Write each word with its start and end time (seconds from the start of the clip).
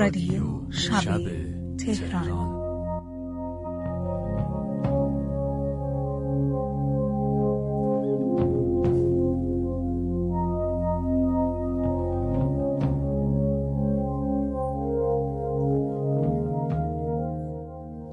رادیو 0.00 0.70
شب 0.70 1.20
تهران. 1.78 2.60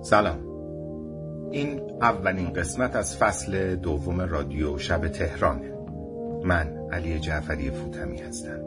سلام. 0.02 0.40
این 1.52 1.81
اولین 2.02 2.50
قسمت 2.50 2.95
از 2.95 3.17
فصل 3.17 3.76
دوم 3.76 4.22
رادیو 4.22 4.78
شب 4.78 5.08
تهرانه. 5.08 5.73
من 6.44 6.78
علی 6.92 7.20
جعفری 7.20 7.72
فوتمی 7.72 8.17
هستم. 8.17 8.66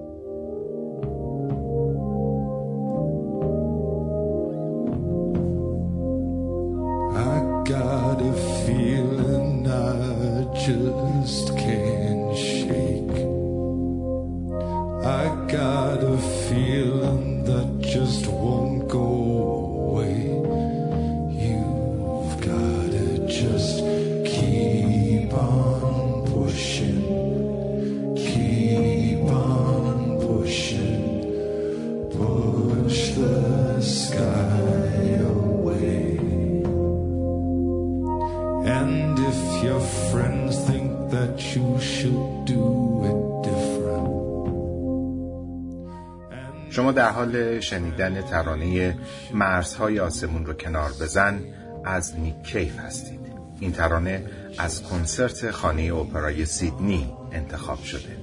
شنیدن 47.61 48.23
ترانه 48.23 48.97
مرزهای 49.35 50.01
آسمون 50.01 50.47
رو 50.47 50.53
کنار 50.53 50.91
بزن 50.91 51.41
از 51.85 52.19
نیک 52.19 52.43
کیف 52.43 52.79
هستید. 52.79 53.21
این 53.61 53.73
ترانه 53.73 54.25
از 54.59 54.83
کنسرت 54.83 55.51
خانه 55.51 55.95
اپرای 55.95 56.47
سیدنی 56.47 57.13
انتخاب 57.33 57.83
شده. 57.83 58.20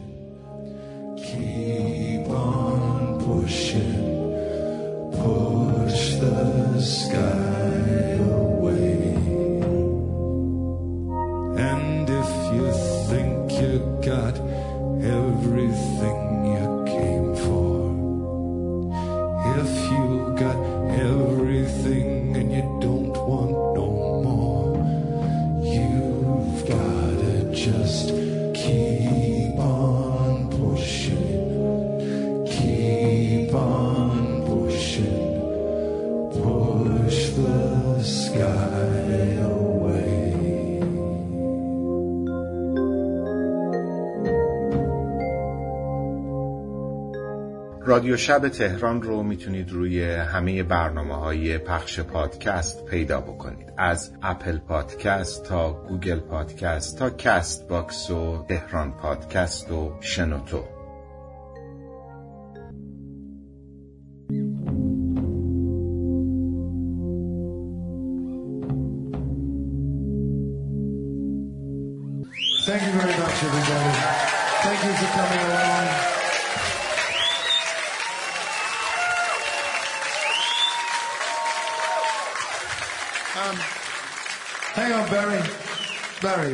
رادیو 48.08 48.18
شب 48.18 48.50
تهران 48.50 49.02
رو 49.02 49.24
می‌تونید 49.24 49.72
روی 49.72 50.04
همه 50.04 50.64
برنامه 50.64 51.16
های 51.16 51.58
پخش 51.58 52.00
پادکست 52.00 52.86
پیدا 52.86 53.22
بکنید. 53.22 53.74
از 53.78 54.12
اپل 54.24 54.58
پادکست 54.58 55.44
تا 55.44 55.74
گوگل 55.74 56.20
پادکست 56.20 57.00
تا 57.00 57.10
کست 57.10 57.68
باکس 57.68 58.10
و 58.10 58.46
تهران 58.50 58.92
پادکست 58.92 59.72
و 59.72 59.92
شنوتو. 60.02 60.77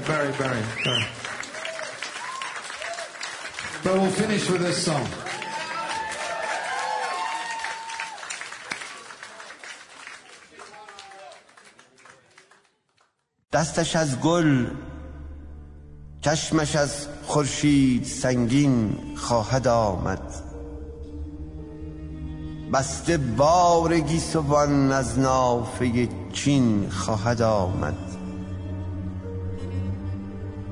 Barry, 0.07 0.33
Barry, 0.33 0.61
Barry. 0.83 1.05
But 3.83 3.93
we'll 3.93 4.11
finish 4.11 4.49
with 4.49 4.61
this 4.61 4.83
song. 4.85 5.07
دستش 13.53 13.95
از 13.95 14.19
گل 14.19 14.67
چشمش 16.21 16.75
از 16.75 17.07
خورشید 17.23 18.03
سنگین 18.03 18.95
خواهد 19.15 19.67
آمد 19.67 20.33
بسته 22.73 23.17
بار 23.17 23.99
گیسوان 23.99 24.91
از 24.91 25.19
نافه 25.19 26.09
چین 26.33 26.89
خواهد 26.89 27.41
آمد 27.41 28.02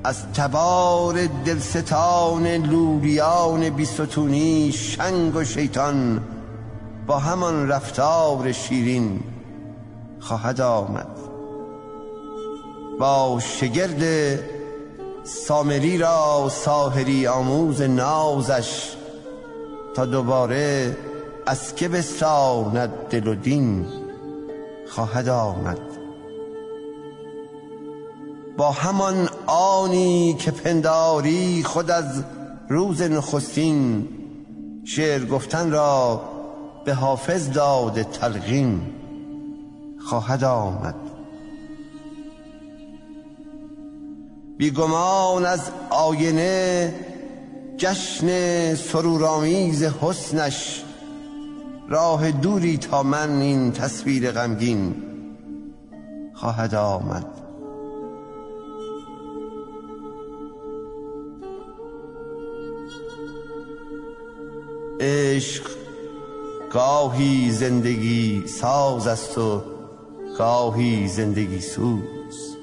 از 0.04 0.32
تبار 0.32 1.26
دلستان 1.26 2.46
لولیان 2.46 3.70
بیستونی 3.70 4.72
شنگ 4.72 5.36
و 5.36 5.44
شیطان 5.44 6.20
با 7.06 7.18
همان 7.18 7.68
رفتار 7.68 8.52
شیرین 8.52 9.20
خواهد 10.20 10.60
آمد. 10.60 11.08
با 13.00 13.40
شگرد 13.40 14.02
سامری 15.24 15.98
را 15.98 16.48
ساهری 16.50 17.26
آموز 17.26 17.82
نازش 17.82 18.92
تا 19.94 20.06
دوباره 20.06 20.96
از 21.46 21.74
که 21.74 21.88
بستاند 21.88 22.90
دل 23.10 23.26
و 23.26 23.34
دین 23.34 23.86
خواهد 24.88 25.28
آمد. 25.28 25.91
با 28.56 28.70
همان 28.70 29.28
آنی 29.46 30.34
که 30.38 30.50
پنداری 30.50 31.62
خود 31.62 31.90
از 31.90 32.24
روز 32.68 33.02
نخستین 33.02 34.08
شعر 34.84 35.24
گفتن 35.24 35.70
را 35.70 36.22
به 36.84 36.94
حافظ 36.94 37.50
داده 37.50 38.04
تلقین 38.04 38.80
خواهد 39.98 40.44
آمد. 40.44 40.94
بیگمان 44.58 45.46
از 45.46 45.70
آینه 45.90 46.94
جشن 47.76 48.74
سرورآمیز 48.74 49.82
حسنش 49.82 50.82
راه 51.88 52.30
دوری 52.30 52.78
تا 52.78 53.02
من 53.02 53.40
این 53.40 53.72
تصویر 53.72 54.30
غمگین 54.30 54.94
خواهد 56.34 56.74
آمد. 56.74 57.41
عشق 65.02 65.62
گاهی 66.72 67.50
زندگی 67.50 68.44
ساز 68.46 69.06
است 69.06 69.38
و 69.38 69.62
گاهی 70.38 71.08
زندگی 71.08 71.60
سوز. 71.60 72.56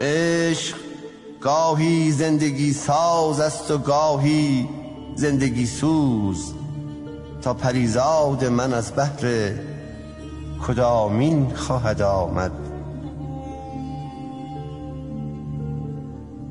عشق 0.00 0.76
گاهی 1.40 2.10
زندگی 2.10 2.72
ساز 2.72 3.40
است 3.40 3.70
و 3.70 3.78
گاهی 3.78 4.68
زندگی 5.16 5.66
سوز. 5.66 6.52
تا 7.42 7.54
پریزاد 7.54 8.44
من 8.44 8.74
از 8.74 8.96
بحر 8.96 9.52
کدامین 10.66 11.50
خواهد 11.54 12.02
آمد؟ 12.02 12.52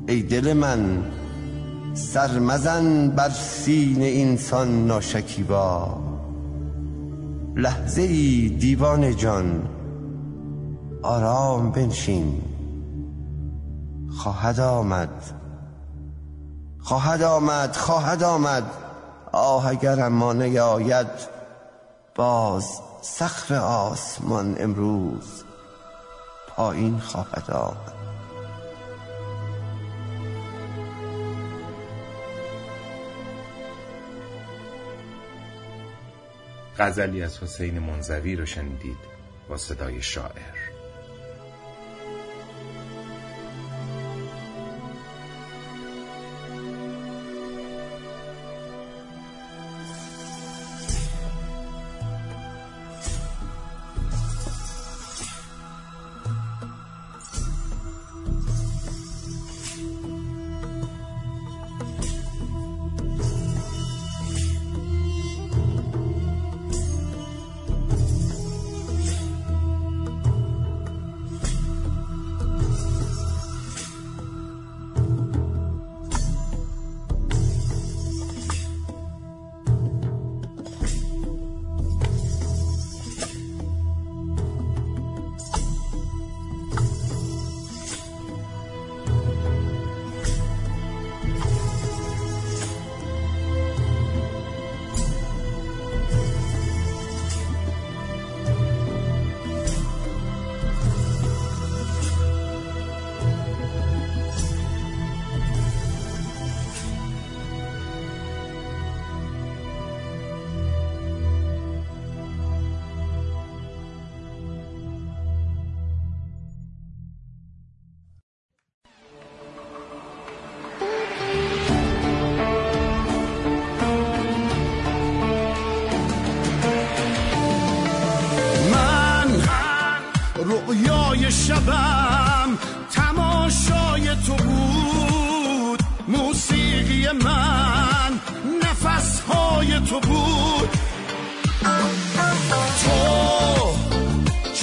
ای 0.08 0.22
دل 0.22 0.52
من 0.52 1.04
سر 1.94 2.38
مزن 2.38 3.08
بر 3.08 3.30
سین 3.30 4.02
اینسان 4.02 4.86
ناشکیبا. 4.86 5.98
لحظه 7.56 8.02
ای 8.02 8.48
دیوان 8.48 9.16
جان 9.16 9.62
آرام 11.02 11.70
بنشین. 11.70 12.42
خواهد 14.18 14.60
آمد 14.60 15.22
خواهد 16.80 17.22
آمد 17.22 17.76
خواهد 17.76 18.22
آمد. 18.22 18.64
آه 19.32 19.66
اگر 19.66 20.00
اما 20.00 20.32
نیاید 20.32 21.06
باز 22.14 22.64
سقف 23.02 23.52
آسمان 23.52 24.56
امروز 24.58 25.44
پایین 26.56 26.98
خواهد 26.98 27.50
آمد. 27.50 27.99
غزلی 36.80 37.22
از 37.22 37.42
حسین 37.42 37.78
منزوی 37.78 38.36
رو 38.36 38.46
شنیدید 38.46 38.98
با 39.48 39.56
صدای 39.56 40.02
شاعر. 40.02 40.59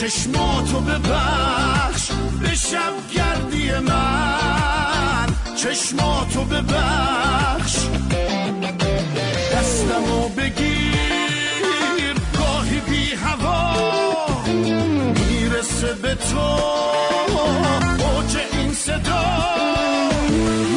چشماتو 0.08 0.80
ببخش 0.80 2.12
به 2.42 2.56
شب 2.56 2.94
گردی 3.14 3.72
من. 3.72 5.28
چشماتو 5.56 6.44
ببخش. 6.44 7.76
دستمو 9.54 10.30
بگیر 10.30 12.16
گاهی 12.38 12.80
بی 12.80 13.16
هوا 13.16 13.74
می‌رسه 15.14 15.94
به 15.94 16.16
تو. 16.16 16.40
اوج 18.04 18.38
این 18.54 18.74
صدا. 18.74 19.26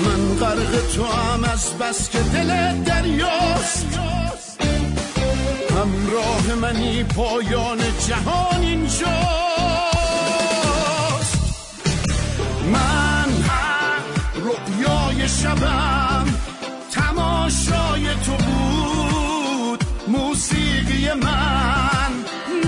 من 0.05 0.37
غرق 0.41 0.93
تو 0.95 1.05
هم 1.05 1.45
از 1.45 1.79
بس 1.79 2.11
که 2.11 2.19
دل 2.19 2.83
دریاست. 2.85 4.01
همراه 6.11 6.55
منی 6.55 7.05
پایان 7.05 7.79
جهان 8.09 8.61
اینجاست. 8.61 9.11
من 12.73 13.29
رؤیای 14.35 15.29
شبم 15.29 16.25
تماشای 16.91 18.15
تو 18.27 18.33
بود 18.33 19.85
موسیقی 20.09 21.13
من 21.13 22.13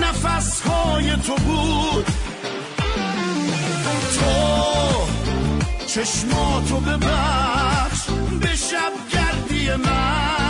نفسهای 0.01 1.15
تو 1.15 1.35
بود. 1.35 2.05
تو 4.15 4.25
چشماتو 5.87 6.79
ببخش 6.79 8.01
به 8.41 8.55
شب 8.55 8.91
گردی 9.13 9.69
من. 9.75 10.42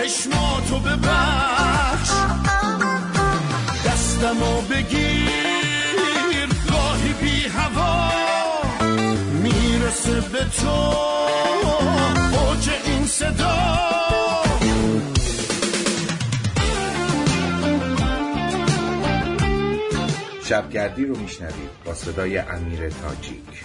چشماتو 0.00 0.78
ببخش. 0.78 2.10
دستمو 3.86 4.60
بگیر 4.60 6.48
گاهی 6.70 7.12
بی 7.12 7.48
هوا 7.48 8.10
می‌رسه 9.42 10.20
به 10.20 10.44
تو. 10.44 10.68
اوج 12.38 12.70
این 12.84 13.06
صدا. 13.06 13.56
شبگردی 20.48 21.04
رو 21.04 21.16
میشنوید 21.16 21.70
با 21.84 21.94
صدای 21.94 22.38
امیر 22.38 22.88
تاجیک. 22.88 23.64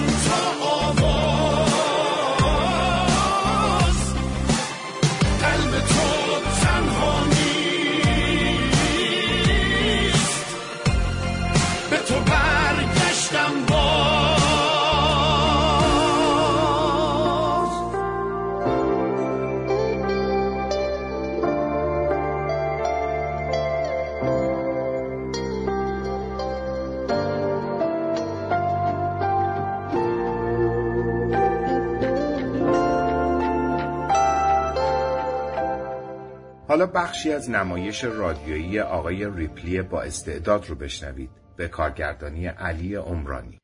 حالا 36.75 36.87
بخشی 36.87 37.33
از 37.33 37.51
نمایش 37.51 38.05
رادیویی 38.05 38.81
آقای 38.81 39.31
ریپلی 39.31 39.83
با 39.83 40.03
استعداد 40.03 40.67
رو 40.67 40.75
بشنوید. 40.75 41.31
به 41.57 41.69
کارگردانی 41.69 42.47
علی 42.47 42.95
عمرانی. 42.95 43.59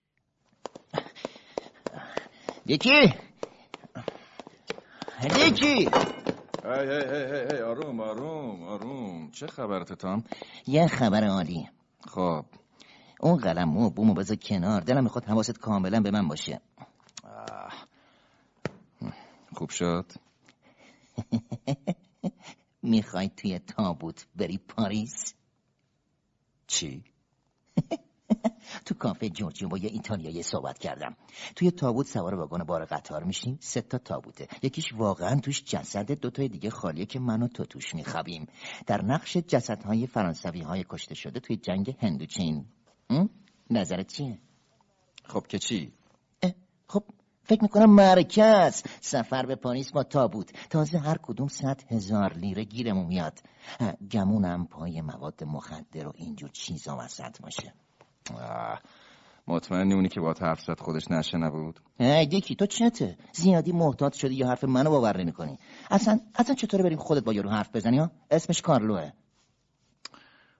دیکی 2.66 3.14
دیکی 5.32 5.66
هی 5.66 5.74
هی 5.74 5.90
هی 6.64 7.24
هی 7.24 7.56
هی 7.56 7.62
آروم 7.62 8.00
آروم 8.00 8.62
آروم. 8.62 9.30
چه 9.30 9.46
خبرت 9.46 9.92
تام؟ 9.92 10.24
یه 10.66 10.86
خبر 10.86 11.24
عالی. 11.24 11.68
خب. 12.08 12.44
اون 13.20 13.36
قلم 13.36 13.76
و 13.76 13.90
بومو 13.90 14.14
بذار 14.14 14.36
کنار. 14.36 14.80
دلم 14.80 15.04
می‌خواد 15.04 15.24
حواست 15.24 15.58
کاملا 15.58 16.00
به 16.00 16.10
من 16.10 16.28
باشه. 16.28 16.60
خوب 19.54 19.70
شد؟ 19.70 20.06
می‌خوای 22.82 23.28
توی 23.36 23.58
تابوت 23.58 24.26
بری 24.36 24.58
پاریس 24.58 25.34
چی 26.66 27.04
تو 28.86 28.94
کافه 28.94 29.28
جورجیو 29.28 29.68
با 29.68 29.78
یه 29.78 29.90
ایتالیایی 29.90 30.42
صحبت 30.42 30.78
کردم 30.78 31.16
توی 31.56 31.70
تابوت 31.70 32.06
سوار 32.06 32.34
واگن 32.34 32.64
بار 32.64 32.84
قطار 32.84 33.24
میشیم 33.24 33.58
سه 33.60 33.80
تا 33.80 33.98
تابوته 33.98 34.48
یکیش 34.62 34.92
واقعا 34.92 35.40
توش 35.40 35.64
جسد 35.64 36.12
دوتای 36.12 36.48
دیگه 36.48 36.70
خالیه 36.70 37.06
که 37.06 37.18
من 37.18 37.42
و 37.42 37.48
تو 37.48 37.64
توش 37.64 37.94
میخوابیم 37.94 38.46
در 38.86 39.02
نقش 39.02 39.36
جسدهای 39.36 40.06
فرانسوی 40.06 40.60
های 40.60 40.84
کشته 40.88 41.14
شده 41.14 41.40
توی 41.40 41.56
جنگ 41.56 41.96
هندوچین? 41.98 42.66
نظرت 43.70 44.12
چیه؟ 44.12 44.38
خب 45.24 45.46
که 45.46 45.58
چی؟ 45.58 45.92
خب 46.86 47.04
فکر 47.50 47.62
می‌کنم 47.62 47.90
مرکز 47.90 48.82
سفر 49.00 49.46
به 49.46 49.54
پاریس 49.54 49.92
با 49.92 50.02
تابوت 50.02 50.68
تازه 50.68 50.98
هر 50.98 51.16
کدوم 51.22 51.48
صد 51.48 51.82
هزار 51.88 52.32
لیره 52.32 52.64
گیرمون 52.64 53.06
میاد. 53.06 53.38
گمونم 54.10 54.66
پای 54.66 55.00
مواد 55.00 55.44
مخدر 55.44 56.08
و 56.08 56.12
اینجور 56.14 56.50
چیزا 56.50 56.96
وسط 57.00 57.40
باشه. 57.42 57.74
آه. 58.34 58.80
مطمئنی 59.46 59.94
اونی 59.94 60.08
که 60.08 60.20
با 60.20 60.34
حرف 60.40 60.60
زد 60.60 60.80
خودش 60.80 61.10
نشه 61.10 61.38
نبود؟ 61.38 61.80
ای 62.00 62.26
دیکی 62.26 62.54
تو 62.54 62.66
چته؟ 62.66 63.16
زیادی 63.32 63.72
محتاط 63.72 64.14
شدی 64.14 64.34
یا 64.34 64.48
حرف 64.48 64.64
منو 64.64 64.90
باور 64.90 65.16
نمی‌کنی؟ 65.16 65.58
اصلا 65.90 66.20
اصلا 66.34 66.54
چطوره 66.54 66.84
بریم 66.84 66.98
خودت 66.98 67.24
با 67.24 67.32
یارو 67.32 67.50
حرف 67.50 67.76
بزنی 67.76 67.98
ها؟ 67.98 68.10
اسمش 68.30 68.62
کارلوه. 68.62 69.10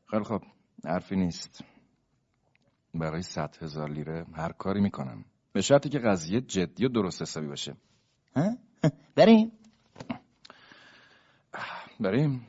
خیلی 0.06 0.24
خب. 0.24 0.42
حرفی 0.84 1.16
نیست. 1.16 1.64
برای 2.94 3.22
صد 3.22 3.56
هزار 3.60 3.90
لیره 3.90 4.26
هر 4.34 4.52
کاری 4.52 4.80
می‌کنم. 4.80 5.24
به 5.52 5.60
شرطی 5.60 5.88
که 5.88 5.98
قضیه 5.98 6.40
جدی 6.40 6.86
و 6.86 6.88
درست 6.88 7.22
حسابی 7.22 7.46
باشه. 7.46 7.76
ها؟ 8.36 8.56
بریم. 9.14 9.52
بریم. 12.00 12.46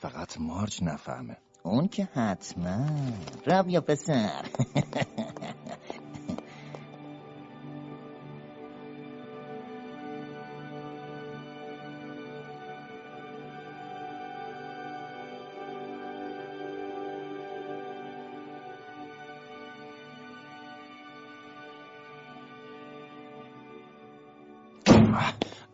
فقط 0.00 0.40
مارج 0.40 0.82
نفهمه. 0.82 1.36
اون 1.62 1.88
که 1.88 2.04
حتما. 2.04 2.86
رب 3.46 3.68
یا 3.68 3.80
پسر. 3.80 4.44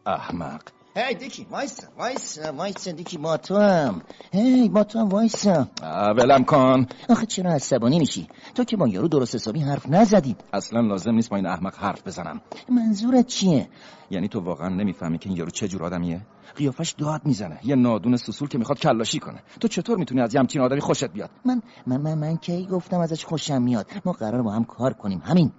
احمق. 0.07 0.61
هی 0.97 1.14
دیکی 1.14 1.47
وایسا 1.50 1.87
وایسا 1.99 2.52
وایسا 2.52 2.92
دیکی 2.92 3.19
با 3.19 3.37
تو 3.37 3.57
هم 3.57 4.02
هی 4.33 4.69
با 4.69 4.85
تو 4.85 4.99
هم 4.99 5.09
وایسا. 5.09 5.69
ولم 6.16 6.45
کن. 6.45 6.87
آخه 7.09 7.26
چرا 7.26 7.52
عصبانی 7.52 7.99
میشی؟ 7.99 8.28
تو 8.54 8.64
که 8.64 8.76
با 8.76 8.88
یارو 8.88 9.09
درست 9.09 9.35
حسابی 9.35 9.61
حرف 9.61 9.88
نزدی. 9.88 10.37
اصلا 10.52 10.80
لازم 10.80 11.11
نیست 11.11 11.30
با 11.30 11.37
این 11.37 11.47
احمق 11.47 11.75
حرف 11.75 12.07
بزنم. 12.07 12.40
منظورت 12.69 13.26
چیه؟ 13.26 13.69
یعنی 14.11 14.28
تو 14.28 14.40
واقعا 14.40 14.69
نمی‌فهمی 14.69 15.19
که 15.19 15.28
این 15.28 15.38
یارو 15.38 15.50
چه 15.50 15.69
جور 15.69 15.85
آدمیه؟ 15.85 16.21
قیافش 16.57 16.90
داد 16.90 17.21
می‌زنه. 17.25 17.61
یه 17.62 17.76
نادون 17.76 18.16
سوسول 18.16 18.49
که 18.49 18.59
می‌خواد 18.59 18.78
کلاشی 18.78 19.19
کنه. 19.19 19.42
تو 19.61 19.69
چطور 19.69 19.99
می‌تونی 19.99 20.21
از 20.21 20.35
یه 20.35 20.40
همچین 20.40 20.62
آدمی 20.62 20.80
خوشت 20.80 21.04
بیاد؟ 21.04 21.30
من 21.45 21.62
من 21.87 21.97
من, 22.00 22.19
من 22.19 22.37
کی 22.37 22.66
گفتم 22.66 23.00
ازش 23.00 23.25
خوشم 23.25 23.62
میاد؟ 23.62 23.87
ما 24.04 24.12
قرار 24.12 24.42
با 24.42 24.52
هم 24.52 24.64
کار 24.64 24.92
کنیم. 24.92 25.23
همین. 25.25 25.52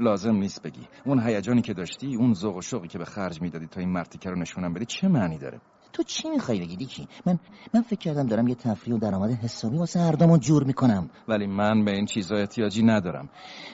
لازم 0.00 0.34
نیست 0.36 0.62
بگی. 0.62 0.88
اون 1.04 1.20
هیجانی 1.20 1.62
که 1.62 1.74
داشتی 1.74 2.16
اون 2.16 2.34
ذوق 2.34 2.56
و 2.56 2.60
شوقی 2.60 2.88
که 2.88 2.98
به 2.98 3.04
خرج 3.04 3.42
می‌دادی 3.42 3.66
تا 3.66 3.80
این 3.80 3.92
مرتیکه 3.92 4.30
رو 4.30 4.38
نشونم 4.38 4.74
بدی 4.74 4.84
چه 4.84 5.08
معنی 5.08 5.38
داره؟ 5.38 5.60
تو 5.92 6.02
چی 6.02 6.30
می‌خوای 6.30 6.60
بگی 6.60 6.76
دیکی؟ 6.76 7.08
من 7.26 7.38
من 7.74 7.82
فکر 7.82 7.98
کردم 7.98 8.26
دارم 8.26 8.48
یه 8.48 8.54
تفریح 8.54 8.96
و 8.96 8.98
درآمد 8.98 9.30
حسابی 9.30 9.76
واسه 9.76 10.00
هر 10.00 10.12
دومون 10.12 10.38
جور 10.40 10.64
می‌کنم. 10.64 11.10
ولی 11.28 11.46
من 11.46 11.84
به 11.84 11.90
این 11.90 12.06
چیزا 12.06 12.36
احتیاجی 12.36 12.82
ندارم. 12.82 13.28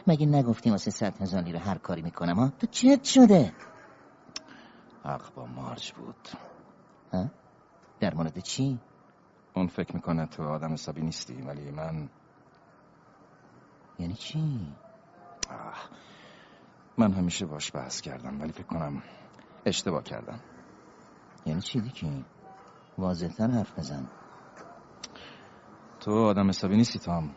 مگه 0.06 0.26
نگفتی 0.26 0.70
واسه 0.70 0.90
صد 0.90 1.22
هزار 1.22 1.42
لیره 1.42 1.58
هر 1.58 1.78
کاری 1.78 2.02
می‌کنم 2.02 2.36
ها؟ 2.36 2.52
تو 2.58 2.66
چت 2.66 3.04
شده؟ 3.04 3.52
حق 5.04 5.34
با 5.34 5.46
مارج 5.46 5.92
بود. 5.92 6.28
ها؟ 7.12 7.30
در 8.00 8.14
مورد 8.14 8.38
چی؟ 8.38 8.78
اون 9.56 9.66
فکر 9.66 9.94
می‌کنه 9.94 10.26
تو 10.26 10.42
آدم 10.42 10.72
حسابی 10.72 11.00
نیستی 11.00 11.34
ولی 11.34 11.70
من 11.70 12.08
یعنی 13.98 14.14
چی. 14.14 14.60
من 16.98 17.12
همیشه 17.12 17.46
باش 17.46 17.74
بحث 17.74 18.00
کردم 18.00 18.40
ولی 18.40 18.52
فکر 18.52 18.62
کنم 18.62 19.02
اشتباه 19.66 20.02
کردم. 20.02 20.40
یعنی 21.46 21.60
چی 21.60 21.80
دیکی؟ 21.80 22.24
واضحتر 22.98 23.50
حرف 23.50 23.78
بزن. 23.78 24.06
تو 26.00 26.24
آدم 26.24 26.48
حسابی 26.48 26.76
نیستی 26.76 26.98
تام. 26.98 27.34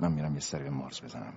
من 0.00 0.12
میرم 0.12 0.34
یه 0.34 0.40
سری 0.40 0.64
به 0.64 0.70
مارج 0.70 1.04
بزنم. 1.04 1.34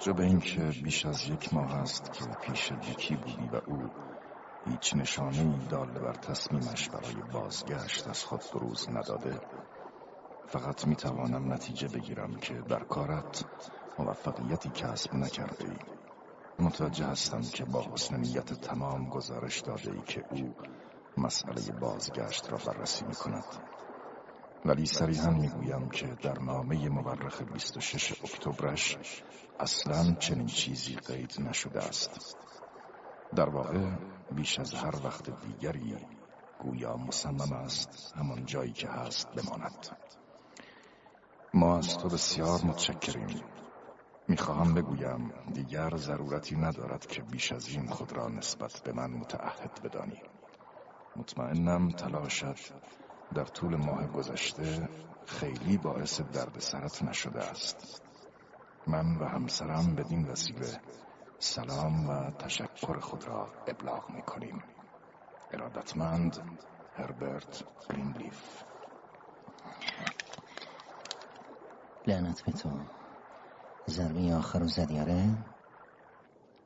توجه 0.00 0.12
به 0.12 0.24
اینکه 0.24 0.72
بیش 0.84 1.06
از 1.06 1.28
یک 1.28 1.54
ماه 1.54 1.74
است 1.74 2.12
که 2.12 2.24
پیش 2.40 2.72
دیکی 2.72 3.16
بودی 3.16 3.48
و 3.48 3.60
او 3.66 3.90
هیچ 4.64 4.96
نشانه 4.96 5.66
دال 5.68 5.90
بر 5.90 6.12
تصمیمش 6.12 6.88
برای 6.88 7.22
بازگشت 7.22 8.08
از 8.08 8.24
خود 8.24 8.44
بروز 8.54 8.90
نداده 8.90 9.40
فقط 10.46 10.86
می 10.86 10.96
توانم 10.96 11.52
نتیجه 11.52 11.88
بگیرم 11.88 12.34
که 12.34 12.54
در 12.54 12.78
کارت 12.84 13.44
موفقیتی 13.98 14.70
کسب 14.70 15.14
نکرده 15.14 15.68
ای 15.68 15.78
متوجه 16.58 17.06
هستم 17.06 17.40
که 17.42 17.64
با 17.64 17.84
حسن 17.92 18.20
نیت 18.20 18.52
تمام 18.52 19.08
گزارش 19.08 19.60
داده 19.60 19.90
ای 19.92 20.02
که 20.02 20.24
او 20.28 20.56
مسئله 21.16 21.72
بازگشت 21.72 22.50
را 22.50 22.58
بررسی 22.66 23.04
می 23.04 23.14
کند 23.14 23.44
ولی 24.64 24.86
صریحا 24.86 25.30
می‌گویم 25.30 25.90
که 25.90 26.06
در 26.06 26.38
نامه 26.38 26.88
مورخ 26.88 27.42
26 27.42 28.12
اکتبرش 28.24 29.22
اصلا 29.60 30.14
چنین 30.14 30.46
چیزی 30.46 30.96
قید 30.96 31.34
نشده 31.40 31.78
است 31.78 32.36
در 33.34 33.48
واقع 33.48 33.96
بیش 34.30 34.58
از 34.58 34.74
هر 34.74 34.94
وقت 35.04 35.30
دیگری 35.30 35.96
گویا 36.58 36.96
مصمم 36.96 37.52
است 37.52 38.12
همان 38.16 38.44
جایی 38.44 38.72
که 38.72 38.88
هست 38.88 39.28
بماند 39.30 39.86
ما 41.54 41.78
از 41.78 41.98
تو 41.98 42.08
بسیار 42.08 42.60
متشکریم 42.64 43.44
می‌خواهم 44.28 44.74
بگویم 44.74 45.32
دیگر 45.54 45.96
ضرورتی 45.96 46.56
ندارد 46.56 47.06
که 47.06 47.22
بیش 47.22 47.52
از 47.52 47.68
این 47.68 47.86
خود 47.86 48.12
را 48.12 48.28
نسبت 48.28 48.80
به 48.84 48.92
من 48.92 49.10
متعهد 49.10 49.80
بدانی 49.82 50.22
مطمئنم 51.16 51.90
تلاشت 51.90 52.72
در 53.34 53.44
طول 53.44 53.76
ماه 53.76 54.06
گذشته 54.06 54.88
خیلی 55.26 55.78
باعث 55.78 56.20
درد 56.20 56.58
سرت 56.58 57.02
نشده 57.02 57.40
است. 57.44 58.02
من 58.86 59.16
و 59.16 59.24
همسرم 59.24 59.94
بدین 59.94 60.28
وسیله 60.28 60.80
سلام 61.38 62.08
و 62.08 62.30
تشکر 62.30 62.98
خود 62.98 63.24
را 63.24 63.48
ابلاغ 63.66 64.10
می 64.10 64.22
کنیم 64.22 64.62
ارادتمند 65.50 66.38
هربرت 66.94 67.64
گرینلیف. 67.88 68.62
لعنت 72.06 72.42
به 72.42 72.52
تو. 72.52 72.70
ضربه 73.90 74.34
آخر 74.34 74.58
رو 74.58 74.68
زدی 74.68 75.00
آره 75.00 75.49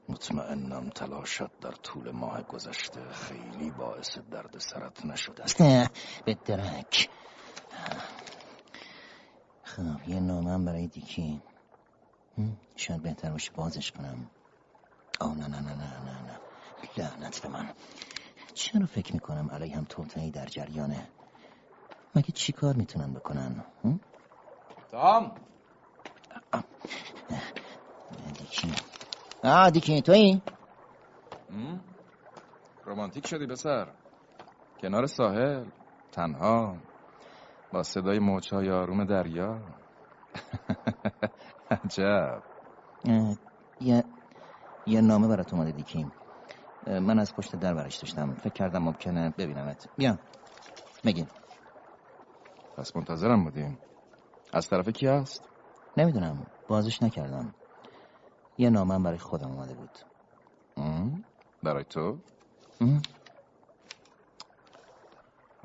مطمئنم 0.09 0.91
تلاشت 0.91 1.61
در 1.61 1.73
طول 1.73 2.11
ماه 2.11 2.43
گذشته 2.43 3.09
خیلی 3.13 3.71
باعث 3.71 4.19
درد 4.19 4.59
سرت 4.59 5.07
نشده 5.07 5.43
است. 5.45 5.59
به 6.25 6.35
درک. 6.45 7.11
خب 9.63 10.09
یه 10.09 10.21
نامم 10.21 10.65
برای 10.65 10.87
دیکی 10.87 11.43
شاید 12.77 13.03
بهتر 13.03 13.31
باشه 13.31 13.53
بازش 13.53 13.93
کنم. 13.93 14.31
آه 15.21 15.35
نه 15.39 15.47
نه 15.49 15.61
نه 15.61 15.75
نه 15.75 16.01
نه 16.01 16.23
نه. 16.23 16.41
لعنت 16.97 17.43
به 17.43 17.49
من. 17.49 17.69
چرا 18.55 18.87
فکر 18.87 19.15
می‌کنم 19.15 19.51
علی 19.51 19.71
هم 19.71 19.85
توتعی 19.85 20.31
در 20.31 20.47
جریانه؟ 20.47 21.09
مگه 22.15 22.33
چی 22.33 22.53
کار 22.53 22.75
می‌تونن 22.75 23.13
بکنن؟ 23.13 23.65
تام 24.91 25.35
آه 29.45 29.71
دیکی 29.71 30.03
توی 30.03 30.41
رومانتیک 32.85 33.27
شدی 33.27 33.47
بسر 33.47 33.95
کنار 34.81 35.07
ساحل 35.07 35.71
تنها. 36.13 36.79
با 37.73 37.83
صدای 37.83 38.19
موجهای 38.19 38.71
آروم 38.71 39.05
دریا. 39.05 39.75
عجب. 41.71 42.43
یه 43.81 44.05
یه 44.87 45.01
نامه 45.01 45.29
برات 45.29 45.55
اومده 45.55 45.73
دیکیم 45.73 46.13
من 46.87 47.19
از 47.19 47.35
پشت 47.35 47.57
در 47.57 47.75
برش 47.75 47.97
داشتم. 47.97 48.35
فکر 48.35 48.53
کردم 48.53 48.83
ممکنه 48.83 49.31
ببینمت. 49.31 49.89
بیا. 49.97 50.19
بگین. 51.05 51.27
پس 52.77 52.97
منتظرم 52.97 53.45
بودیم. 53.45 53.79
از 54.53 54.69
طرف 54.69 54.89
کی 54.89 55.07
هست؟ 55.07 55.49
نمی‌دونم. 55.97 56.47
بازش 56.69 57.03
نکردم. 57.03 57.55
یه 58.59 58.71
نامه 58.71 58.95
هم 58.95 59.03
برای 59.03 59.19
خودم 59.19 59.51
اومده 59.51 59.75
بود؟ 59.75 59.99
برای 61.63 61.85
تو؟ 61.85 62.19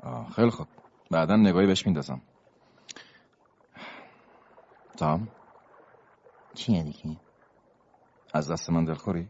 آه 0.02 0.30
خیلی 0.30 0.50
خوب 0.50 0.66
بعدا 1.10 1.36
نگاهی 1.36 1.66
بهش 1.66 1.86
میندازم 1.86 2.22
تام 4.96 5.28
چیه 6.54 6.82
دیکی؟ 6.82 7.20
از 8.34 8.50
دست 8.50 8.70
من 8.70 8.84
دلخوری؟ 8.84 9.28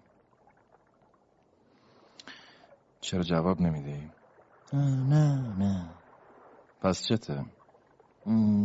چرا 3.00 3.22
جواب 3.22 3.60
نمیدی؟ 3.60 4.10
نه 4.72 5.54
نه 5.58 5.94
پس 6.80 7.02
چته؟ 7.02 7.44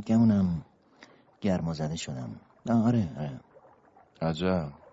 گمونم 0.07 0.65
گرما 1.41 1.73
زده 1.73 1.95
شدم 1.95 2.39
آره 2.69 3.09
آره 3.17 3.39
عجب 4.21 4.84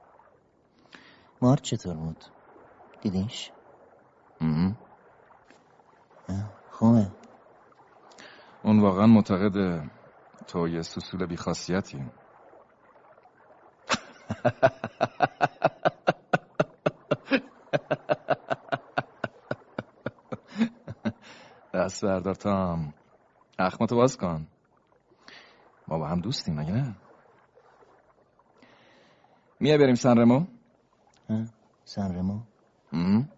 مارت 1.42 1.62
چطور 1.62 1.96
بود؟ 1.96 2.24
دیدیش؟ 3.00 3.52
خوبه. 6.70 7.10
اون 8.62 8.80
واقعا 8.80 9.06
معتقد 9.06 9.84
تو 10.46 10.68
یه 10.68 10.82
سوسول 10.82 11.26
بیخاصیتی 11.26 12.10
دست 21.74 22.04
بردار 22.04 22.34
تام. 22.34 22.94
اخماتو 23.58 23.96
باز 23.96 24.16
کن. 24.16 24.46
ما 25.88 25.98
با 25.98 26.08
هم 26.08 26.20
دوستیم 26.20 26.60
مگه 26.60 26.72
نه؟ 26.72 26.96
میای 29.60 29.78
بریم 29.78 29.94
سنرمو 29.94 30.46
سنرمو 31.84 32.40
ام؟ 32.92 33.28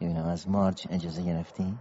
ببینم 0.00 0.24
از 0.24 0.48
مارچ 0.48 0.86
اجازه 0.90 1.22
گرفتی؟ 1.22 1.78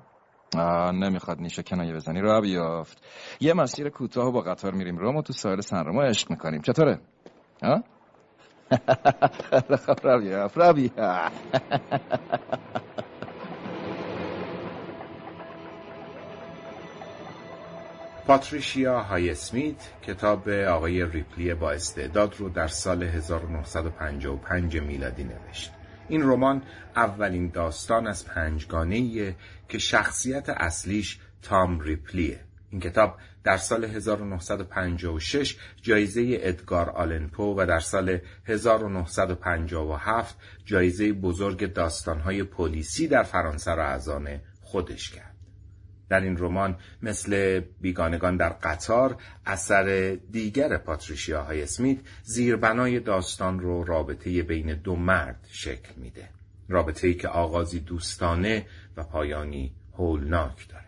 آه 0.58 0.92
نمی‌خواد 0.92 1.42
نیشه 1.42 1.64
کنایه 1.64 1.94
بزنی 1.94 2.22
را 2.22 2.42
بیافت 2.42 3.04
یه 3.40 3.54
مسیر 3.54 3.90
کوتاه 3.90 4.28
و 4.28 4.32
با 4.32 4.42
قطار 4.42 4.74
میریم 4.74 4.98
روم 4.98 5.16
و 5.16 5.22
تو 5.22 5.34
ساحل 5.34 5.62
سنرمو 5.62 6.02
عشق 6.02 6.30
می‌کنیم 6.32 6.62
چطوره؟ 6.62 7.00
ها؟ 7.64 7.84
خب 9.86 10.00
را 10.04 10.18
بیافت 10.18 10.58
را 10.58 10.74
بیافت 10.74 11.42
پاتریشیا 18.30 19.00
های 19.00 19.30
اسمیت 19.30 19.76
کتاب 20.02 20.50
آقای 20.50 21.06
ریپلی 21.06 21.54
با 21.54 21.72
استعداد 21.72 22.36
رو 22.38 22.50
در 22.50 22.68
سال 22.68 23.04
1955 23.04 24.78
میلادی 24.78 25.24
نوشت. 25.24 25.72
این 26.10 26.22
رمان 26.22 26.62
اولین 26.96 27.50
داستان 27.50 28.08
از 28.08 28.26
پنجگانه‌ایه 28.26 29.36
که 29.70 29.78
شخصیت 29.78 30.50
اصلیش 30.50 31.20
تام 31.42 31.80
ریپلیه. 31.80 32.40
این 32.70 32.82
کتاب 32.82 33.18
در 33.44 33.58
سال 33.58 33.86
1956 33.86 35.58
جایزه 35.82 36.38
ادگار 36.42 36.90
آلن 36.90 37.28
پو 37.28 37.56
و 37.58 37.66
در 37.66 37.80
سال 37.80 38.20
1957 38.46 40.38
جایزه 40.66 41.14
بزرگ 41.14 41.74
داستانهای 41.74 42.44
پلیسی 42.44 43.08
در 43.08 43.24
فرانسه 43.24 43.76
را 43.76 43.86
از 43.86 44.10
آن 44.10 44.28
خودش 44.62 45.10
کرد. 45.10 45.29
در 46.10 46.22
این 46.22 46.38
رمان 46.38 46.78
مثل 47.02 47.62
بیگانگان 47.82 48.38
در 48.38 48.50
قطار 48.50 49.18
اثر 49.46 50.18
دیگر 50.32 50.78
پاتریشیا 50.78 51.44
های 51.44 51.64
اسمیت 51.64 51.98
زیربنای 52.24 53.00
داستان 53.00 53.60
رو 53.60 53.84
رابطه 53.84 54.44
بین 54.44 54.74
دو 54.74 54.96
مرد 54.96 55.48
شکل 55.52 55.94
میده. 55.98 56.30
رابطه 56.70 57.08
ای 57.08 57.14
که 57.14 57.28
آغازی 57.28 57.80
دوستانه 57.80 58.66
و 58.98 59.04
پایانی 59.04 59.72
هولناک 59.94 60.68
داره. 60.70 60.84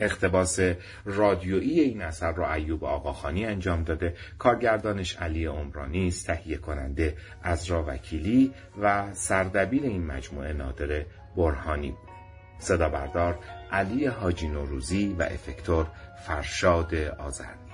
اقتباس 0.00 0.58
رادیویی 1.04 1.80
این 1.80 2.02
اثر 2.02 2.32
را 2.32 2.54
ایوب 2.54 2.84
آقاخانی 2.84 3.46
انجام 3.46 3.84
داده. 3.84 4.16
کارگردانش 4.38 5.16
علی 5.16 5.46
عمرانی 5.46 6.08
است 6.08 6.26
تهیه 6.26 6.56
کننده 6.56 7.16
از 7.42 7.66
را 7.66 7.84
وکیلی 7.88 8.54
و 8.82 9.14
سردبیر 9.14 9.82
این 9.82 10.06
مجموعه 10.06 10.52
نادر 10.52 11.04
برهانی 11.36 11.90
بود. 11.90 12.07
صدا 12.58 12.88
بردار 12.88 13.38
علی 13.72 14.06
حاجی 14.06 14.48
نوروزی 14.48 15.16
و 15.18 15.22
افکتور 15.22 15.86
فرشاد 16.26 16.94
آزرنیان 16.94 17.68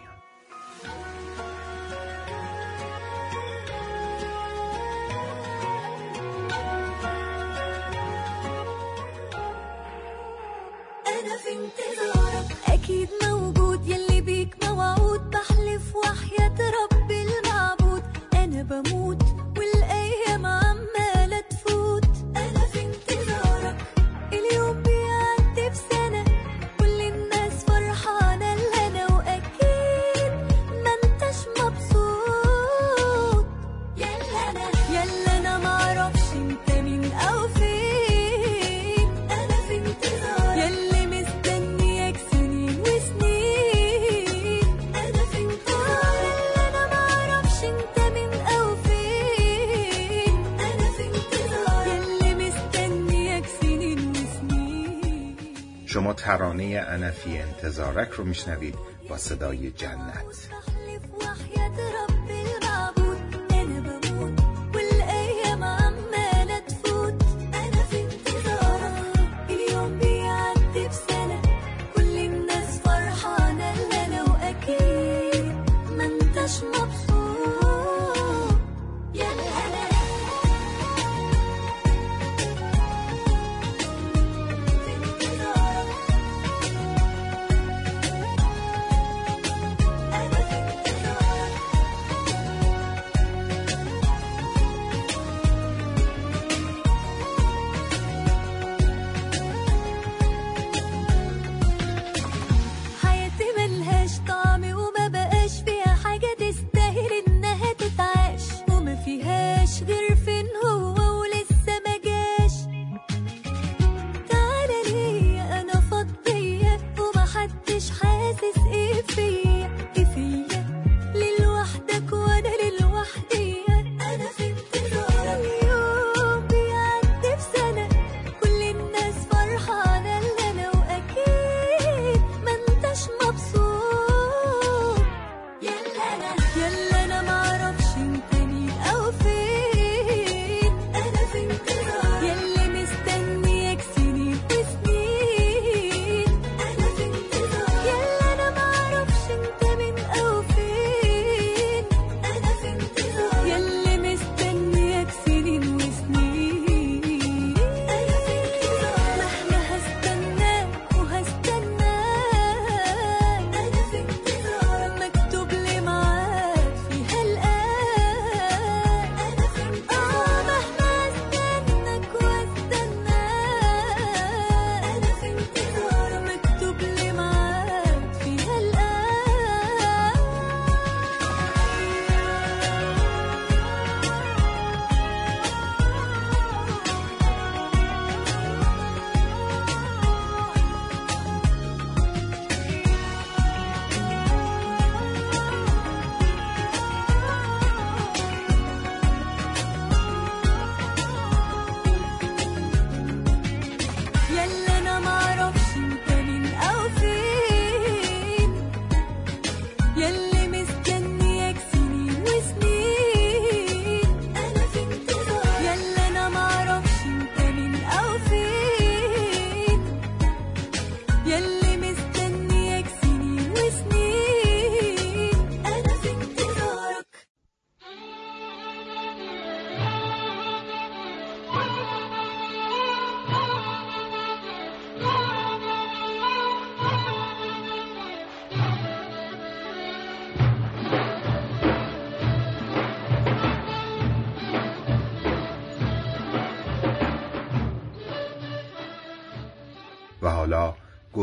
ترانه 56.24 56.84
انفی 56.88 57.38
انتظارک 57.38 58.10
رو 58.10 58.24
میشنوید 58.24 58.74
با 59.08 59.16
صدای 59.16 59.70
جنت. 59.70 60.53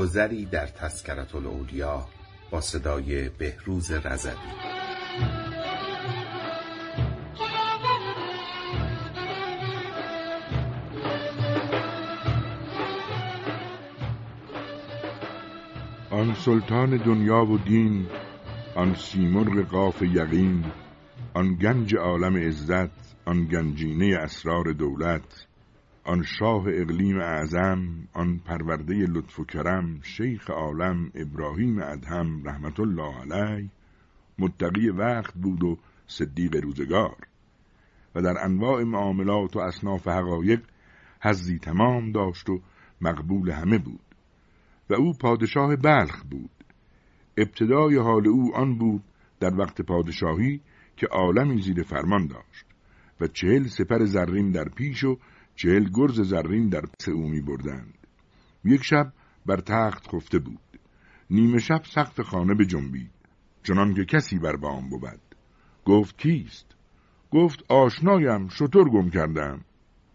گذری 0.02 0.46
در 0.46 0.66
تسکرت 0.68 1.36
الاولیا 1.36 2.06
با 2.52 2.62
صدای 2.62 3.30
بهروز 3.30 3.92
رزدی 3.92 4.36
آن 16.10 16.34
سلطان 16.34 16.98
دنیا 16.98 17.46
و 17.46 17.58
دین 17.58 18.08
آن 18.76 18.96
سیمرغ 18.96 19.68
قاف 19.68 20.02
یقین 20.02 20.66
آن 21.34 21.56
گنج 21.56 21.96
عالم 21.96 22.38
عزت 22.38 23.16
آن 23.26 23.48
گنجینه 23.48 24.18
اسرار 24.18 24.72
دولت 24.72 25.48
آن 26.04 26.24
شاه 26.24 26.64
اقلیم 26.68 27.20
اعظم 27.20 28.08
آن 28.14 28.40
پرورده 28.46 28.94
لطف 28.94 29.40
و 29.40 29.46
کرم 29.46 30.02
شیخ 30.02 30.50
عالم 30.50 31.12
ابراهیم 31.16 31.80
ادهم 31.82 32.44
رحمت 32.48 32.80
الله 32.80 33.22
علیه 33.22 33.70
متقی 34.40 34.90
وقت 34.90 35.34
بود 35.34 35.64
و 35.64 35.78
صدیق 36.08 36.56
روزگار. 36.56 37.18
و 38.16 38.22
در 38.22 38.46
انواع 38.46 38.84
معاملات 38.84 39.56
و 39.56 39.60
اصناف 39.60 40.08
حقایق 40.08 40.62
حزی 41.22 41.60
تمام 41.60 42.12
داشت 42.12 42.50
و 42.50 42.62
مقبول 43.02 43.52
همه 43.52 43.78
بود. 43.78 44.16
و 44.90 44.94
او 44.94 45.14
پادشاه 45.22 45.76
بلخ 45.76 46.24
بود. 46.24 46.52
ابتدای 47.38 47.98
حال 47.98 48.28
او 48.28 48.56
آن 48.56 48.78
بود 48.78 49.04
در 49.40 49.56
وقت 49.56 49.82
پادشاهی 49.82 50.62
که 50.98 51.08
عالمی 51.08 51.62
زیر 51.62 51.84
فرمان 51.84 52.28
داشت 52.28 52.66
و 53.22 53.28
چهل 53.28 53.64
سپر 53.64 54.06
زرین 54.06 54.52
در 54.52 54.70
پیش 54.70 55.04
و 55.04 55.18
چهل 55.56 55.90
گرز 55.94 56.22
زرین 56.22 56.70
در 56.70 56.82
پس 56.82 57.10
او 57.10 57.28
می 57.30 57.42
بردند. 57.42 57.94
یک 58.66 58.84
شب 58.84 59.14
بر 59.46 59.58
تخت 59.58 60.08
خفته 60.08 60.40
بود. 60.40 60.80
نیمه 61.30 61.60
شب 61.60 61.82
سقف 61.84 62.20
خانه 62.22 62.54
به 62.56 62.66
جنبید. 62.66 63.12
چنان 63.64 63.94
که 63.94 64.06
کسی 64.06 64.40
بر 64.40 64.56
بام 64.56 64.90
بود. 64.90 65.22
گفت 65.86 66.18
کیست؟ 66.18 66.66
گفت 67.32 67.72
آشنایم 67.72 68.48
شطور 68.48 68.90
گم 68.90 69.10
کردم. 69.10 69.62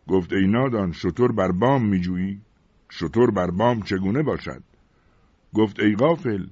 گفت 0.09 0.33
ای 0.33 0.47
نادان 0.47 0.93
شطور 0.93 1.33
بر 1.33 1.53
بام 1.53 1.89
می 1.89 2.01
جویی؟ 2.01 2.41
شطور 2.89 3.31
بر 3.31 3.51
بام 3.51 3.83
چگونه 3.83 4.23
باشد؟ 4.23 4.63
گفت 5.55 5.81
ای 5.81 5.95
غافل 5.95 6.47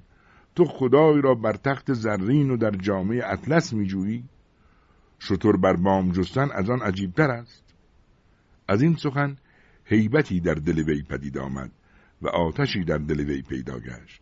تو 0.55 0.65
خدای 0.65 1.21
را 1.21 1.35
بر 1.35 1.53
تخت 1.53 1.93
زرین 1.93 2.51
و 2.51 2.57
در 2.57 2.71
جامعه 2.71 3.21
اطلس 3.25 3.73
می 3.73 3.87
جویی؟ 3.87 4.23
شطور 5.19 5.57
بر 5.57 5.75
بام 5.75 6.11
جستن 6.11 6.51
از 6.51 6.69
آن 6.69 6.81
عجیبتر 6.81 7.31
است. 7.31 7.64
از 8.67 8.81
این 8.81 8.95
سخن 8.95 9.37
هیبتی 9.85 10.39
در 10.39 10.53
دل 10.53 10.79
وی 10.79 11.03
پدید 11.03 11.37
آمد 11.37 11.71
و 12.21 12.27
آتشی 12.27 12.83
در 12.83 12.97
دل 12.97 13.19
وی 13.19 13.41
پیدا 13.41 13.79
گشت. 13.79 14.21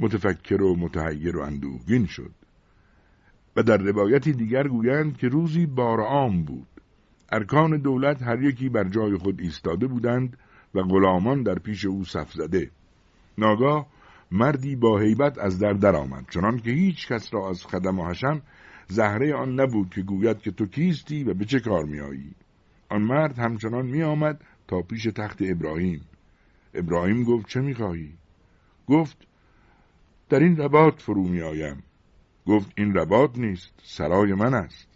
متفکر 0.00 0.62
و 0.62 0.76
متحیر 0.76 1.36
و 1.36 1.40
اندوهگین 1.40 2.06
شد 2.06 2.30
و 3.56 3.62
در 3.62 3.76
روایتی 3.76 4.32
دیگر 4.32 4.68
گویند 4.68 5.16
که 5.16 5.28
روزی 5.28 5.66
بار 5.66 6.00
عام 6.00 6.44
بود. 6.44 6.66
ارکان 7.32 7.76
دولت 7.76 8.22
هر 8.22 8.42
یکی 8.42 8.68
بر 8.68 8.84
جای 8.84 9.16
خود 9.16 9.40
ایستاده 9.40 9.86
بودند 9.86 10.36
و 10.74 10.82
غلامان 10.82 11.42
در 11.42 11.58
پیش 11.58 11.84
او 11.84 12.04
صف 12.04 12.32
زده. 12.32 12.70
ناگاه 13.38 13.86
مردی 14.30 14.76
با 14.76 14.98
هیبت 14.98 15.38
از 15.38 15.58
در 15.58 15.72
در 15.72 15.96
آمد 15.96 16.26
چنان 16.30 16.58
که 16.58 16.70
هیچ 16.70 17.08
کس 17.08 17.34
را 17.34 17.48
از 17.48 17.66
خدم 17.66 17.98
و 17.98 18.08
حشم 18.08 18.42
زهره 18.86 19.34
آن 19.34 19.60
نبود 19.60 19.90
که 19.90 20.02
گوید 20.02 20.38
که 20.38 20.50
تو 20.50 20.66
کیستی 20.66 21.24
و 21.24 21.34
به 21.34 21.44
چه 21.44 21.60
کار 21.60 21.84
میایی 21.84 22.34
آن 22.90 23.02
مرد 23.02 23.38
همچنان 23.38 23.86
می 23.86 24.02
آمد 24.02 24.44
تا 24.68 24.82
پیش 24.82 25.02
تخت 25.04 25.38
ابراهیم. 25.40 26.00
ابراهیم 26.74 27.24
گفت 27.24 27.48
چه 27.48 27.60
می 27.60 27.74
خواهی؟ 27.74 28.12
گفت 28.86 29.26
در 30.28 30.38
این 30.38 30.56
رباط 30.56 31.02
فرو 31.02 31.28
می 31.28 31.40
آیم 31.40 31.82
گفت 32.46 32.72
این 32.76 32.94
رباط 32.94 33.38
نیست 33.38 33.72
سرای 33.82 34.34
من 34.34 34.54
است. 34.54 34.88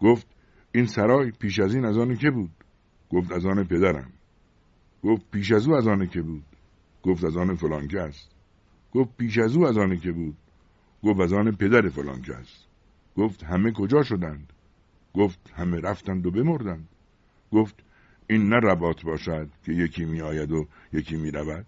گفت 0.00 0.26
این 0.72 0.86
سرای 0.86 1.30
پیش 1.30 1.60
از 1.60 1.74
این 1.74 1.84
از 1.84 1.98
آن 1.98 2.16
که 2.16 2.30
بود؟ 2.30 2.50
گفت 3.10 3.32
از 3.32 3.46
آن 3.46 3.64
پدرم. 3.64 4.12
گفت 5.04 5.30
پیش 5.30 5.52
از 5.52 5.68
او 5.68 5.74
از 5.74 5.88
آن 5.88 6.06
که 6.06 6.22
بود؟ 6.22 6.44
گفت 7.02 7.24
از 7.24 7.36
آن 7.36 7.54
فلان 7.54 7.96
است. 7.96 8.30
گفت 8.94 9.16
پیش 9.16 9.38
از 9.38 9.56
او 9.56 9.66
از 9.66 9.78
آن 9.78 9.96
که 9.98 10.12
بود؟ 10.12 10.36
گفت 11.02 11.20
از 11.20 11.32
آن 11.32 11.52
پدر 11.52 11.88
فلان 11.88 12.24
است. 12.40 12.66
گفت 13.16 13.44
همه 13.44 13.72
کجا 13.72 14.02
شدند؟ 14.02 14.52
گفت 15.14 15.50
همه 15.54 15.80
رفتند 15.80 16.26
و 16.26 16.30
بمردند. 16.30 16.88
گفت 17.52 17.84
این 18.26 18.48
نه 18.48 18.56
رباط 18.56 19.04
باشد 19.04 19.48
که 19.64 19.72
یکی 19.72 20.04
می 20.04 20.20
آید 20.20 20.52
و 20.52 20.66
یکی 20.92 21.16
می 21.16 21.30
رود. 21.30 21.66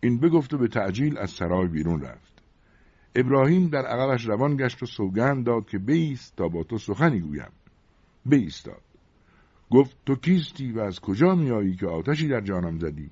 این 0.00 0.18
بگفت 0.18 0.54
و 0.54 0.58
به 0.58 0.68
تعجیل 0.68 1.18
از 1.18 1.30
سرای 1.30 1.66
بیرون 1.66 2.02
رفت. 2.02 2.42
ابراهیم 3.14 3.68
در 3.68 3.86
عقبش 3.86 4.26
روان 4.28 4.56
گشت 4.56 4.82
و 4.82 4.86
سوگند 4.86 5.46
داد 5.46 5.66
که 5.66 5.78
بیست 5.78 6.36
تا 6.36 6.48
با 6.48 6.62
تو 6.62 6.78
سخنی 6.78 7.20
گویم. 7.20 7.52
بیستاد. 8.26 8.82
گفت 9.70 9.96
تو 10.06 10.16
کیستی 10.16 10.72
و 10.72 10.80
از 10.80 11.00
کجا 11.00 11.34
میایی 11.34 11.76
که 11.76 11.86
آتشی 11.86 12.28
در 12.28 12.40
جانم 12.40 12.78
زدی؟ 12.78 13.10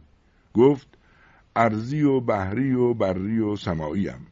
گفت 0.54 0.98
ارزی 1.56 2.02
و 2.02 2.20
بحری 2.20 2.74
و 2.74 2.94
بری 2.94 3.40
و 3.40 3.56
سماییم 3.56 4.26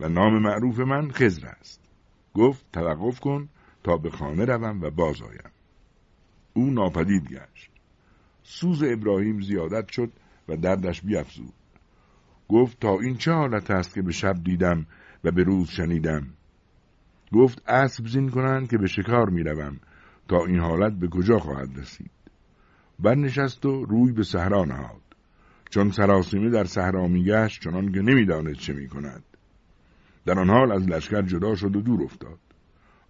و 0.00 0.08
نام 0.08 0.38
معروف 0.38 0.78
من 0.78 1.10
خزر 1.10 1.46
است. 1.46 1.80
گفت 2.34 2.64
توقف 2.72 3.20
کن 3.20 3.48
تا 3.84 3.96
به 3.96 4.10
خانه 4.10 4.44
روم 4.44 4.80
و 4.80 4.90
باز 4.90 5.22
آیم. 5.22 5.55
او 6.56 6.70
ناپدید 6.70 7.28
گشت. 7.28 7.70
سوز 8.42 8.82
ابراهیم 8.82 9.40
زیادت 9.40 9.88
شد 9.88 10.12
و 10.48 10.56
دردش 10.56 11.02
بیافزود 11.02 11.52
گفت 12.48 12.80
تا 12.80 12.98
این 13.00 13.16
چه 13.16 13.32
حالت 13.32 13.70
است 13.70 13.94
که 13.94 14.02
به 14.02 14.12
شب 14.12 14.34
دیدم 14.44 14.86
و 15.24 15.30
به 15.30 15.42
روز 15.42 15.68
شنیدم؟ 15.68 16.26
گفت 17.32 17.62
اسب 17.68 18.06
زین 18.06 18.30
کنند 18.30 18.70
که 18.70 18.78
به 18.78 18.86
شکار 18.86 19.30
می‌روم. 19.30 19.80
تا 20.28 20.44
این 20.44 20.60
حالت 20.60 20.92
به 20.92 21.08
کجا 21.08 21.38
خواهد 21.38 21.78
رسید؟ 21.78 22.10
برنشست 22.98 23.66
و 23.66 23.84
روی 23.84 24.12
به 24.12 24.22
صحرا 24.22 24.64
نهاد. 24.64 25.02
چون 25.70 25.90
سراسیمه 25.90 26.50
در 26.50 26.64
صحرا 26.64 27.08
میگشت 27.08 27.62
چنان 27.62 27.92
که 27.92 28.00
نمی‌دانست 28.00 28.60
چه 28.60 28.72
می‌کند. 28.72 29.24
در 30.24 30.38
آن 30.38 30.50
حال 30.50 30.72
از 30.72 30.88
لشکر 30.88 31.22
جدا 31.22 31.54
شد 31.54 31.76
و 31.76 31.80
دور 31.80 32.02
افتاد. 32.02 32.38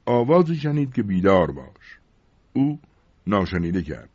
آوازی 0.06 0.56
شنید 0.56 0.94
که 0.94 1.02
بیدار 1.02 1.50
باش. 1.50 1.98
او 2.52 2.78
ناشنیده 3.26 3.82
کرد. 3.82 4.10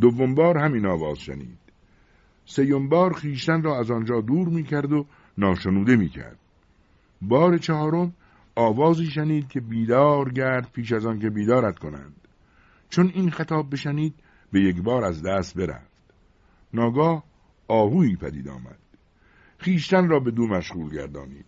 دوم 0.00 0.34
بار 0.34 0.58
همین 0.58 0.86
آواز 0.86 1.18
شنید. 1.18 1.58
سیوم 2.46 2.88
بار 2.88 3.12
خیشتن 3.12 3.62
را 3.62 3.78
از 3.78 3.90
آنجا 3.90 4.20
دور 4.20 4.48
می 4.48 4.64
کرد 4.64 4.92
و 4.92 5.06
ناشنوده 5.38 5.96
می 5.96 6.08
کرد 6.08 6.38
بار 7.22 7.58
چهارم 7.58 8.12
آوازی 8.56 9.06
شنید 9.06 9.48
که 9.48 9.60
بیدار 9.60 10.32
گرد 10.32 10.72
پیش 10.72 10.92
از 10.92 11.06
آن 11.06 11.18
که 11.18 11.30
بیدارت 11.30 11.78
کنند. 11.78 12.28
چون 12.88 13.10
این 13.14 13.30
خطاب 13.30 13.72
بشنید 13.72 14.14
به 14.52 14.60
یک 14.60 14.82
بار 14.82 15.04
از 15.04 15.22
دست 15.22 15.56
برفت. 15.56 15.90
ناگاه 16.74 17.24
آهویی 17.68 18.16
پدید 18.16 18.48
آمد. 18.48 18.78
خیشتن 19.58 20.08
را 20.08 20.20
به 20.20 20.30
دو 20.30 20.46
مشغول 20.46 20.90
گردانید. 20.90 21.46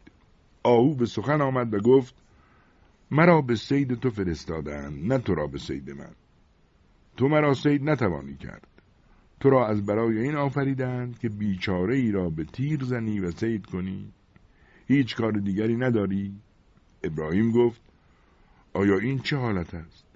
آهو 0.63 0.95
به 0.95 1.07
سخن 1.07 1.41
آمد 1.41 1.75
و 1.75 1.81
گفت 1.81 2.15
مرا 3.11 3.41
به 3.41 3.55
سید 3.55 3.95
تو 3.95 4.11
فرستادند 4.11 5.13
نه 5.13 5.19
تو 5.19 5.35
را 5.35 5.47
به 5.47 5.59
سید 5.59 5.91
من. 5.91 6.13
تو 7.17 7.29
مرا 7.29 7.55
سید 7.55 7.83
نتوانی 7.83 8.37
کرد. 8.37 8.67
تو 9.41 9.51
را 9.51 9.67
از 9.67 9.87
برای 9.87 10.19
این 10.19 10.37
آفریدند 10.37 11.19
که 11.19 11.29
بیچاره 11.29 11.97
ای 11.97 12.13
را 12.13 12.31
به 12.31 12.45
تیر 12.45 12.85
زنی 12.85 13.21
و 13.21 13.31
سید 13.31 13.67
کنی. 13.67 14.13
هیچ 14.87 15.17
کار 15.17 15.33
دیگری 15.33 15.77
نداری؟ 15.77 16.35
ابراهیم 17.05 17.51
گفت 17.51 17.83
آیا 18.73 18.99
این 18.99 19.19
چه 19.19 19.37
حالت 19.37 19.75
است؟ 19.75 20.07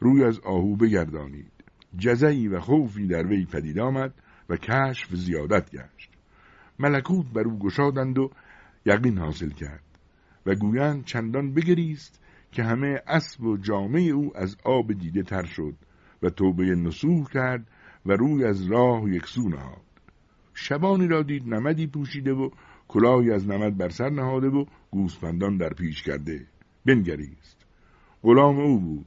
روی 0.00 0.24
از 0.24 0.40
آهو 0.40 0.76
بگردانید. 0.76 1.52
جزعی 1.98 2.48
و 2.48 2.60
خوفی 2.60 3.06
در 3.06 3.26
وی 3.26 3.44
پدید 3.44 3.78
آمد 3.78 4.14
و 4.48 4.56
کشف 4.56 5.14
زیادت 5.14 5.70
گشت. 5.70 6.10
ملکوت 6.78 7.26
بر 7.32 7.42
او 7.42 7.58
گشادند 7.58 8.18
و 8.18 8.30
یقین 8.86 9.18
حاصل 9.18 9.50
کرد 9.50 9.84
و 10.46 10.54
گویند 10.54 11.04
چندان 11.04 11.54
بگریست 11.54 12.20
که 12.52 12.62
همه 12.62 13.02
اسب 13.06 13.44
و 13.44 13.56
جامعه 13.56 14.02
او 14.02 14.36
از 14.36 14.56
آب 14.64 14.92
دیده 14.92 15.22
تر 15.22 15.44
شد. 15.44 15.74
و 16.22 16.30
توبه 16.30 16.64
نسوح 16.64 17.28
کرد 17.28 17.66
و 18.06 18.12
روی 18.12 18.44
از 18.44 18.70
راه 18.70 19.10
یکسو 19.10 19.48
نهاد. 19.48 19.82
شبانی 20.54 21.08
را 21.08 21.22
دید 21.22 21.54
نمدی 21.54 21.86
پوشیده 21.86 22.32
و 22.32 22.50
کلاهی 22.88 23.30
از 23.30 23.48
نمد 23.48 23.76
بر 23.76 23.88
سر 23.88 24.10
نهاده 24.10 24.48
و 24.48 24.64
گوسفندان 24.90 25.56
در 25.56 25.68
پیش 25.68 26.02
کرده. 26.02 26.46
بنگریست. 26.86 27.66
غلام 28.22 28.58
او 28.60 28.80
بود. 28.80 29.06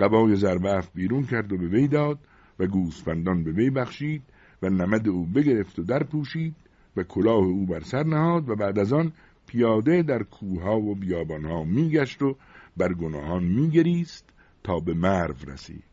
قبای 0.00 0.36
زربف 0.36 0.90
بیرون 0.94 1.22
کرد 1.26 1.52
و 1.52 1.58
به 1.58 1.66
وی 1.66 1.88
داد 1.88 2.18
و 2.58 2.66
گوسفندان 2.66 3.44
به 3.44 3.52
وی 3.52 3.70
بخشید 3.70 4.22
و 4.62 4.70
نمد 4.70 5.08
او 5.08 5.26
بگرفت 5.26 5.78
و 5.78 5.82
در 5.82 6.02
پوشید 6.02 6.54
و 6.96 7.02
کلاه 7.02 7.44
او 7.44 7.66
بر 7.66 7.80
سر 7.80 8.02
نهاد 8.02 8.48
و 8.48 8.56
بعد 8.56 8.78
از 8.78 8.92
آن 8.92 9.12
پیاده 9.46 10.02
در 10.02 10.22
کوهها 10.22 10.80
و 10.80 10.94
بیابانها 10.94 11.64
میگشت 11.64 12.22
و 12.22 12.36
بر 12.76 12.92
گناهان 12.92 13.44
میگریست 13.44 14.24
تا 14.64 14.80
به 14.80 14.94
مرو 14.94 15.34
رسید. 15.46 15.89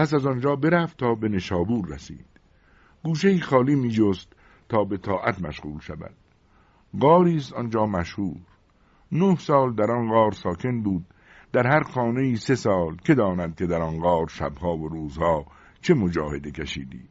پس 0.00 0.14
از 0.14 0.26
آنجا 0.26 0.56
برفت 0.56 0.98
تا 0.98 1.14
به 1.14 1.28
نشابور 1.28 1.88
رسید. 1.88 2.26
گوشه 3.04 3.40
خالی 3.40 3.74
می 3.74 3.90
جست 3.90 4.32
تا 4.68 4.84
به 4.84 4.96
طاعت 4.96 5.42
مشغول 5.42 5.80
شود. 5.80 6.14
غاری 7.00 7.36
است 7.36 7.52
آنجا 7.52 7.86
مشهور. 7.86 8.36
نه 9.12 9.36
سال 9.36 9.74
در 9.74 9.90
آن 9.90 10.08
غار 10.08 10.32
ساکن 10.32 10.82
بود. 10.82 11.04
در 11.52 11.66
هر 11.66 11.82
خانه 11.82 12.20
ای 12.20 12.36
سه 12.36 12.54
سال. 12.54 12.96
که 12.96 13.14
داند 13.14 13.54
که 13.56 13.66
در 13.66 13.82
آن 13.82 14.00
غار 14.00 14.28
شبها 14.28 14.76
و 14.76 14.88
روزها 14.88 15.46
چه 15.82 15.94
مجاهده 15.94 16.50
کشیدی. 16.50 17.08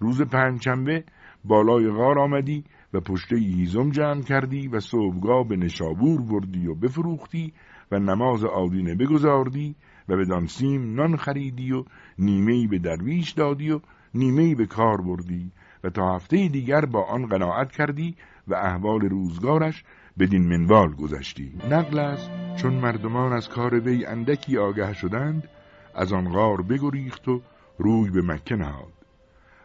روز 0.00 0.22
پنجشنبه 0.22 1.04
بالای 1.44 1.90
غار 1.90 2.18
آمدی 2.18 2.64
و 2.92 3.00
پشته 3.00 3.36
هیزم 3.36 3.90
جمع 3.90 4.22
کردی 4.22 4.68
و 4.68 4.80
صبحگاه 4.80 5.48
به 5.48 5.56
نشابور 5.56 6.22
بردی 6.22 6.66
و 6.66 6.74
بفروختی 6.74 7.52
و 7.92 7.98
نماز 7.98 8.44
آدینه 8.44 8.94
بگذاردی 8.94 9.76
و 10.08 10.16
به 10.16 10.24
دانسیم 10.24 10.94
نان 10.94 11.16
خریدی 11.16 11.72
و 11.72 11.84
نیمهای 12.18 12.66
به 12.66 12.78
درویش 12.78 13.30
دادی 13.30 13.70
و 13.70 13.80
نیمهای 14.14 14.54
به 14.54 14.66
کار 14.66 15.00
بردی 15.00 15.52
و 15.84 15.90
تا 15.90 16.14
هفته 16.14 16.48
دیگر 16.48 16.84
با 16.84 17.02
آن 17.02 17.26
قناعت 17.26 17.72
کردی 17.72 18.16
و 18.48 18.54
احوال 18.54 19.00
روزگارش 19.00 19.84
بدین 20.18 20.48
منوال 20.48 20.94
گذشتی. 20.94 21.52
نقل 21.70 21.98
است 21.98 22.30
چون 22.56 22.74
مردمان 22.74 23.32
از 23.32 23.48
کار 23.48 23.80
وی 23.80 24.06
اندکی 24.06 24.58
آگه 24.58 24.92
شدند 24.92 25.48
از 25.94 26.12
آن 26.12 26.32
غار 26.32 26.62
بگریخت 26.62 27.28
و 27.28 27.42
روی 27.78 28.10
به 28.10 28.22
مکه 28.22 28.56
نهاد. 28.56 28.92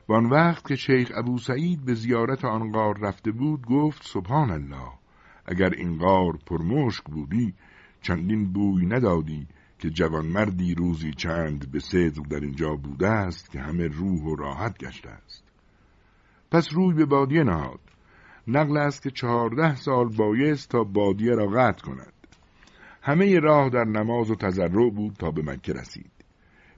و 0.10 0.13
آن 0.13 0.25
وقت 0.25 0.67
که 0.67 0.75
شیخ 0.75 1.12
ابو 1.15 1.38
سعید 1.38 1.86
به 1.86 1.93
زیارت 1.93 2.45
آن 2.45 2.71
غار 2.71 2.97
رفته 2.97 3.32
بود 3.32 3.65
گفت 3.65 4.08
سبحان 4.08 4.51
الله 4.51 4.91
اگر 5.45 5.69
این 5.69 5.97
غار 5.97 6.38
پرمشک 6.45 7.04
بودی 7.04 7.54
چندین 8.01 8.54
بوی 8.54 8.86
ندادی 8.86 9.47
که 9.82 9.89
جوانمردی 9.89 10.76
روزی 10.76 11.12
چند 11.13 11.72
به 11.72 11.80
صدق 11.80 12.28
در 12.30 12.39
اینجا 12.39 12.76
بوده 12.76 13.08
است 13.08 13.52
که 13.52 13.60
همه 13.60 13.88
روح 13.88 14.22
و 14.22 14.36
راحت 14.36 14.78
گشته 14.78 15.10
است. 15.10 15.44
پس 16.52 16.74
روی 16.74 16.96
به 16.96 17.06
بادیه 17.06 17.44
نهاد. 17.44 17.80
نقل 18.48 18.78
است 18.78 19.02
که 19.02 19.12
چهارده 19.12 19.76
سال 19.76 20.10
بایست 20.10 20.70
تا 20.70 20.84
بادیه 20.84 21.32
را 21.32 21.48
قطع 21.48 21.86
کند. 21.86 22.13
همه 23.02 23.39
راه 23.39 23.70
در 23.70 23.84
نماز 23.84 24.32
و 24.32 24.36
تضرع 24.36 24.89
بود 24.89 25.13
تا 25.13 25.32
به 25.32 25.41
مکه 25.41 25.74
رسید. 25.74 26.12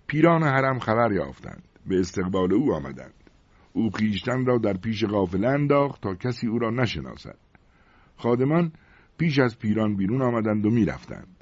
پیران 0.07 0.43
حرم 0.43 0.79
خبر 0.79 1.11
یافتند. 1.11 1.63
به 1.87 1.99
استقبال 1.99 2.53
او 2.53 2.73
آمدند. 2.73 3.13
او 3.73 3.89
خیشتن 3.91 4.45
را 4.45 4.57
در 4.57 4.73
پیش 4.73 5.03
قافله 5.03 5.47
انداخت 5.47 6.01
تا 6.01 6.15
کسی 6.15 6.47
او 6.47 6.59
را 6.59 6.69
نشناسد. 6.69 7.37
خادمان 8.17 8.71
پیش 9.17 9.39
از 9.39 9.59
پیران 9.59 9.95
بیرون 9.95 10.21
آمدند 10.21 10.65
و 10.65 10.69
می‌رفتند. 10.69 11.32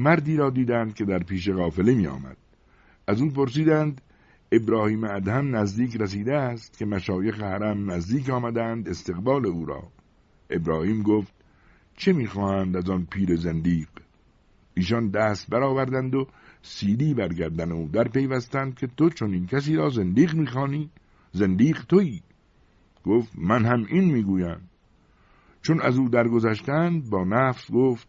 مردی 0.00 0.36
را 0.36 0.50
دیدند 0.50 0.94
که 0.94 1.04
در 1.04 1.18
پیش 1.18 1.48
قافله 1.48 1.94
می 1.94 2.06
آمد. 2.06 2.36
از 3.06 3.20
او 3.20 3.30
پرسیدند 3.30 4.00
ابراهیم 4.52 5.04
ادهم 5.04 5.56
نزدیک 5.56 5.96
رسیده 5.96 6.36
است 6.36 6.78
که 6.78 6.86
مشایخ 6.86 7.40
حرم 7.40 7.90
نزدیک 7.90 8.30
آمدند 8.30 8.88
استقبال 8.88 9.46
او 9.46 9.66
را. 9.66 9.82
ابراهیم 10.50 11.02
گفت 11.02 11.32
چه 11.96 12.12
می‌خواهند 12.12 12.76
از 12.76 12.90
آن 12.90 13.06
پیر 13.10 13.36
زندیق؟ 13.36 13.88
ایشان 14.74 15.10
دست 15.10 15.50
برآوردند 15.50 16.14
و 16.14 16.26
سیدی 16.62 17.14
برگردن 17.14 17.72
او 17.72 17.88
در 17.92 18.04
پیوستند 18.08 18.74
که 18.74 18.86
تو 18.86 19.10
چون 19.10 19.34
این 19.34 19.46
کسی 19.46 19.76
را 19.76 19.88
زندیق 19.88 20.34
می‌خوانی؟ 20.34 20.90
زندیق 21.32 21.84
تویی؟ 21.84 22.22
گفت 23.04 23.32
من 23.38 23.64
هم 23.64 23.86
این 23.88 24.04
می‌گویم. 24.12 24.60
چون 25.62 25.80
از 25.80 25.96
او 25.96 26.08
درگذشتند 26.08 27.10
با 27.10 27.24
نفس 27.24 27.72
گفت 27.72 28.08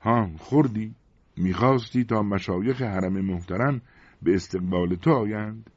ها 0.00 0.30
خوردی؟ 0.38 0.94
می‌خواستی 1.38 2.04
تا 2.04 2.22
مشایخ 2.22 2.82
حرم 2.82 3.20
محترم 3.20 3.80
به 4.22 4.34
استقبال 4.34 4.94
تو 4.94 5.10
آیند؟ 5.10 5.70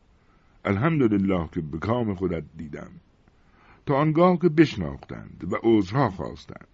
الحمدلله 0.65 1.49
که 1.51 1.61
به 1.61 1.77
کام 1.77 2.15
خودت 2.15 2.43
دیدم. 2.57 2.91
تا 3.85 3.95
آنگاه 3.95 4.37
که 4.37 4.49
بشناختند 4.49 5.43
و 5.51 5.55
عذرها 5.63 6.09
خواستند. 6.09 6.67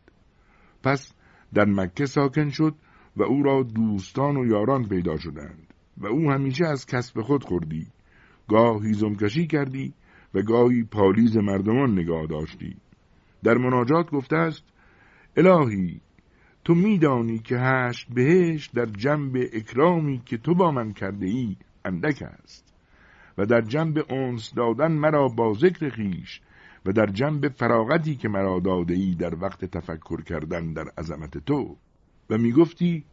پس 0.83 1.13
در 1.53 1.65
مکه 1.65 2.05
ساکن 2.05 2.49
شد 2.49 2.75
و 3.17 3.23
او 3.23 3.43
را 3.43 3.63
دوستان 3.63 4.37
و 4.37 4.45
یاران 4.45 4.87
پیدا 4.87 5.17
شدند 5.17 5.73
و 5.97 6.07
او 6.07 6.31
همیشه 6.31 6.65
از 6.65 6.85
کسب 6.85 7.21
خود 7.21 7.43
خوردی. 7.43 7.87
گاه 8.49 8.83
هیزم 8.83 9.15
کشی 9.15 9.47
کردی 9.47 9.93
و 10.33 10.41
گاهی 10.41 10.83
پالیز 10.83 11.37
مردمان 11.37 11.91
نگاه 11.99 12.25
داشتی. 12.25 12.75
در 13.43 13.57
مناجات 13.57 14.11
گفته 14.11 14.35
است 14.35 14.63
الهی 15.37 16.01
تو 16.67 16.75
میدانی 16.75 17.39
که 17.39 17.57
هشت 17.57 18.07
بهش 18.13 18.67
در 18.67 18.85
جنب 18.85 19.35
اکرامی 19.53 20.21
که 20.25 20.37
تو 20.37 20.55
با 20.55 20.71
من 20.71 20.93
کرده 20.93 21.25
ای 21.25 21.55
اندک 21.85 22.21
است. 22.21 22.73
و 23.37 23.45
در 23.45 23.61
جنب 23.61 23.97
اونس 24.09 24.53
دادن 24.53 24.91
مرا 24.91 25.27
با 25.27 25.53
ذکر 25.53 25.89
خیش 25.89 26.41
و 26.85 26.91
در 26.91 27.05
جنب 27.05 27.47
فراغتی 27.47 28.15
که 28.15 28.29
مرا 28.29 28.59
داده 28.59 28.93
ای 28.93 29.15
در 29.15 29.35
وقت 29.35 29.65
تفکر 29.65 30.21
کردن 30.21 30.73
در 30.73 30.85
عظمت 30.97 31.37
تو. 31.37 31.75
و 32.29 32.37
می‌گفتی 32.37 33.05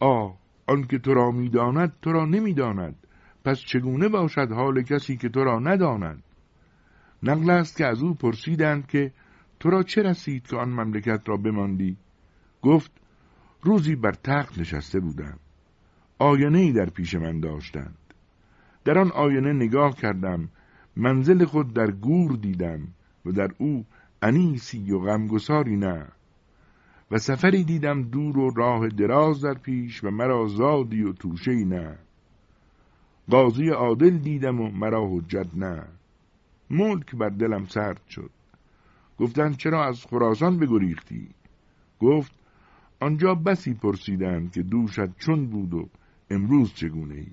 آ 0.00 0.30
آنکه 0.66 0.98
تو 0.98 1.14
را 1.14 1.30
می‌داند 1.30 1.92
تو 2.02 2.12
را 2.12 2.24
نمی‌داند. 2.24 2.96
پس 3.44 3.58
چگونه 3.58 4.08
باشد 4.08 4.52
حال 4.52 4.82
کسی 4.82 5.16
که 5.16 5.28
تو 5.28 5.44
را 5.44 5.58
نداند؟ 5.58 6.22
نقل 7.22 7.50
است 7.50 7.76
که 7.76 7.86
از 7.86 8.02
او 8.02 8.14
پرسیدند 8.14 8.86
که 8.86 9.12
تو 9.60 9.70
را 9.70 9.82
چه 9.82 10.02
رسید 10.02 10.46
که 10.46 10.56
آن 10.56 10.68
مملکت 10.68 11.28
را 11.28 11.36
بماندی؟ 11.36 11.96
گفت 12.62 12.90
روزی 13.62 13.96
بر 13.96 14.12
تخت 14.12 14.58
نشسته 14.58 15.00
بودم. 15.00 15.38
آینه 16.18 16.58
ای 16.58 16.72
در 16.72 16.90
پیش 16.90 17.14
من 17.14 17.40
داشتند. 17.40 17.96
در 18.84 18.98
آن 18.98 19.10
آینه 19.10 19.52
نگاه 19.52 19.96
کردم 19.96 20.48
منزل 20.96 21.44
خود 21.44 21.74
در 21.74 21.90
گور 21.90 22.36
دیدم 22.36 22.88
و 23.26 23.32
در 23.32 23.48
او 23.58 23.84
انیسی 24.22 24.92
و 24.92 24.98
غمگساری 24.98 25.76
نه. 25.76 26.08
و 27.10 27.18
سفری 27.18 27.64
دیدم 27.64 28.02
دور 28.02 28.38
و 28.38 28.50
راه 28.50 28.88
دراز 28.88 29.44
در 29.44 29.54
پیش 29.54 30.04
و 30.04 30.10
مرا 30.10 30.46
زادی 30.46 31.02
و 31.02 31.12
توشه 31.12 31.64
نه. 31.64 31.98
قاضی 33.30 33.68
عادل 33.68 34.18
دیدم 34.18 34.60
و 34.60 34.70
مرا 34.70 35.08
حجت 35.08 35.48
نه. 35.54 35.84
ملک 36.70 37.16
بر 37.16 37.28
دلم 37.28 37.64
سرد 37.64 38.00
شد. 38.08 38.30
گفتند 39.18 39.56
چرا 39.56 39.84
از 39.84 40.04
خراسان 40.06 40.58
بگریختی؟ 40.58 41.28
گفت 42.00 42.39
آنجا 43.00 43.34
بسی 43.34 43.74
پرسیدند 43.74 44.52
که 44.52 44.62
دوشت 44.62 45.18
چون 45.18 45.46
بود 45.46 45.74
و 45.74 45.88
امروز 46.30 46.74
چگونه 46.74 47.14
ای؟ 47.14 47.26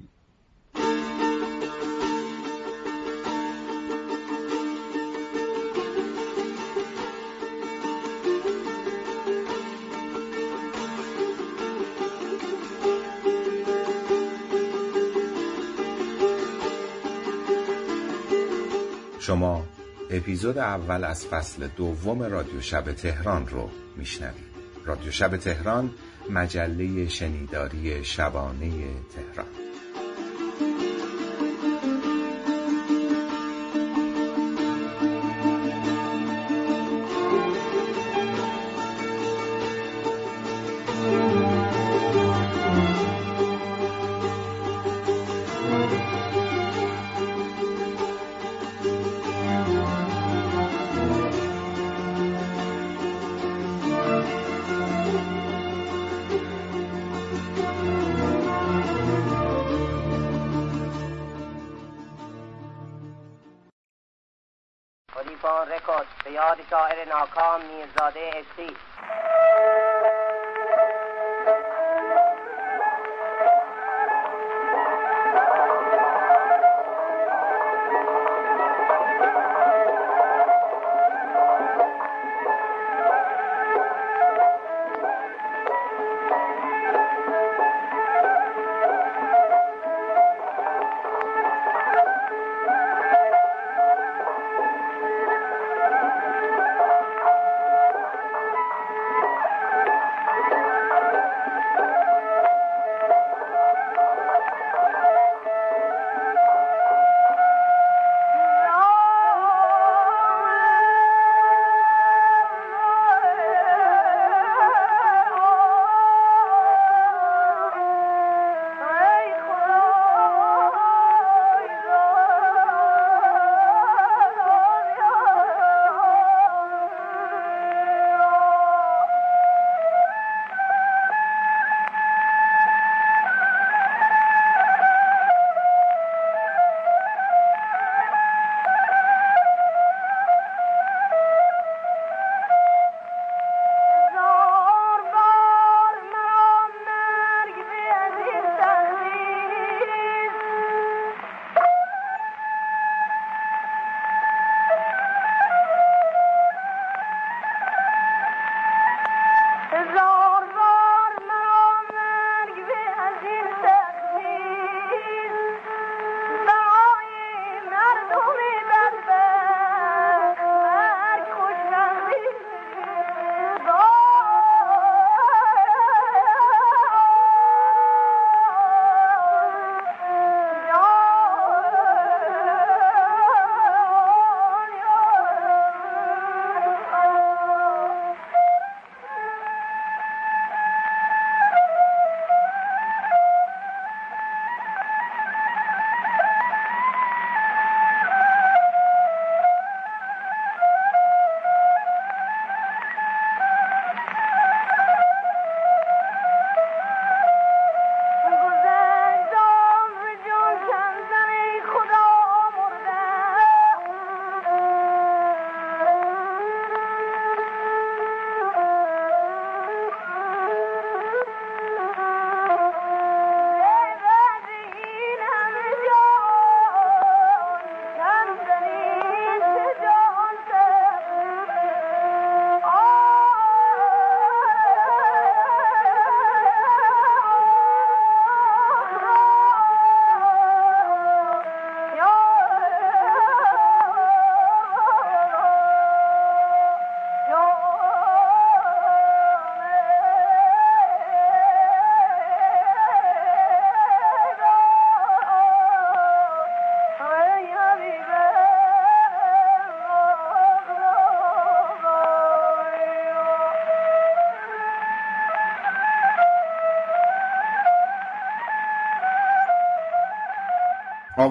شما 19.20 19.64
اپیزود 20.10 20.58
اول 20.58 21.04
از 21.04 21.26
فصل 21.28 21.68
دوم 21.68 22.24
رادیو 22.24 22.62
شب 22.62 22.92
تهران 22.92 23.48
رو 23.48 23.70
میشنوید. 23.98 24.47
رادیو 24.88 25.12
شب 25.12 25.38
تهران 25.38 25.90
مجله 26.30 27.08
شنیداری 27.08 28.04
شبانه 28.04 28.72
تهران. 29.16 29.67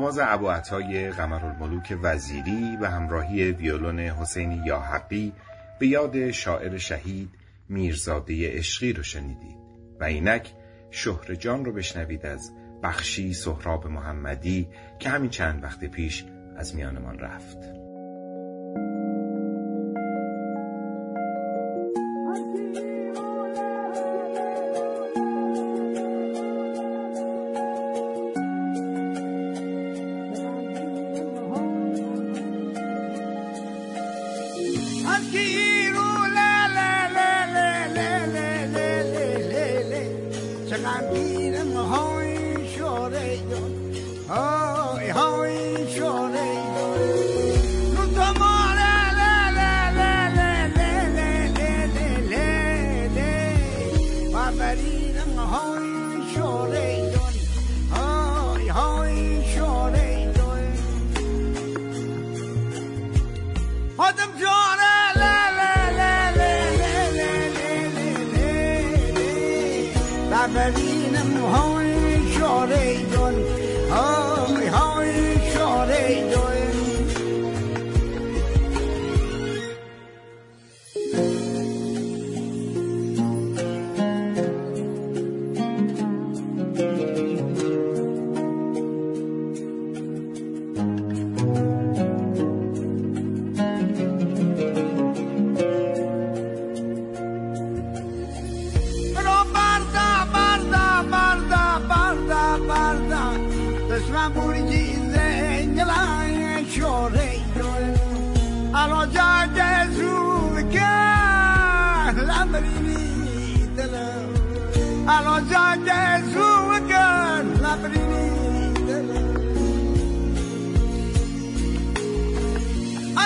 آواز 0.07 0.19
ابو 0.23 0.49
عطای 0.49 1.11
قمرالملوک 1.11 1.99
وزیری 2.03 2.77
و 2.81 2.87
همراهی 2.87 3.53
ویولون 3.53 4.01
حسین 4.01 4.65
یاحقی 4.65 5.33
به 5.79 5.87
یاد 5.87 6.31
شاعر 6.31 6.79
شهید 6.79 7.29
میرزاده 7.69 8.59
عشقی 8.59 8.93
رو 8.93 9.03
شنیدید 9.03 9.57
و 10.01 10.05
اینک 10.05 10.53
شهر 10.91 11.35
جان 11.35 11.65
رو 11.65 11.73
بشنوید 11.73 12.27
از 12.27 12.53
بخشی 12.83 13.35
سهراب 13.35 13.87
محمدی 13.87 14.69
که 14.99 15.09
همین 15.09 15.31
چند 15.31 15.65
وقت 15.65 15.85
پیش 15.85 16.25
از 16.57 16.75
میانمان 16.75 17.19
رفت. 17.19 17.76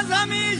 فیلمی 0.09 0.57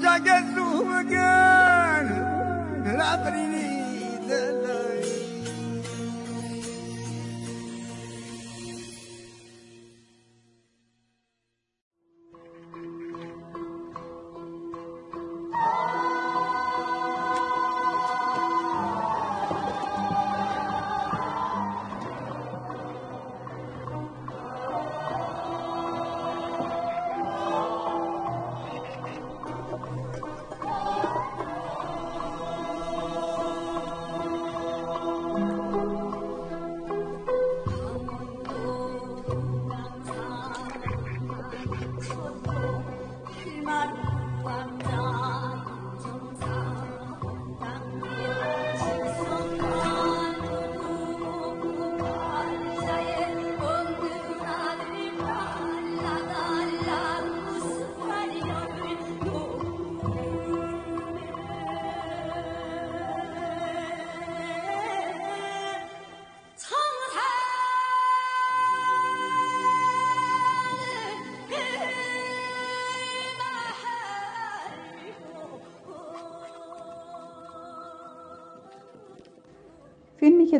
که 0.00 1.39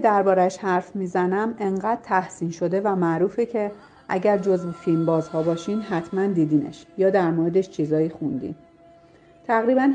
دربارش 0.01 0.59
حرف 0.59 0.97
می‌زنم 0.97 1.55
انقدر 1.59 2.01
تحسین 2.03 2.51
شده 2.51 2.81
و 2.81 2.95
معروفه 2.97 3.47
که 3.47 3.73
اگر 4.09 4.39
جزو 4.39 4.73
فیلم 4.73 5.07
بازها 5.07 5.43
باشین 5.43 5.81
حتما 5.81 6.27
دیدینش 6.27 6.87
یا 6.99 7.11
در 7.11 7.31
موردش 7.31 7.71
چیزایی 7.71 8.09
خوندین. 8.09 8.55
تقریبا 9.47 9.93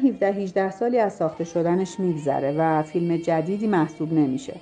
17-18 0.67 0.71
سالی 0.71 0.99
از 0.99 1.13
ساخته 1.13 1.43
شدنش 1.43 1.99
میگذره 1.99 2.55
و 2.57 2.83
فیلم 2.83 3.17
جدیدی 3.17 3.67
محسوب 3.67 4.13
نمیشه. 4.13 4.55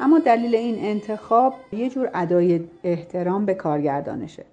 اما 0.00 0.18
دلیل 0.18 0.54
این 0.54 0.78
انتخاب 0.78 1.54
یه 1.72 1.90
جور 1.90 2.10
ادای 2.14 2.64
احترام 2.84 3.46
به 3.46 3.54
کارگردانشه. 3.54 4.44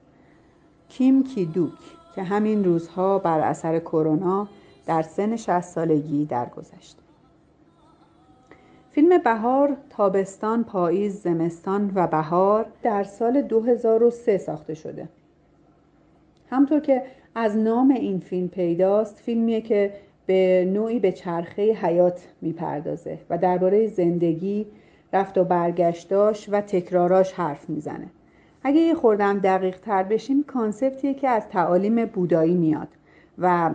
کیم 0.90 1.24
کیدوک 1.24 1.72
که 2.16 2.24
همین 2.24 2.64
روزها 2.64 3.20
بر 3.20 3.40
اثر 3.40 3.80
کرونا 3.80 4.48
در 4.86 5.02
سن 5.02 5.36
60 5.36 5.62
سالگی 5.62 6.26
درگذشت. 6.26 6.98
فیلم 8.96 9.18
بهار، 9.18 9.78
تابستان، 9.90 10.64
پاییز، 10.64 11.22
زمستان 11.22 11.92
و 11.96 12.08
بهار 12.08 12.66
در 12.84 13.04
سال 13.04 13.42
2003 13.42 14.38
ساخته 14.38 14.74
شده. 14.74 15.10
همطور 16.50 16.80
که 16.80 17.02
از 17.36 17.58
نام 17.58 17.92
این 17.92 18.20
فیلم 18.20 18.48
پیداست، 18.48 19.20
فیلمیه 19.20 19.62
که 19.62 19.94
به 20.26 20.70
نوعی 20.74 21.00
به 21.00 21.12
چرخه 21.12 21.62
حیات 21.62 22.28
می‌پردازه 22.42 23.18
و 23.30 23.38
درباره 23.38 23.88
زندگی، 23.88 24.68
رفت 25.14 25.38
و 25.38 25.44
برگشتاش 25.44 26.50
و 26.52 26.62
تکراراش 26.62 27.34
حرف 27.34 27.70
می‌زنه. 27.70 28.08
اگه 28.64 28.80
یه 28.80 28.94
خوردم 28.94 29.40
دقیق 29.40 29.80
تر 29.80 30.04
بشیم 30.04 30.44
کانسپتیه 30.44 31.14
که 31.14 31.30
از 31.30 31.50
تعالیم 31.50 32.06
بودایی 32.06 32.56
میاد 32.56 32.88
و 33.38 33.72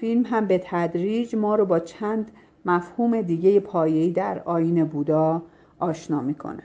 فیلم 0.00 0.22
هم 0.26 0.46
به 0.46 0.60
تدریج 0.64 1.36
ما 1.36 1.54
رو 1.54 1.66
با 1.66 1.78
چند 1.78 2.30
مفهوم 2.64 3.22
دیگه 3.22 3.60
پایه‌ای 3.60 4.10
در 4.10 4.42
آین 4.44 4.84
بودا 4.84 5.42
آشنا 5.78 6.20
می‌کنه. 6.20 6.62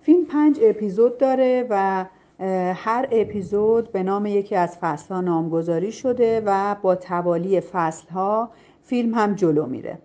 فیلم 0.00 0.24
پنج 0.24 0.58
اپیزود 0.62 1.18
داره 1.18 1.66
و 1.70 2.04
هر 2.74 3.08
اپیزود 3.12 3.92
به 3.92 4.02
نام 4.02 4.26
یکی 4.26 4.56
از 4.56 4.78
فصلها 4.80 5.20
نامگذاری 5.20 5.92
شده 5.92 6.42
و 6.46 6.76
با 6.82 6.94
توالی 6.94 7.60
فصلها 7.60 8.50
فیلم 8.82 9.14
هم 9.14 9.34
جلو 9.34 9.66
میره. 9.66 9.98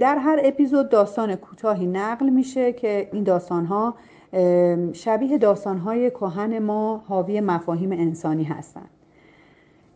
در 0.00 0.18
هر 0.18 0.40
اپیزود 0.44 0.88
داستان 0.88 1.34
کوتاهی 1.34 1.86
نقل 1.86 2.28
میشه 2.28 2.72
که 2.72 3.08
این 3.12 3.24
داستانها 3.24 3.94
شبیه 4.92 5.38
داستانهای 5.38 6.10
کهن 6.10 6.58
ما 6.58 7.04
حاوی 7.08 7.40
مفاهیم 7.40 7.92
انسانی 7.92 8.44
هستند 8.44 8.90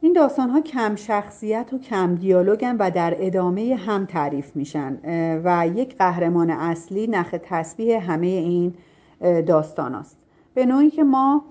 این 0.04 0.12
داستان 0.12 0.50
ها 0.50 0.60
کم 0.60 0.96
شخصیت 0.96 1.72
و 1.72 1.78
کم 1.78 2.14
دیالوگن 2.14 2.76
و 2.76 2.90
در 2.90 3.16
ادامه 3.18 3.74
هم 3.74 4.06
تعریف 4.06 4.56
میشن 4.56 4.98
و 5.44 5.68
یک 5.74 5.96
قهرمان 5.98 6.50
اصلی 6.50 7.06
نخ 7.06 7.34
تسبیح 7.42 8.12
همه 8.12 8.26
این 8.26 8.74
داستان 9.20 9.94
است 9.94 10.16
به 10.54 10.66
نوعی 10.66 10.90
که 10.90 11.04
ما 11.04 11.44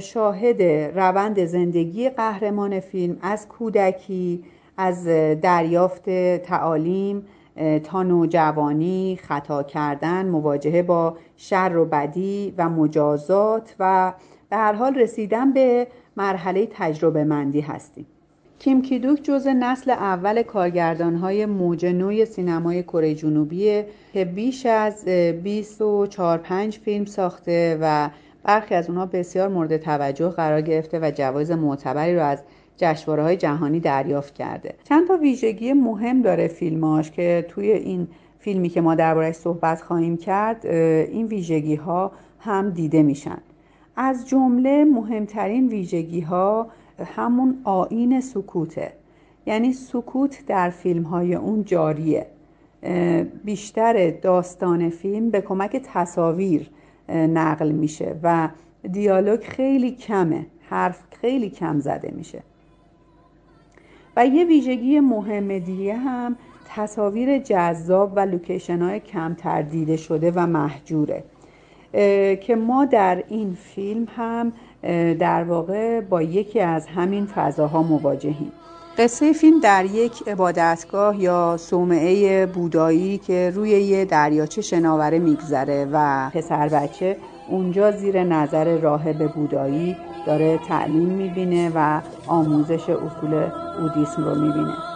شاهد 0.00 0.62
روند 0.98 1.44
زندگی 1.44 2.08
قهرمان 2.08 2.80
فیلم 2.80 3.16
از 3.22 3.48
کودکی 3.48 4.44
از 4.76 5.04
دریافت 5.40 6.10
تعالیم 6.36 7.26
تا 7.84 8.02
نوجوانی 8.02 9.18
خطا 9.22 9.62
کردن 9.62 10.28
مواجهه 10.28 10.82
با 10.82 11.16
شر 11.36 11.76
و 11.76 11.84
بدی 11.84 12.54
و 12.58 12.68
مجازات 12.68 13.74
و 13.78 14.12
به 14.50 14.56
هر 14.56 14.72
حال 14.72 14.94
رسیدن 14.94 15.52
به 15.52 15.86
مرحله 16.18 16.68
تجربه 16.72 17.24
مندی 17.24 17.60
هستیم. 17.60 18.06
کیم 18.58 18.82
کیدوک 18.82 19.22
جز 19.22 19.46
نسل 19.46 19.90
اول 19.90 20.42
کارگردان 20.42 21.14
های 21.14 21.46
موج 21.46 21.86
نوی 21.86 22.24
سینمای 22.24 22.82
کره 22.82 23.14
جنوبی 23.14 23.82
که 24.12 24.24
بیش 24.24 24.66
از 24.66 25.04
24 25.04 26.38
5 26.38 26.78
فیلم 26.78 27.04
ساخته 27.04 27.78
و 27.80 28.10
برخی 28.42 28.74
از 28.74 28.88
اونها 28.88 29.06
بسیار 29.06 29.48
مورد 29.48 29.76
توجه 29.76 30.28
قرار 30.28 30.60
گرفته 30.60 30.98
و 30.98 31.10
جوایز 31.10 31.50
معتبری 31.50 32.16
رو 32.16 32.22
از 32.22 32.42
جشنواره 32.76 33.22
های 33.22 33.36
جهانی 33.36 33.80
دریافت 33.80 34.34
کرده. 34.34 34.74
چند 34.84 35.08
تا 35.08 35.16
ویژگی 35.16 35.72
مهم 35.72 36.22
داره 36.22 36.48
فیلماش 36.48 37.10
که 37.10 37.46
توی 37.48 37.70
این 37.70 38.08
فیلمی 38.38 38.68
که 38.68 38.80
ما 38.80 38.94
دربارهش 38.94 39.34
صحبت 39.34 39.82
خواهیم 39.82 40.16
کرد 40.16 40.66
این 40.66 41.26
ویژگی 41.26 41.74
ها 41.74 42.12
هم 42.40 42.70
دیده 42.70 43.02
میشن. 43.02 43.38
از 44.00 44.28
جمله 44.28 44.84
مهمترین 44.84 45.68
ویژگی 45.68 46.20
ها 46.20 46.66
همون 47.16 47.60
آین 47.64 48.20
سکوته. 48.20 48.92
یعنی 49.46 49.72
سکوت 49.72 50.44
در 50.46 50.70
فیلم 50.70 51.02
های 51.02 51.34
اون 51.34 51.64
جاریه. 51.64 52.26
بیشتر 53.44 54.10
داستان 54.10 54.90
فیلم 54.90 55.30
به 55.30 55.40
کمک 55.40 55.82
تصاویر 55.84 56.70
نقل 57.08 57.70
میشه 57.70 58.16
و 58.22 58.48
دیالوگ 58.92 59.40
خیلی 59.40 59.90
کمه. 59.90 60.46
حرف 60.68 61.02
خیلی 61.20 61.50
کم 61.50 61.80
زده 61.80 62.12
میشه. 62.16 62.42
و 64.16 64.26
یه 64.26 64.44
ویژگی 64.44 65.00
مهم 65.00 65.58
دیگه 65.58 65.96
هم 65.96 66.36
تصاویر 66.68 67.38
جذاب 67.38 68.12
و 68.16 68.20
لوکیشن 68.20 68.82
های 68.82 69.00
کمتر 69.00 69.62
دیده 69.62 69.96
شده 69.96 70.32
و 70.34 70.46
محجوره. 70.46 71.24
که 72.40 72.56
ما 72.66 72.84
در 72.84 73.22
این 73.28 73.56
فیلم 73.60 74.06
هم 74.16 74.52
در 75.14 75.44
واقع 75.44 76.00
با 76.00 76.22
یکی 76.22 76.60
از 76.60 76.86
همین 76.86 77.26
فضاها 77.26 77.82
مواجهیم. 77.82 78.52
قصه 78.98 79.32
فیلم 79.32 79.60
در 79.60 79.84
یک 79.84 80.28
عبادتگاه 80.28 81.22
یا 81.22 81.56
صومعه 81.56 82.46
بودایی 82.46 83.18
که 83.18 83.52
روی 83.54 83.70
یه 83.70 84.04
دریاچه 84.04 84.62
شناوره 84.62 85.18
میگذره 85.18 85.88
و 85.92 86.30
پسر 86.30 86.68
بچه 86.68 87.16
اونجا 87.48 87.90
زیر 87.90 88.24
نظر 88.24 88.78
راهب 88.78 89.32
بودایی 89.32 89.96
داره 90.26 90.58
تعلیم 90.68 91.08
می‌بینه 91.08 91.72
و 91.74 92.00
آموزش 92.26 92.90
اصول 92.90 93.50
بودیسم 93.80 94.24
رو 94.24 94.34
می‌بینه. 94.34 94.87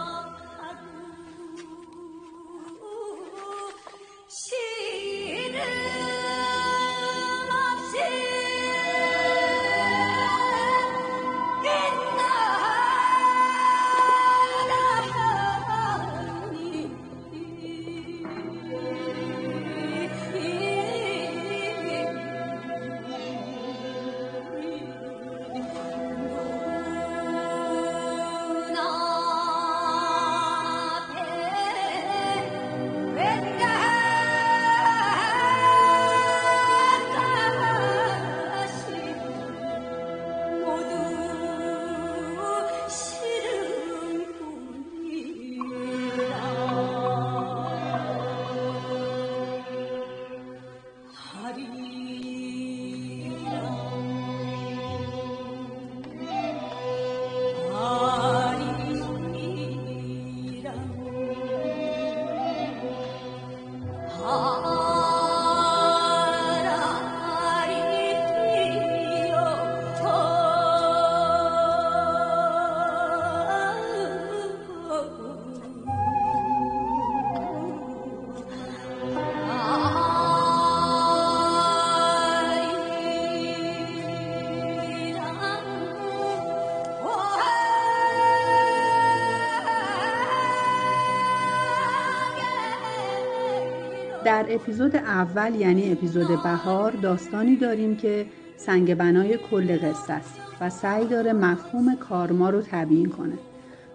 اپیزود 94.53 94.95
اول 94.95 95.55
یعنی 95.55 95.91
اپیزود 95.91 96.27
بهار 96.43 96.91
داستانی 96.91 97.55
داریم 97.55 97.95
که 97.95 98.25
سنگ 98.57 98.95
بنای 98.95 99.37
کل 99.37 99.77
قصه 99.77 100.13
است 100.13 100.39
و 100.61 100.69
سعی 100.69 101.05
داره 101.05 101.33
مفهوم 101.33 101.95
کارما 101.95 102.49
رو 102.49 102.61
تبیین 102.61 103.09
کنه. 103.09 103.33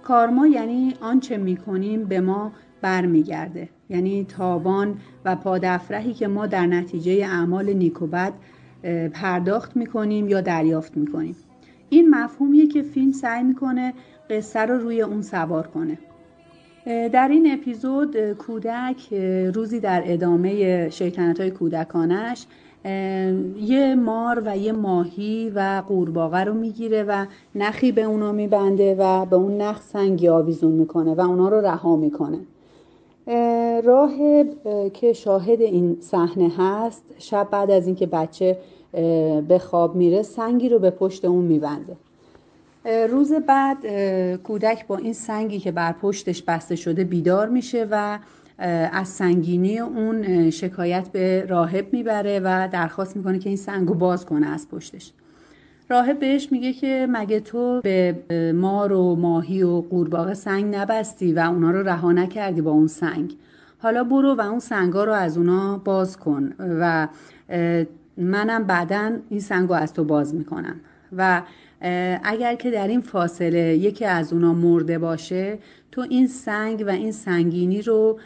کارما 0.02 0.46
یعنی 0.46 0.94
آنچه 1.00 1.36
می‌کنیم 1.36 2.04
به 2.04 2.20
ما 2.20 2.52
برمیگرده. 2.80 3.68
یعنی 3.90 4.24
تاوان 4.24 4.98
و 5.24 5.36
پادفرهی 5.36 6.14
که 6.14 6.28
ما 6.28 6.46
در 6.46 6.66
نتیجه 6.66 7.12
اعمال 7.12 7.72
نیک 7.72 8.02
و 8.02 8.06
بد 8.06 8.32
پرداخت 9.12 9.76
می‌کنیم 9.76 10.28
یا 10.28 10.40
دریافت 10.40 10.96
می‌کنیم. 10.96 11.36
این 11.88 12.10
مفهومیه 12.10 12.66
که 12.66 12.82
فیلم 12.82 13.12
سعی 13.12 13.42
می‌کنه 13.42 13.94
قصه 14.30 14.60
رو 14.60 14.78
روی 14.78 15.02
اون 15.02 15.22
سوار 15.22 15.66
کنه. 15.66 15.98
در 16.88 17.28
این 17.28 17.52
اپیزود 17.52 18.32
کودک 18.32 19.14
روزی 19.54 19.80
در 19.80 20.02
ادامه 20.06 20.90
شیطنت 20.90 21.40
های 21.40 21.50
کودکانش 21.50 22.46
یه 23.56 23.94
مار 23.94 24.42
و 24.46 24.56
یه 24.56 24.72
ماهی 24.72 25.52
و 25.54 25.82
قورباغه 25.88 26.44
رو 26.44 26.54
می‌گیره 26.54 27.02
و 27.02 27.26
نخی 27.54 27.92
به 27.92 28.02
اونا 28.02 28.32
میبنده 28.32 28.94
و 28.98 29.24
به 29.24 29.36
اون 29.36 29.60
نخ 29.60 29.80
سنگی 29.80 30.28
آویزون 30.28 30.72
می‌کنه 30.72 31.14
و 31.14 31.20
اونا 31.20 31.48
رو 31.48 31.60
رها 31.60 31.96
می‌کنه. 31.96 32.38
راهب 33.84 34.46
که 34.94 35.12
شاهد 35.12 35.60
این 35.60 35.96
صحنه 36.00 36.52
هست 36.58 37.04
شب 37.18 37.48
بعد 37.50 37.70
از 37.70 37.86
اینکه 37.86 38.06
بچه 38.06 38.58
به 39.48 39.60
خواب 39.60 39.96
میره 39.96 40.22
سنگی 40.22 40.68
رو 40.68 40.78
به 40.78 40.90
پشت 40.90 41.24
اون 41.24 41.44
میبنده. 41.44 41.96
روز 43.10 43.32
بعد 43.32 43.86
کودک 44.36 44.86
با 44.86 44.96
این 44.96 45.12
سنگی 45.12 45.58
که 45.58 45.72
بر 45.72 45.92
پشتش 45.92 46.42
بسته 46.42 46.76
شده 46.76 47.04
بیدار 47.04 47.48
میشه 47.48 47.86
و 47.90 48.18
از 48.92 49.08
سنگینی 49.08 49.78
اون 49.78 50.50
شکایت 50.50 51.08
به 51.08 51.46
راهب 51.48 51.92
می‌بره 51.92 52.40
و 52.40 52.68
درخواست 52.72 53.16
می‌کنه 53.16 53.38
که 53.38 53.48
این 53.48 53.56
سنگ 53.56 53.88
رو 53.88 53.94
باز 53.94 54.26
کنه 54.26 54.46
از 54.46 54.68
پشتش. 54.68 55.12
راهب 55.90 56.18
بهش 56.18 56.52
میگه 56.52 56.72
که 56.72 57.06
مگه 57.10 57.40
تو 57.40 57.80
به 57.80 58.16
مار 58.54 58.92
و 58.92 59.14
ماهی 59.16 59.62
و 59.62 59.80
قورباغه 59.80 60.34
سنگ 60.34 60.76
نبستی 60.76 61.32
و 61.32 61.38
اونا 61.38 61.70
رو 61.70 61.82
رها 61.82 62.12
نکردی 62.12 62.60
با 62.60 62.70
اون 62.70 62.86
سنگ. 62.86 63.36
حالا 63.78 64.04
برو 64.04 64.34
و 64.34 64.40
اون 64.40 64.58
سنگا 64.58 65.04
رو 65.04 65.12
از 65.12 65.38
اونا 65.38 65.78
باز 65.78 66.16
کن 66.16 66.52
و 66.58 67.08
منم 68.16 68.64
بعدا 68.64 69.12
این 69.30 69.40
سنگ 69.40 69.68
رو 69.68 69.74
از 69.74 69.92
تو 69.92 70.04
باز 70.04 70.34
می‌کنم. 70.34 70.80
و 71.16 71.42
اگر 72.22 72.54
که 72.54 72.70
در 72.70 72.88
این 72.88 73.00
فاصله 73.00 73.76
یکی 73.76 74.04
از 74.04 74.32
اونا 74.32 74.54
مرده 74.54 74.98
باشه 74.98 75.58
تو 75.92 76.06
این 76.10 76.26
سنگ 76.26 76.84
و 76.86 76.90
این 76.90 77.12
سنگینی 77.12 77.82
رو 77.82 78.20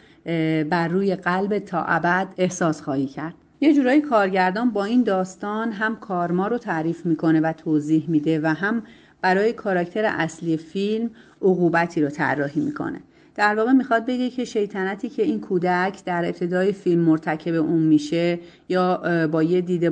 بر 0.69 0.87
روی 0.87 1.15
قلب 1.15 1.59
تا 1.59 1.83
ابد 1.83 2.27
احساس 2.37 2.81
خواهی 2.81 3.05
کرد. 3.05 3.33
یه 3.61 3.73
جورایی 3.73 4.01
کارگردان 4.01 4.69
با 4.71 4.85
این 4.85 5.03
داستان 5.03 5.71
هم 5.71 5.95
کارما 5.95 6.47
رو 6.47 6.57
تعریف 6.57 7.05
می‌کنه 7.05 7.41
و 7.41 7.53
توضیح 7.53 8.05
میده 8.07 8.39
و 8.39 8.47
هم 8.47 8.83
برای 9.21 9.53
کاراکتر 9.53 10.05
اصلی 10.05 10.57
فیلم 10.57 11.09
عقوبتی 11.41 12.01
رو 12.01 12.09
طراحی 12.09 12.61
می‌کنه. 12.61 12.99
در 13.35 13.55
واقع 13.55 13.71
می‌خواد 13.71 14.05
بگه 14.05 14.29
که 14.29 14.45
شیطنتی 14.45 15.09
که 15.09 15.23
این 15.23 15.41
کودک 15.41 16.05
در 16.05 16.25
ابتدای 16.25 16.71
فیلم 16.71 17.01
مرتکب 17.01 17.53
اون 17.53 17.81
میشه 17.81 18.39
یا 18.69 19.01
با 19.31 19.43
یه 19.43 19.61
دید 19.61 19.91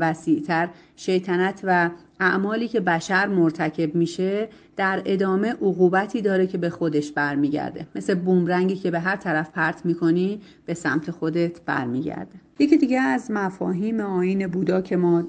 وسیعتر 0.00 0.68
شیطنت 0.96 1.60
و 1.64 1.90
اعمالی 2.20 2.68
که 2.68 2.80
بشر 2.80 3.26
مرتکب 3.26 3.94
میشه 3.94 4.48
در 4.76 5.02
ادامه 5.04 5.48
عقوبتی 5.50 6.22
داره 6.22 6.46
که 6.46 6.58
به 6.58 6.70
خودش 6.70 7.12
برمیگرده. 7.12 7.86
مثل 7.94 8.14
بومرنگی 8.14 8.76
که 8.76 8.90
به 8.90 9.00
هر 9.00 9.16
طرف 9.16 9.50
پرت 9.50 9.86
می‌کنی 9.86 10.40
به 10.66 10.74
سمت 10.74 11.10
خودت 11.10 11.60
برمیگرده. 11.60 12.34
یکی 12.58 12.76
دیگه 12.76 13.00
از 13.00 13.30
مفاهیم 13.30 14.00
آین 14.00 14.46
بودا 14.46 14.80
که 14.80 14.96
ما 14.96 15.24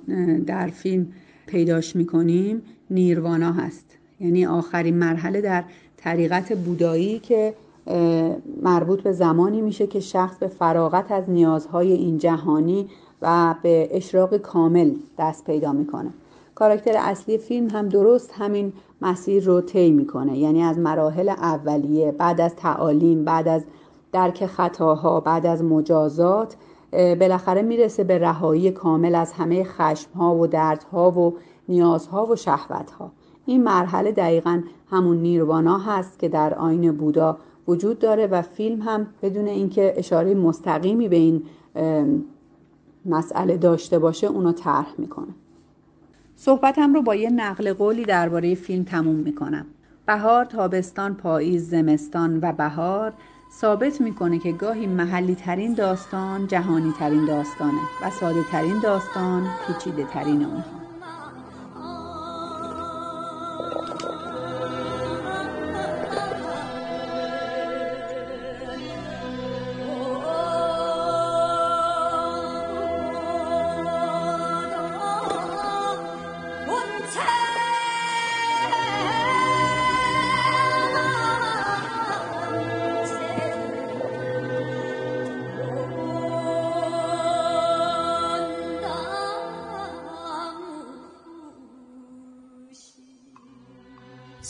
در 0.45 0.67
فیلم 0.67 1.07
پیداش 1.47 1.95
می‌کنیم 1.95 2.61
نیروانا 2.89 3.51
هست. 3.51 3.85
یعنی 4.19 4.45
آخرین 4.45 4.97
مرحله 4.97 5.41
در 5.41 5.63
طریقت 5.97 6.57
بودایی 6.57 7.19
که 7.19 7.53
مربوط 8.63 9.01
به 9.01 9.11
زمانی 9.11 9.61
میشه 9.61 9.87
که 9.87 9.99
شخص 9.99 10.37
به 10.37 10.47
فراغت 10.47 11.11
از 11.11 11.29
نیازهای 11.29 11.91
این 11.91 12.17
جهانی 12.17 12.89
و 13.21 13.55
به 13.63 13.89
اشراق 13.91 14.37
کامل 14.37 14.91
دست 15.19 15.45
پیدا 15.45 15.71
می‌کنه. 15.71 16.09
کاراکتر 16.57 16.95
اصلی 16.97 17.37
فیلم 17.37 17.69
هم 17.69 17.89
درست 17.89 18.31
همین 18.33 18.73
مسیر 19.01 19.43
رو 19.43 19.61
طی 19.61 19.91
می‌کنه. 19.91 20.37
یعنی 20.37 20.63
از 20.63 20.79
مراحل 20.79 21.29
اولیه 21.29 22.11
بعد 22.11 22.41
از 22.41 22.55
تعالیم 22.55 23.23
بعد 23.23 23.47
از 23.47 23.65
درک 24.11 24.45
خطاها 24.45 25.19
بعد 25.19 25.45
از 25.45 25.63
مجازات 25.63 26.55
بالاخره 26.91 27.61
می‌رسه 27.61 28.03
به 28.03 28.17
رهایی 28.17 28.71
کامل 28.71 29.15
از 29.15 29.33
همه 29.33 29.63
خشمها 29.63 30.35
و 30.35 30.47
دردها 30.47 31.11
و 31.11 31.33
نیازها 31.69 32.25
و 32.25 32.35
شهوتها. 32.35 33.11
این 33.45 33.63
مرحله 33.63 34.11
دقیقا 34.11 34.61
همون 34.91 35.17
نیروانا 35.17 35.77
هست 35.77 36.19
که 36.19 36.29
در 36.29 36.53
آین 36.53 36.91
بودا 36.91 37.37
وجود 37.67 37.99
داره 37.99 38.27
و 38.27 38.41
فیلم 38.41 38.81
هم 38.81 39.07
بدون 39.21 39.47
اینکه 39.47 39.93
اشاره 39.97 40.33
مستقیمی 40.33 41.07
به 41.07 41.15
این 41.15 41.43
مسئله 43.05 43.57
داشته 43.57 43.99
باشه 43.99 44.27
اونو 44.27 44.51
طرح 44.51 44.93
می‌کنه. 44.97 45.33
صحبتم 46.39 46.93
رو 46.93 47.01
با 47.01 47.15
یه 47.15 47.29
نقل 47.29 47.73
قولی 47.73 48.05
درباره 48.05 48.55
فیلم 48.55 48.83
تموم 48.83 49.15
می‌کنم. 49.15 49.65
بهار 50.05 50.45
تابستان 50.45 51.15
پاییز 51.15 51.69
زمستان 51.69 52.39
و 52.41 52.53
بهار 52.53 53.13
ثابت 53.51 54.01
می‌کنه 54.01 54.39
که 54.39 54.51
گاهی 54.53 54.87
محلی 54.87 55.35
ترین 55.35 55.73
داستان 55.73 56.47
جهانی 56.47 56.93
ترین 56.93 57.25
داستانه 57.25 57.89
و 58.01 58.09
ساده 58.09 58.43
ترین 58.43 58.79
داستان 58.79 59.55
پیچیده 59.59 60.05
ترین 60.05 60.43
اونها 60.43 60.86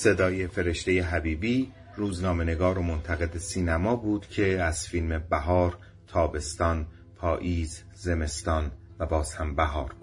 صدای 0.07 0.47
فرشته 0.47 1.03
حبیبی 1.03 1.71
روزنامه 1.95 2.43
نگار 2.43 2.77
و 2.77 2.81
منتقد 2.81 3.37
سینما 3.37 3.95
بود 3.95 4.27
که 4.27 4.63
از 4.63 4.87
فیلم 4.87 5.23
بهار، 5.29 5.77
تابستان، 6.07 6.87
پاییز، 7.17 7.83
زمستان 7.93 8.71
و 8.99 9.05
باز 9.05 9.33
هم 9.33 9.55
بهار 9.55 9.93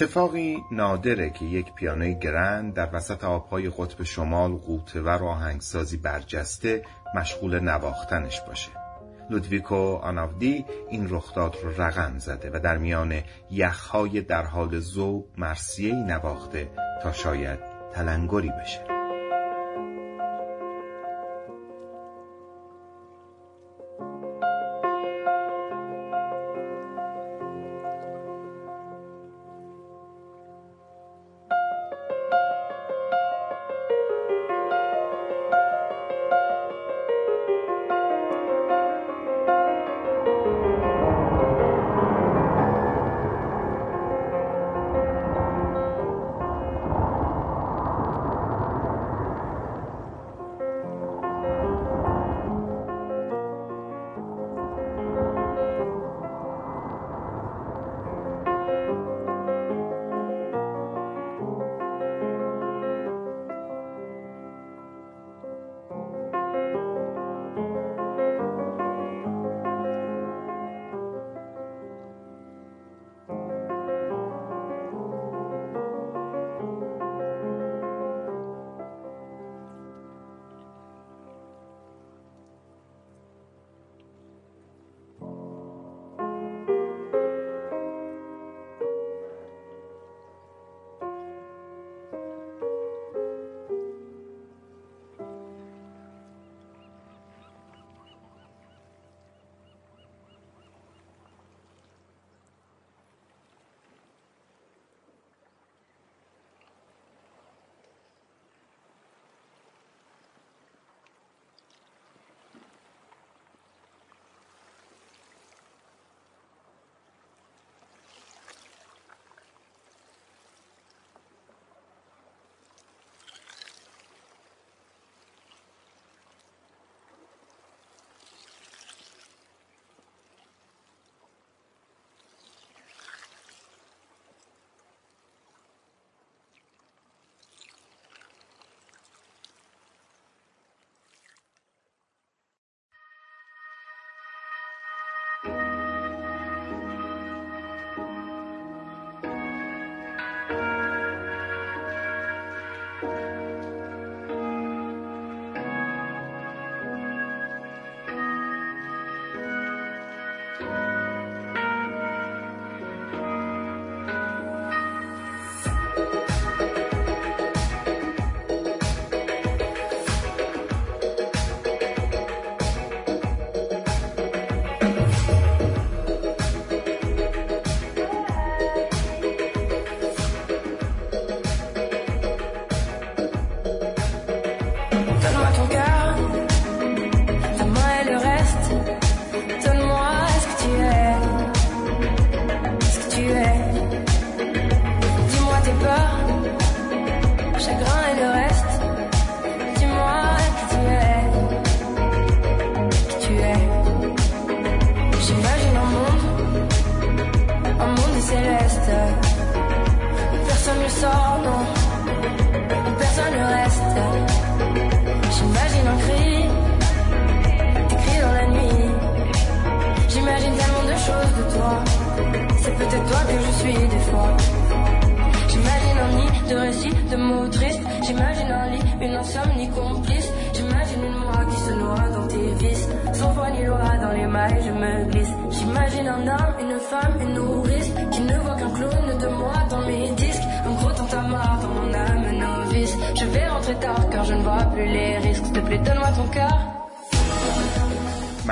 اتفاقی 0.00 0.64
نادره 0.70 1.30
که 1.30 1.44
یک 1.44 1.74
پیانوی 1.74 2.14
گرند 2.14 2.74
در 2.74 2.88
وسط 2.92 3.24
آبهای 3.24 3.70
قطب 3.70 4.02
شمال 4.02 4.52
قوطهور 4.52 5.22
و 5.22 5.26
آهنگسازی 5.26 5.96
برجسته 5.96 6.82
مشغول 7.14 7.60
نواختنش 7.60 8.40
باشه. 8.40 8.70
لودویکو 9.30 9.94
آناودی 9.94 10.64
این 10.90 11.06
رخداد 11.10 11.56
رو 11.62 11.82
رقم 11.82 12.18
زده 12.18 12.50
و 12.50 12.58
در 12.58 12.78
میان 12.78 13.22
یخهای 13.50 14.20
در 14.20 14.42
حال 14.42 14.78
زو 14.78 15.24
مرسیهی 15.38 16.02
نواخته 16.02 16.68
تا 17.02 17.12
شاید 17.12 17.58
تلنگری 17.94 18.50
بشه. 18.62 18.97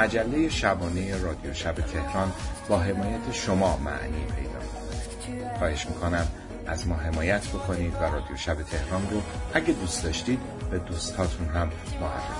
مجله 0.07 0.49
شبانه 0.49 1.19
رادیو 1.23 1.55
شب 1.55 1.75
تهران 1.75 2.33
با 2.69 2.79
حمایت 2.79 3.33
شما 3.33 3.77
معنی 3.77 4.25
پیدا 4.37 4.59
می‌کند. 4.61 5.59
خواهش 5.59 5.87
می‌کنم 5.87 6.27
از 6.67 6.87
ما 6.89 6.95
حمایت 6.95 7.49
بکنید 7.49 7.95
و 7.95 8.03
رادیو 8.03 8.37
شب 8.37 8.63
تهران 8.63 9.11
رو 9.11 9.23
اگه 9.55 9.73
دوست 9.73 10.05
داشتید 10.05 10.41
به 10.71 10.79
دوستاتون 10.79 11.49
هم 11.49 11.71
معرفی 12.01 12.33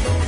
کنید. 0.00 0.19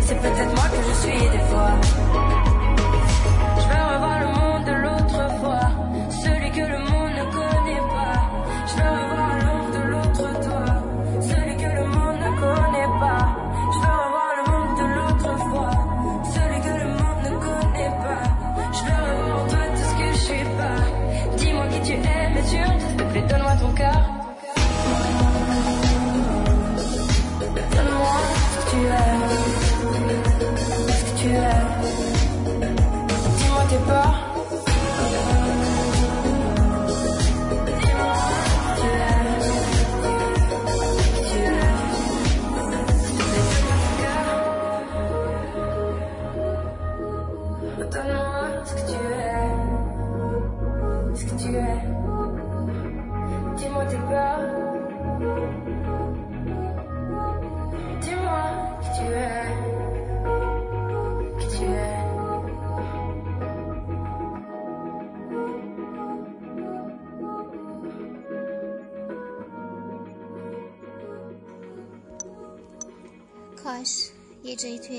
C'est 0.00 0.20
peut-être 0.20 0.54
moi 0.54 0.64
que 0.70 0.76
je 0.88 0.94
suis 1.00 1.28
des 1.30 1.38
fois. 1.48 2.43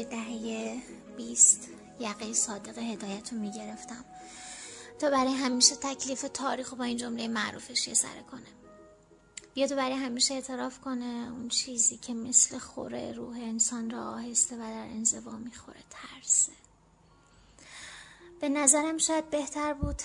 دهه 0.10 0.82
بیست 1.18 1.70
یقه 2.00 2.34
صادق 2.34 2.78
هدایت 2.78 3.34
رو 3.34 3.40
می‌گرفتم. 3.40 4.06
تا 5.00 5.10
برای 5.10 5.34
همیشه 5.34 5.76
تکلیف 5.76 6.26
تاریخ 6.34 6.74
با 6.74 6.84
این 6.84 6.98
جمله 6.98 7.28
معروفش 7.28 7.88
یه 7.88 7.94
سره 7.94 8.24
کنه. 8.32 8.48
بیا 9.54 9.68
تو 9.68 9.76
برای 9.76 9.96
همیشه 9.96 10.34
اعتراف 10.34 10.80
کنه 10.80 11.32
اون 11.32 11.50
چیزی 11.50 11.98
که 11.98 12.14
مثل 12.14 12.58
خوره 12.58 13.12
روح 13.12 13.38
انسان 13.38 13.90
را 13.90 14.04
آهسته 14.04 14.56
و 14.56 14.60
در 14.60 14.88
انزوا 14.88 15.38
می‌خوره. 15.38 15.80
ترسه. 15.90 16.52
به 18.40 18.50
نظرم 18.50 18.98
شاید 18.98 19.30
بهتر 19.30 19.74
بود 19.74 20.02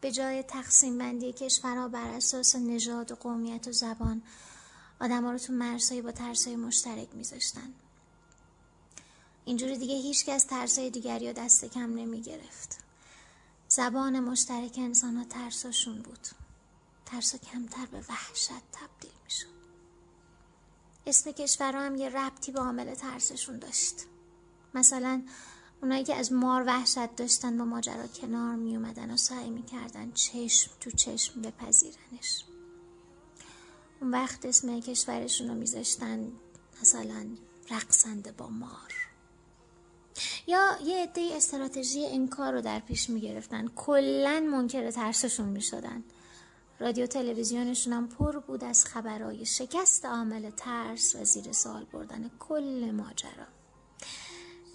به 0.00 0.12
جای 0.12 0.42
تقسیم 0.42 0.98
بندی 0.98 1.32
کشورها 1.32 1.88
بر 1.88 2.10
اساس 2.10 2.56
نژاد 2.56 3.12
و 3.12 3.14
قومیت 3.14 3.68
و 3.68 3.72
زبان 3.72 4.22
آدم 5.00 5.26
رو 5.26 5.38
تو 5.38 5.52
مرزهایی 5.52 6.02
با 6.02 6.12
ترسای 6.12 6.56
مشترک 6.56 7.08
میذاشتن. 7.14 7.74
اینجوری 9.44 9.78
دیگه 9.78 9.94
هیچ 9.94 10.28
از 10.28 10.46
ترسای 10.46 10.90
دیگری 10.90 11.26
رو 11.26 11.32
دست 11.32 11.64
کم 11.64 11.94
نمی 11.94 12.22
گرفت. 12.22 12.78
زبان 13.68 14.20
مشترک 14.20 14.74
انسان 14.78 15.16
ها 15.16 15.24
ترساشون 15.24 16.02
بود. 16.02 16.28
ترسا 17.06 17.38
کمتر 17.38 17.86
به 17.86 17.98
وحشت 17.98 18.50
تبدیل 18.50 19.12
می 19.24 19.30
شد. 19.30 19.46
اسم 21.06 21.32
کشورها 21.32 21.80
هم 21.80 21.96
یه 21.96 22.08
ربطی 22.08 22.52
به 22.52 22.60
عامل 22.60 22.94
ترسشون 22.94 23.58
داشت. 23.58 23.94
مثلا 24.74 25.22
اونایی 25.82 26.04
که 26.04 26.14
از 26.14 26.32
مار 26.32 26.64
وحشت 26.66 27.16
داشتن 27.16 27.58
با 27.58 27.64
ماجرا 27.64 28.06
کنار 28.06 28.56
می 28.56 28.76
اومدن 28.76 29.10
و 29.10 29.16
سعی 29.16 29.50
می 29.50 29.62
کردن 29.62 30.12
چشم 30.12 30.70
تو 30.80 30.90
چشم 30.90 31.42
بپذیرنش. 31.42 32.44
اون 34.00 34.10
وقت 34.10 34.46
اسم 34.46 34.80
کشورشون 34.80 35.48
رو 35.48 35.54
میذاشتن 35.54 36.32
مثلا 36.80 37.26
رقصنده 37.70 38.32
با 38.32 38.48
مار 38.48 39.01
یا 40.46 40.78
یه 40.84 41.02
عده 41.02 41.30
استراتژی 41.32 42.06
انکار 42.06 42.52
رو 42.52 42.60
در 42.60 42.80
پیش 42.80 43.10
می‌گرفتن. 43.10 43.68
کلا 43.68 44.40
منکر 44.52 44.90
ترسشون 44.90 45.48
می‌شدن. 45.48 46.04
رادیو 46.80 47.06
تلویزیونشون 47.06 47.92
هم 47.92 48.08
پر 48.08 48.38
بود 48.38 48.64
از 48.64 48.84
خبرهای 48.84 49.46
شکست 49.46 50.04
عامل 50.04 50.50
ترس 50.50 51.14
و 51.14 51.24
زیر 51.24 51.52
سوال 51.52 51.84
بردن 51.84 52.30
کل 52.38 52.90
ماجرا. 52.90 53.46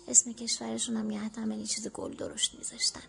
اسم 0.08 0.34
کشورشون 0.34 0.98
هم 0.98 1.12
یه 1.52 1.66
چیز 1.66 1.88
گل 1.88 2.14
درشت 2.14 2.56
میذاشتن. 2.56 3.04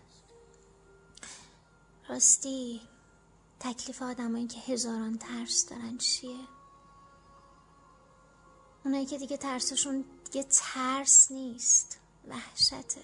راستی 2.09 2.81
تکلیف 3.59 4.01
آدمایی 4.01 4.47
که 4.47 4.59
هزاران 4.59 5.17
ترس 5.17 5.65
دارن 5.69 5.97
چیه؟ 5.97 6.39
اونایی 8.85 9.05
که 9.05 9.17
دیگه 9.17 9.37
ترسشون 9.37 10.05
دیگه 10.25 10.45
ترس 10.49 11.31
نیست. 11.31 11.99
وحشته 12.27 13.01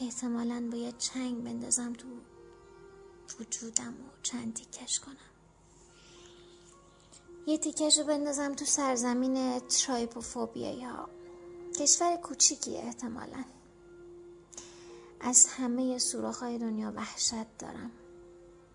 احتمالا 0.00 0.68
باید 0.72 0.98
چنگ 0.98 1.44
بندازم 1.44 1.92
تو 1.92 2.08
وجودم 3.40 3.94
و 3.94 4.22
چند 4.22 4.54
تیکش 4.54 5.00
کنم. 5.00 5.16
یه 7.46 7.58
تیکش 7.58 7.98
رو 7.98 8.04
بندازم 8.04 8.54
تو 8.54 8.64
سرزمین 8.64 9.60
ترایپوفوبیا 9.60 10.78
یا 10.78 11.08
کشور 11.80 12.16
کوچیکی 12.16 12.76
احتمالا. 12.76 13.44
از 15.20 15.46
همه 15.46 15.98
سوراخ‌های 15.98 16.58
دنیا 16.58 16.92
وحشت 16.96 17.58
دارم. 17.58 17.90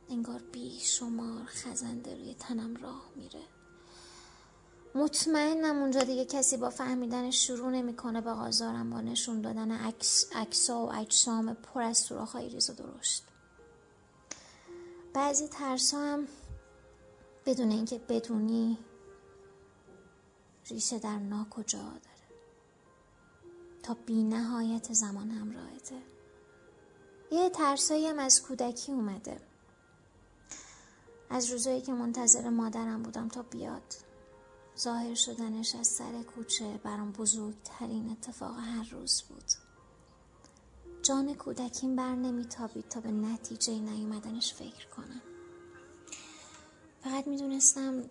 انگار 0.10 0.42
بی 0.52 0.80
شمار 0.80 1.46
خزنده 1.46 2.16
روی 2.16 2.34
تنم 2.34 2.76
راه 2.76 3.10
میره. 3.16 3.55
مطمئنم 4.96 5.82
اونجا 5.82 6.00
دیگه 6.04 6.26
کسی 6.26 6.58
با 6.58 6.70
فهمیدنش 6.70 7.48
شروع 7.48 7.70
نمی‌کنه 7.70 8.22
به 8.22 8.30
آزارم 8.30 8.90
با 8.90 9.02
نشون 9.02 9.42
دادن 9.42 9.72
عکس 9.72 10.26
عکسا 10.36 10.86
و 10.86 10.94
اجسام 10.94 11.54
پر 11.54 11.82
از 11.82 11.98
سوراخ‌های 11.98 12.50
ریز 12.50 12.70
و 12.70 12.74
درشت. 12.74 13.24
بعضی 15.14 15.48
ترسا 15.48 15.98
هم 15.98 16.28
بدون 17.46 17.72
اینکه 17.72 17.98
بدونی 17.98 18.78
ریشه 20.68 21.00
در 21.00 21.20
ناکجا 21.20 21.80
داره. 21.80 22.00
تا 23.84 23.94
بی 23.94 24.24
نهایت 24.24 24.94
زمان 24.94 25.32
همراهته. 25.32 26.02
یه 27.32 27.50
ترسایی 27.50 28.08
هم 28.08 28.20
از 28.20 28.42
کودکی 28.42 28.92
اومده. 28.92 29.42
از 31.30 31.52
روزایی 31.52 31.82
که 31.82 31.94
منتظر 31.94 32.50
مادرم 32.50 33.04
بودم 33.04 33.28
تا 33.28 33.42
بیاد. 33.42 34.05
ظاهر 34.78 35.16
شدنش 35.16 35.76
از 35.76 35.88
سر 35.88 36.24
کوچه 36.24 36.78
برام 36.84 37.12
بزرگترین 37.12 38.10
اتفاق 38.10 38.56
هر 38.60 38.90
روز 38.92 39.22
بود. 39.22 39.44
جان 41.02 41.34
کودکیم 41.34 41.96
بر 41.96 42.16
نمیتابید 42.16 42.90
تا 42.90 43.00
به 43.00 43.12
نتیجه 43.12 43.80
نیومدنش 43.80 44.54
فکر 44.54 44.88
کنم. 44.88 45.22
فقط 47.04 47.28
می‌دونستم 47.28 48.04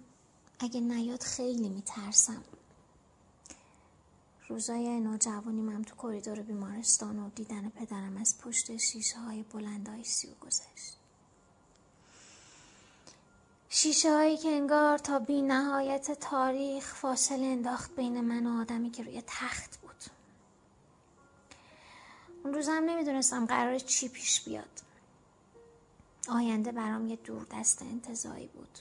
اگه 0.59 0.81
نیاد 0.81 1.23
خیلی 1.23 1.69
میترسم. 1.69 2.45
روزای 4.49 5.01
نوجوانیم 5.01 5.69
هم 5.69 5.83
تو 5.83 5.97
کریدور 5.97 6.43
بیمارستان 6.43 7.19
و 7.19 7.31
دیدن 7.31 7.69
پدرم 7.69 8.17
از 8.17 8.39
پشت 8.39 8.77
شیشه 8.77 9.19
های 9.19 9.43
بلند 9.43 9.91
ICU 9.91 10.31
گذشت. 10.41 11.04
شیشه 13.77 14.13
هایی 14.13 14.37
که 14.37 14.49
انگار 14.49 14.99
تا 14.99 15.19
بی 15.19 15.43
نهایت 15.43 16.11
تاریخ 16.11 16.95
فاصله 16.95 17.47
انداخت 17.47 17.97
بین 17.97 18.21
من 18.21 18.47
و 18.47 18.61
آدمی 18.61 18.91
که 18.91 19.03
روی 19.03 19.23
تخت 19.27 19.77
بود. 19.77 19.97
اون 22.45 22.55
روز 22.55 22.69
هم 22.69 22.85
نمی‌دونستم 22.85 23.47
قراره 23.47 23.79
چی 23.79 24.09
پیش 24.09 24.45
بیاد. 24.45 24.81
آینده 26.29 26.73
برام 26.73 27.09
یه 27.09 27.17
دور 27.17 27.47
دست 27.53 27.83
انتظایی 27.83 28.47
بود. 28.47 28.79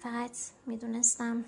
فقط 0.00 0.36
می‌دونستم 0.66 1.44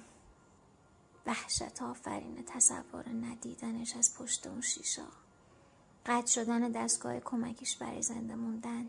وحشت 1.26 1.82
آفرین 1.82 2.44
تصور 2.44 3.08
ندیدنش 3.08 3.96
از 3.96 4.14
پشت 4.18 4.46
اون 4.46 4.60
شیشا 4.60 5.06
قطع 6.06 6.26
شدن 6.26 6.70
دستگاه 6.70 7.20
کمکیش 7.20 7.76
برای 7.76 8.02
زنده 8.02 8.34
موندن. 8.34 8.88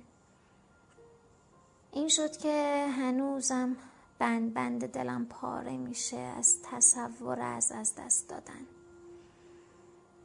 این 1.93 2.07
شد 2.07 2.37
که 2.37 2.87
هنوزم 2.97 3.77
بند 4.19 4.53
بند 4.53 4.87
دلم 4.87 5.25
پاره 5.25 5.77
میشه 5.77 6.17
از 6.17 6.57
تصور 6.63 7.39
از 7.39 7.71
از 7.71 7.95
دست 7.95 8.29
دادن. 8.29 8.67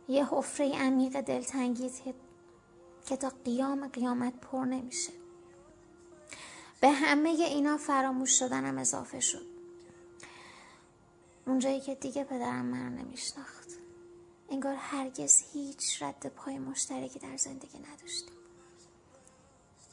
یه 0.08 0.26
حفره 0.26 0.78
عمیق 0.78 1.20
دلتنگی 1.20 1.90
که 3.06 3.16
تا 3.16 3.32
قیام 3.44 3.88
قیامت 3.88 4.40
پر 4.40 4.64
نمیشه. 4.64 5.12
به 6.80 6.90
همه 6.90 7.28
اینا 7.28 7.76
فراموش 7.76 8.38
شدنم 8.38 8.78
اضافه 8.78 9.20
شد. 9.20 9.46
اونجایی 11.46 11.80
که 11.80 11.94
دیگه 11.94 12.24
پدرم 12.24 12.66
من 12.66 12.94
نمیشناخت. 12.94 13.68
انگار 14.50 14.74
هرگز 14.74 15.42
هیچ 15.52 16.02
رد 16.02 16.32
پای 16.36 16.58
مشترکی 16.58 17.18
در 17.18 17.36
زندگی 17.36 17.78
نداشتیم 17.78 18.37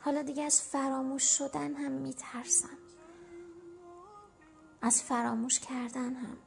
حالا 0.06 0.22
دیگه 0.22 0.44
از 0.44 0.62
فراموش 0.62 1.24
شدن 1.24 1.74
هم 1.76 1.92
میترسم 1.92 2.78
از 4.82 5.04
فراموش 5.04 5.60
کردن 5.60 6.14
هم 6.14 6.38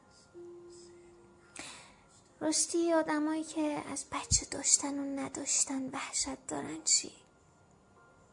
راستی 2.39 2.93
آدمایی 2.93 3.43
که 3.43 3.83
از 3.91 4.05
بچه 4.11 4.45
داشتن 4.51 4.99
و 4.99 5.21
نداشتن 5.21 5.89
وحشت 5.89 6.47
دارن 6.47 6.83
چی؟ 6.83 7.11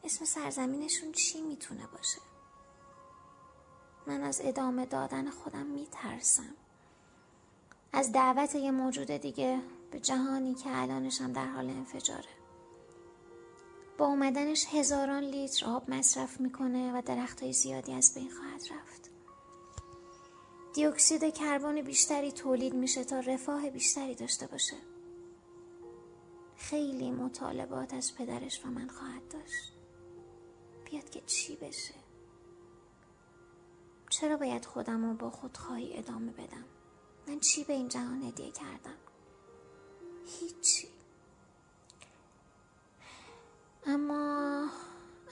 اسم 0.05 0.25
سرزمینشون 0.25 1.13
چی 1.13 1.41
می‌تونه 1.41 1.87
باشه؟ 1.87 2.21
من 4.07 4.23
از 4.23 4.41
ادامه 4.45 4.87
دادن 4.87 5.31
خودم 5.31 5.67
میترسم 5.67 6.55
از 7.93 8.13
دعوت 8.13 8.55
یه 8.55 8.71
موجود 8.71 9.11
دیگه 9.11 9.63
به 9.91 10.01
جهانی 10.01 10.55
که 10.55 10.71
الانشم 10.71 11.33
در 11.33 11.47
حال 11.47 11.71
انفجاره 11.71 12.36
با 13.99 14.07
اومدنش 14.07 14.67
هزاران 14.71 15.25
لیتر 15.25 15.67
آب 15.67 15.91
مصرف 15.91 16.41
می‌کنه 16.41 16.99
و 16.99 17.03
درخت 17.03 17.43
های 17.43 17.53
زیادی 17.53 17.93
از 17.93 18.15
بین 18.15 18.31
خواهد 18.31 18.61
رفت. 18.61 19.11
دیوکسید 20.75 21.35
کربن 21.35 21.83
بیشتری 21.83 22.33
تولید 22.33 22.75
میشه 22.75 23.05
تا 23.05 23.21
رفاه 23.21 23.71
بیشتری 23.71 24.15
داشته 24.15 24.47
باشه. 24.47 24.77
خیلی 26.57 27.11
مطالبات 27.11 27.95
از 27.95 28.15
پدرش 28.15 28.65
و 28.65 28.69
من 28.69 28.89
خواهد 28.89 29.29
داشت. 29.29 29.73
بیاد 30.85 31.11
که 31.11 31.21
چی 31.27 31.57
بشه؟ 31.57 31.95
چرا 34.11 34.37
باید 34.37 34.65
خودم 34.65 35.07
رو 35.07 35.15
با 35.15 35.31
خودخواهی 35.31 35.99
ادامه 35.99 36.33
بدم؟ 36.33 36.65
من 37.29 37.41
چی 37.41 37.65
به 37.65 37.73
این 37.73 37.89
جهان 37.89 38.23
هدیه 38.23 38.51
کردم؟ 38.51 38.97
هیچی. 40.27 40.96
اما 43.87 44.69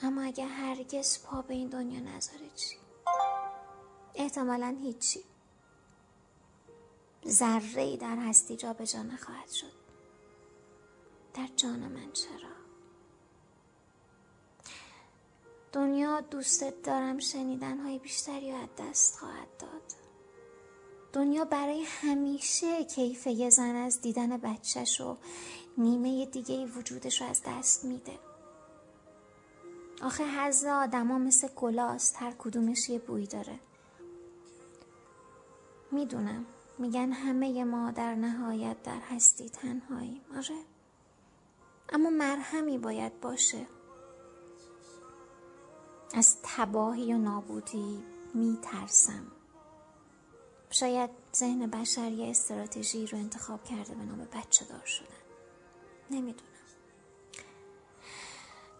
اما 0.01 0.21
اگه 0.21 0.45
هرگز 0.45 1.23
پا 1.23 1.41
به 1.41 1.53
این 1.53 1.67
دنیا 1.67 1.99
نذاره 1.99 2.49
چی؟ 2.55 2.77
احتمالا 4.15 4.77
هیچی. 4.81 5.23
ذره 7.27 7.81
ای 7.81 7.97
در 7.97 8.17
هستی 8.17 8.55
جا 8.55 8.73
به 8.73 8.87
جا 8.87 9.03
نخواهد 9.03 9.49
شد. 9.49 9.71
در 11.33 11.47
جان 11.55 11.79
من 11.79 12.11
چرا؟ 12.11 12.55
دنیا 15.71 16.21
دوستت 16.21 16.81
دارم 16.81 17.19
شنیدن 17.19 17.77
های 17.77 17.99
بیشتری 17.99 18.51
از 18.51 18.69
دست 18.79 19.19
خواهد 19.19 19.57
داد. 19.59 19.93
دنیا 21.13 21.45
برای 21.45 21.83
همیشه 21.83 22.83
کیف 22.83 23.27
یه 23.27 23.49
زن 23.49 23.75
از 23.75 24.01
دیدن 24.01 24.37
بچهش 24.37 25.01
و 25.01 25.17
نیمه 25.77 26.25
دیگه 26.25 26.65
وجودش 26.65 27.21
رو 27.21 27.27
از 27.27 27.41
دست 27.45 27.85
میده. 27.85 28.19
آخه 30.01 30.23
حز 30.23 30.65
آدما 30.65 31.17
مثل 31.17 31.47
گلاست 31.55 32.15
هر 32.19 32.33
کدومش 32.39 32.89
یه 32.89 32.99
بوی 32.99 33.27
داره. 33.27 33.59
می‌دونم. 35.91 36.45
میگن 36.77 37.11
همه 37.11 37.63
ما 37.63 37.91
در 37.91 38.15
نهایت 38.15 38.83
در 38.83 38.99
هستی 38.99 39.49
تنهاییم. 39.49 40.21
آره. 40.35 40.55
اما 41.89 42.09
مرهمی 42.09 42.77
باید 42.77 43.19
باشه. 43.21 43.67
از 46.13 46.37
تباهی 46.43 47.13
و 47.13 47.17
نابودی 47.17 48.03
میترسم. 48.33 49.31
شاید 50.69 51.09
ذهن 51.35 51.67
بشر 51.67 52.11
یه 52.11 52.29
استراتژی 52.29 53.07
رو 53.07 53.17
انتخاب 53.17 53.63
کرده 53.63 53.95
به 53.95 54.05
نام 54.05 54.27
بچه 54.33 54.65
دار 54.65 54.85
شدن. 54.85 55.07
نمی‌دونم. 56.11 56.54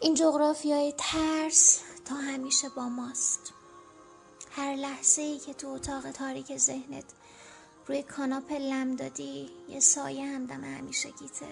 این 0.05 0.13
جغرافیای 0.13 0.93
ترس 0.97 1.81
تا 2.05 2.15
همیشه 2.15 2.69
با 2.69 2.89
ماست. 2.89 3.53
هر 4.51 4.75
لحظه 4.75 5.21
ای 5.21 5.39
که 5.39 5.53
تو 5.53 5.67
اتاق 5.67 6.11
تاریک 6.11 6.57
ذهنت 6.57 7.03
روی 7.87 8.03
کاناپه 8.03 8.59
لم 8.59 8.95
دادی 8.95 9.49
یه 9.69 9.79
سایه 9.79 10.25
همدم 10.25 10.63
همیشه 10.63 11.09
گیته. 11.09 11.47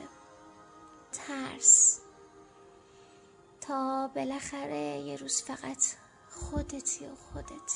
ترس. 1.12 2.00
تا 3.62 4.08
بالاخره 4.16 5.00
یه 5.00 5.16
روز 5.16 5.42
فقط 5.42 5.84
خودتی 6.30 7.06
و 7.06 7.16
خودت. 7.16 7.74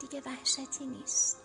دیگه 0.00 0.22
وحشتی 0.26 0.86
نیست. 0.86 1.42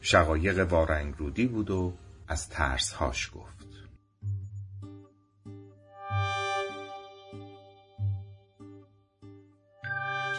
شقایق 0.00 0.72
وارنگ 0.72 1.14
رودی 1.18 1.46
بود 1.46 1.70
و 1.70 1.92
از 2.28 2.48
ترسهاش 2.48 3.30
گفت. 3.34 3.83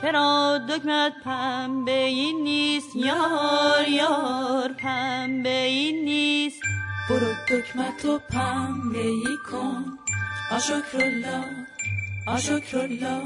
چرا 0.05 0.57
دکمت 0.69 1.13
پنبه 1.23 1.91
این 1.91 2.43
نیست. 2.43 2.95
یار 2.95 3.87
یار 3.87 4.73
پنبه 4.73 5.63
این 5.63 6.05
نیست. 6.05 6.61
برو 7.09 7.33
دکمتو 7.49 8.19
پنبه 8.29 8.99
ای 8.99 9.37
کن. 9.51 9.99
آشکرالله 10.51 11.45
آشکرالله 12.27 13.21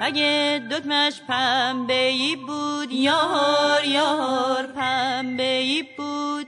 اگه 0.00 0.62
دکمش 0.70 1.20
پنبه 1.28 2.08
ای 2.08 2.36
بود 2.36 2.92
یار 2.92 3.84
یار 3.84 4.66
پنبه 4.66 5.58
ای 5.58 5.84
بود. 5.96 6.46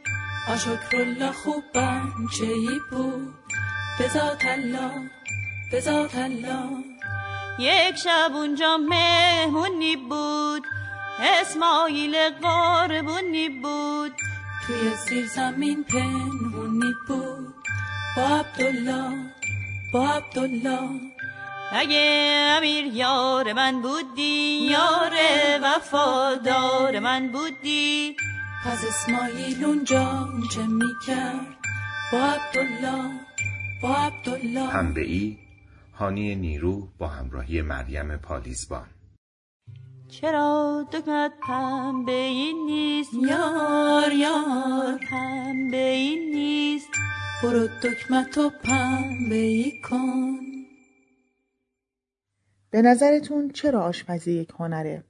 آشکرالله 0.48 1.32
خوب 1.32 1.64
بچه 1.74 2.46
ای 2.46 2.80
بود. 2.90 3.34
بذات 4.00 4.44
الله 4.44 5.10
بذات 5.72 6.14
الله. 6.14 6.95
یک 7.58 7.96
شب 7.96 8.30
اونجا 8.34 8.76
مهمونی 8.76 9.96
بود 9.96 10.62
اسماعیل 11.20 12.16
قاربونی 12.42 13.48
بود. 13.48 14.12
توی 14.66 14.94
زیر 15.08 15.26
زمین 15.26 15.84
پنهونی 15.84 16.94
بود. 17.08 17.54
با 18.16 18.22
عبدالله 18.22 19.32
با 19.92 20.08
عبدالله. 20.08 21.00
اگه 21.72 22.28
امیر 22.56 22.84
یار 22.84 23.52
من 23.52 23.82
بودی 23.82 24.68
یار 24.70 25.12
وفادار 25.62 26.98
من 26.98 27.28
بودی. 27.28 28.16
پس 28.64 28.84
اسماعیل 28.84 29.64
اونجا 29.64 30.28
چه 30.54 30.62
می‌کرد؟ 30.62 31.56
با 32.12 32.18
عبدالله 32.18 33.10
با 33.82 33.94
عبدالله. 33.94 34.70
پنبه 34.70 35.00
ای 35.00 35.36
هانی 35.98 36.34
نیرو 36.34 36.88
با 36.98 37.06
همراهی 37.06 37.62
مریم 37.62 38.16
پالیزبان 38.16 38.86
چرا 40.08 40.84
دکمت 40.92 41.32
پنبه 41.42 42.12
این 42.12 42.66
نیست 42.66 43.14
یار 43.14 44.12
یار 44.12 44.98
پنبه 45.10 45.90
این 45.90 46.34
نیست 46.34 46.88
برو 47.42 47.68
دکمتو 47.82 48.50
پنبه 48.64 49.34
ای 49.34 49.72
کن 49.84 50.36
به 52.70 52.82
نظرتون 52.82 53.50
چرا 53.50 53.80
آشپزی 53.80 54.32
یک 54.32 54.50
هنره؟ 54.58 55.04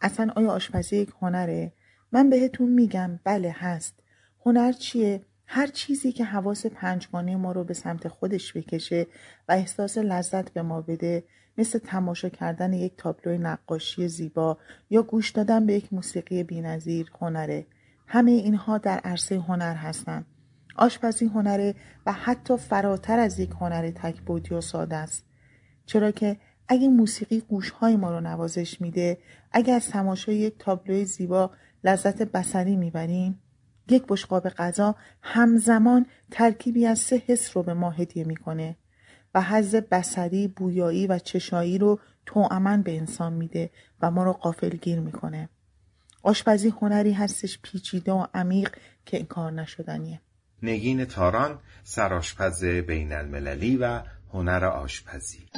اصلا 0.00 0.32
آیا 0.36 0.50
آشپزی 0.50 0.96
یک 0.96 1.12
هنره؟ 1.20 1.72
من 2.12 2.30
بهتون 2.30 2.68
میگم 2.68 3.20
بله 3.24 3.50
هست. 3.50 4.02
هنر 4.46 4.72
چیه؟ 4.72 5.26
هر 5.52 5.66
چیزی 5.66 6.12
که 6.12 6.24
حواس 6.24 6.66
پنجگانه 6.66 7.36
ما 7.36 7.52
رو 7.52 7.64
به 7.64 7.74
سمت 7.74 8.08
خودش 8.08 8.52
بکشه 8.52 9.06
و 9.48 9.52
احساس 9.52 9.98
لذت 9.98 10.52
به 10.52 10.62
ما 10.62 10.80
بده 10.80 11.24
مثل 11.58 11.78
تماشا 11.78 12.28
کردن 12.28 12.72
یک 12.72 12.92
تابلوی 12.96 13.38
نقاشی 13.38 14.08
زیبا 14.08 14.58
یا 14.90 15.02
گوش 15.02 15.30
دادن 15.30 15.66
به 15.66 15.74
یک 15.74 15.92
موسیقی 15.92 16.42
بینظیر 16.42 17.10
هنره. 17.20 17.66
همه 18.06 18.30
اینها 18.30 18.78
در 18.78 18.98
عرصه 18.98 19.38
هنر 19.38 19.74
هستند. 19.74 20.26
آشپزی 20.76 21.26
هنره 21.26 21.74
و 22.06 22.12
حتی 22.12 22.56
فراتر 22.56 23.18
از 23.18 23.38
یک 23.38 23.50
هنر 23.50 23.90
تکبودی 23.90 24.54
و 24.54 24.60
ساده 24.60 24.96
است. 24.96 25.24
چرا 25.86 26.10
که 26.10 26.36
اگه 26.68 26.88
موسیقی 26.88 27.40
گوشهای 27.40 27.96
ما 27.96 28.10
رو 28.10 28.20
نوازش 28.20 28.80
میده 28.80 29.18
اگه 29.52 29.72
از 29.72 29.88
تماشای 29.88 30.36
یک 30.36 30.54
تابلوی 30.58 31.04
زیبا 31.04 31.50
لذت 31.84 32.22
بسری 32.22 32.76
می‌بریم 32.76 33.42
یک 33.90 34.04
بشقاب 34.08 34.48
غذا 34.48 34.94
همزمان 35.22 36.06
ترکیبی 36.30 36.86
از 36.86 36.98
سه 36.98 37.22
حس 37.26 37.56
رو 37.56 37.62
به 37.62 37.74
ما 37.74 37.90
هدیه 37.90 38.24
می‌کنه 38.24 38.76
و 39.34 39.42
حز 39.42 39.74
بسری، 39.74 40.48
بویایی 40.48 41.06
و 41.06 41.18
چشایی 41.18 41.78
رو 41.78 41.98
توأمن 42.26 42.82
به 42.82 42.96
انسان 42.96 43.32
میده 43.32 43.70
و 44.02 44.10
ما 44.10 44.24
رو 44.24 44.32
قافلگیر 44.32 45.00
می‌کنه. 45.00 45.48
آشپزی 46.22 46.68
هنری 46.68 47.12
هستش 47.12 47.58
پیچیده 47.62 48.12
و 48.12 48.26
عمیق 48.34 48.76
که 49.06 49.18
انکار 49.18 49.52
نشدنیه. 49.52 50.20
نگین 50.62 51.04
تاران 51.04 51.58
سرآشپز 51.84 52.64
بین 52.64 53.12
المللی 53.12 53.76
و 53.76 54.02
هنر 54.32 54.64
آشپزی 54.64 55.48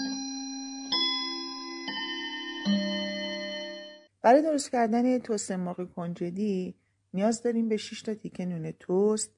برای 4.22 4.42
درست 4.42 4.72
کردن 4.72 5.18
توست 5.18 5.52
مرغ 5.52 5.94
کنجدی 5.94 6.74
نیاز 7.14 7.42
داریم 7.42 7.68
به 7.68 7.76
6 7.76 8.02
تا 8.02 8.14
تیکه 8.14 8.46
نون 8.46 8.72
توست، 8.72 9.30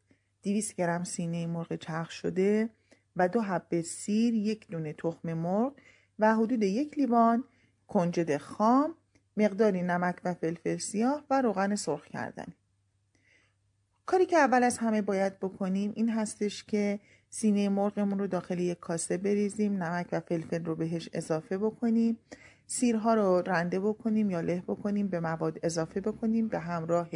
200 0.43 0.77
گرم 0.77 1.05
سینه 1.05 1.47
مرغ 1.47 1.77
چرخ 1.77 2.11
شده 2.11 2.71
و 3.17 3.29
دو 3.29 3.41
حبه 3.41 3.83
سیر، 3.83 4.35
یک 4.35 4.69
دونه 4.69 4.93
تخم 4.93 5.33
مرغ 5.33 5.73
و 6.19 6.35
حدود 6.35 6.63
یک 6.63 6.99
لیوان 6.99 7.45
کنجد 7.89 8.37
خام، 8.37 8.95
مقداری 9.37 9.83
نمک 9.83 10.17
و 10.25 10.35
فلفل 10.35 10.77
سیاه 10.77 11.25
و 11.31 11.43
روغن 11.43 11.75
سرخ 11.75 12.07
کردنی. 12.07 12.55
کاری 14.07 14.27
که 14.27 14.37
اول 14.37 14.63
از 14.63 14.79
همه 14.79 15.03
باید 15.03 15.39
بکنیم 15.39 15.93
این 15.95 16.09
هستش 16.09 16.65
که 16.65 17.01
سینه 17.31 17.69
مرغمون 17.69 18.19
رو 18.19 18.27
داخل 18.27 18.59
یک 18.59 18.81
کاسه 18.81 19.17
بریزیم 19.17 19.83
نمک 19.83 20.09
و 20.13 20.21
فلفل 20.21 20.65
رو 20.65 20.75
بهش 20.75 21.09
اضافه 21.13 21.59
بکنیم 21.59 22.19
سیرها 22.67 23.15
رو 23.15 23.43
رنده 23.47 23.81
بکنیم 23.81 24.31
یا 24.31 24.41
له 24.41 24.63
بکنیم 24.67 25.09
به 25.09 25.21
مواد 25.21 25.59
اضافه 25.63 26.01
بکنیم 26.01 26.49
به 26.49 26.59
همراه 26.59 27.09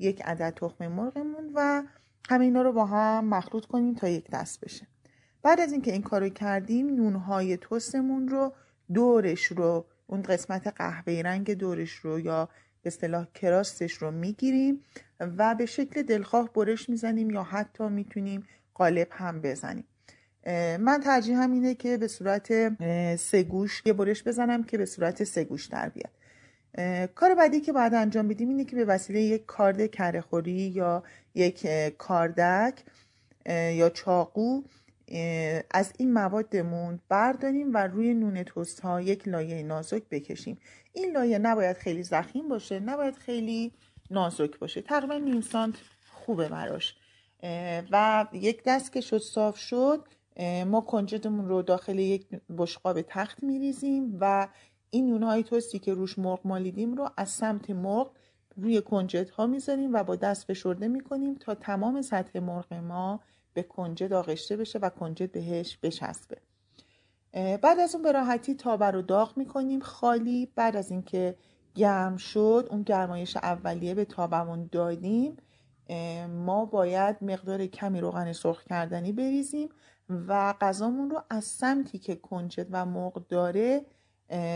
یک 0.00 0.22
عدد 0.22 0.54
تخم 0.56 0.86
مرغمون 0.86 1.50
و 1.54 1.82
همه 2.30 2.44
اینا 2.44 2.62
رو 2.62 2.72
با 2.72 2.86
هم 2.86 3.24
مخلوط 3.24 3.66
کنیم 3.66 3.94
تا 3.94 4.08
یک 4.08 4.30
دست 4.30 4.60
بشه. 4.60 4.86
بعد 5.42 5.60
از 5.60 5.72
اینکه 5.72 5.92
این 5.92 6.02
کارو 6.02 6.28
کردیم 6.28 6.86
نونهای 6.86 7.56
توستمون 7.56 8.28
رو 8.28 8.52
دورش 8.94 9.44
رو 9.44 9.86
اون 10.06 10.22
قسمت 10.22 10.66
قهوه‌ای 10.66 11.22
رنگ 11.22 11.50
دورش 11.50 11.92
رو 11.92 12.20
یا 12.20 12.48
به 12.82 12.88
اصطلاح 12.88 13.26
کراستش 13.34 13.92
رو 13.92 14.10
می‌گیریم 14.10 14.80
و 15.20 15.54
به 15.54 15.66
شکل 15.66 16.02
دلخواه 16.02 16.52
برش 16.52 16.88
می‌زنیم 16.88 17.30
یا 17.30 17.42
حتی 17.42 17.88
می‌تونیم 17.88 18.46
قالب 18.74 19.08
هم 19.10 19.40
بزنیم. 19.40 19.84
من 20.80 21.00
ترجیحم 21.04 21.52
اینه 21.52 21.74
که 21.74 21.96
به 21.96 22.08
صورت 22.08 22.48
سه 23.16 23.42
گوش 23.42 23.82
یه 23.86 23.92
برش 23.92 24.24
بزنم 24.24 24.62
که 24.62 24.78
به 24.78 24.86
صورت 24.86 25.24
سه 25.24 25.44
گوش 25.44 25.66
در 25.66 25.88
بیاد. 25.88 26.12
کار 27.14 27.34
بعدی 27.34 27.60
که 27.60 27.72
باید 27.72 27.94
انجام 27.94 28.28
بدیم 28.28 28.48
اینه 28.48 28.64
که 28.64 28.76
به 28.76 28.84
وسیله 28.84 29.20
یک 29.20 29.46
کارد 29.46 29.90
کرهخوری 29.90 30.52
یا 30.52 31.02
یک 31.34 31.66
کاردک 31.98 32.74
یا 33.46 33.90
چاقو 33.90 34.62
از 35.70 35.92
این 35.98 36.12
موادمون 36.12 37.00
برداریم 37.08 37.74
و 37.74 37.76
روی 37.76 38.14
نون 38.14 38.42
توست 38.42 38.80
ها 38.80 39.00
یک 39.00 39.28
لایه 39.28 39.62
نازک 39.62 40.02
بکشیم. 40.10 40.58
این 40.92 41.12
لایه 41.12 41.38
نباید 41.38 41.76
خیلی 41.76 42.02
زخیم 42.02 42.48
باشه 42.48 42.80
نباید 42.80 43.14
خیلی 43.14 43.72
نازک 44.10 44.58
باشه. 44.58 44.82
تقریبا 44.82 45.14
نیم 45.14 45.40
سانت 45.40 45.74
خوبه 46.10 46.48
براش. 46.48 46.96
و 47.92 48.26
یک 48.32 48.62
دست 48.66 48.92
که 48.92 49.00
شد 49.00 49.18
صاف 49.18 49.56
شد 49.56 50.04
ما 50.66 50.80
کنجدمون 50.80 51.48
رو 51.48 51.62
داخل 51.62 51.98
یک 51.98 52.26
بشقاب 52.58 53.02
تخت 53.02 53.42
میریزیم 53.42 54.16
و 54.20 54.48
این 54.90 55.06
نونهای 55.06 55.42
توستی 55.42 55.78
که 55.78 55.94
روش 55.94 56.18
مرغ 56.18 56.40
مالیدیم 56.44 56.94
رو 56.94 57.10
از 57.16 57.28
سمت 57.28 57.70
مرغ 57.70 58.10
روی 58.56 58.80
کنجد 58.80 59.30
ها 59.30 59.46
می‌ذاریم 59.46 59.94
و 59.94 60.04
با 60.04 60.16
دست 60.16 60.44
فشرده 60.44 60.88
می‌کنیم 60.88 61.34
تا 61.34 61.54
تمام 61.54 62.02
سطح 62.02 62.38
مرغ 62.38 62.74
ما 62.74 63.20
به 63.54 63.62
کنجد 63.62 64.12
آغشته 64.12 64.56
بشه 64.56 64.78
و 64.78 64.88
کنجد 64.88 65.32
بهش 65.32 65.78
بچسبه. 65.82 66.36
بعد 67.32 67.78
از 67.78 67.94
اون 67.94 68.04
به 68.04 68.12
راحتی 68.12 68.54
تابه 68.54 68.86
رو 68.86 69.02
داغ 69.02 69.36
می‌کنیم. 69.36 69.80
خالی 69.80 70.52
بعد 70.54 70.76
از 70.76 70.90
اینکه 70.90 71.36
گرم 71.74 72.16
شد 72.16 72.68
اون 72.70 72.82
گرمایش 72.82 73.36
اولیه 73.36 73.94
به 73.94 74.04
تابمون 74.04 74.68
دادیم. 74.72 75.36
ما 76.28 76.64
باید 76.64 77.16
مقدار 77.20 77.66
کمی 77.66 78.00
روغن 78.00 78.32
سرخ 78.32 78.64
کردنی 78.64 79.12
بریزیم 79.12 79.68
و 80.08 80.54
غذامون 80.60 81.10
رو 81.10 81.22
از 81.30 81.44
سمتی 81.44 81.98
که 81.98 82.16
کنجد 82.16 82.66
و 82.70 82.86
مرغ 82.86 83.26
داره 83.28 83.84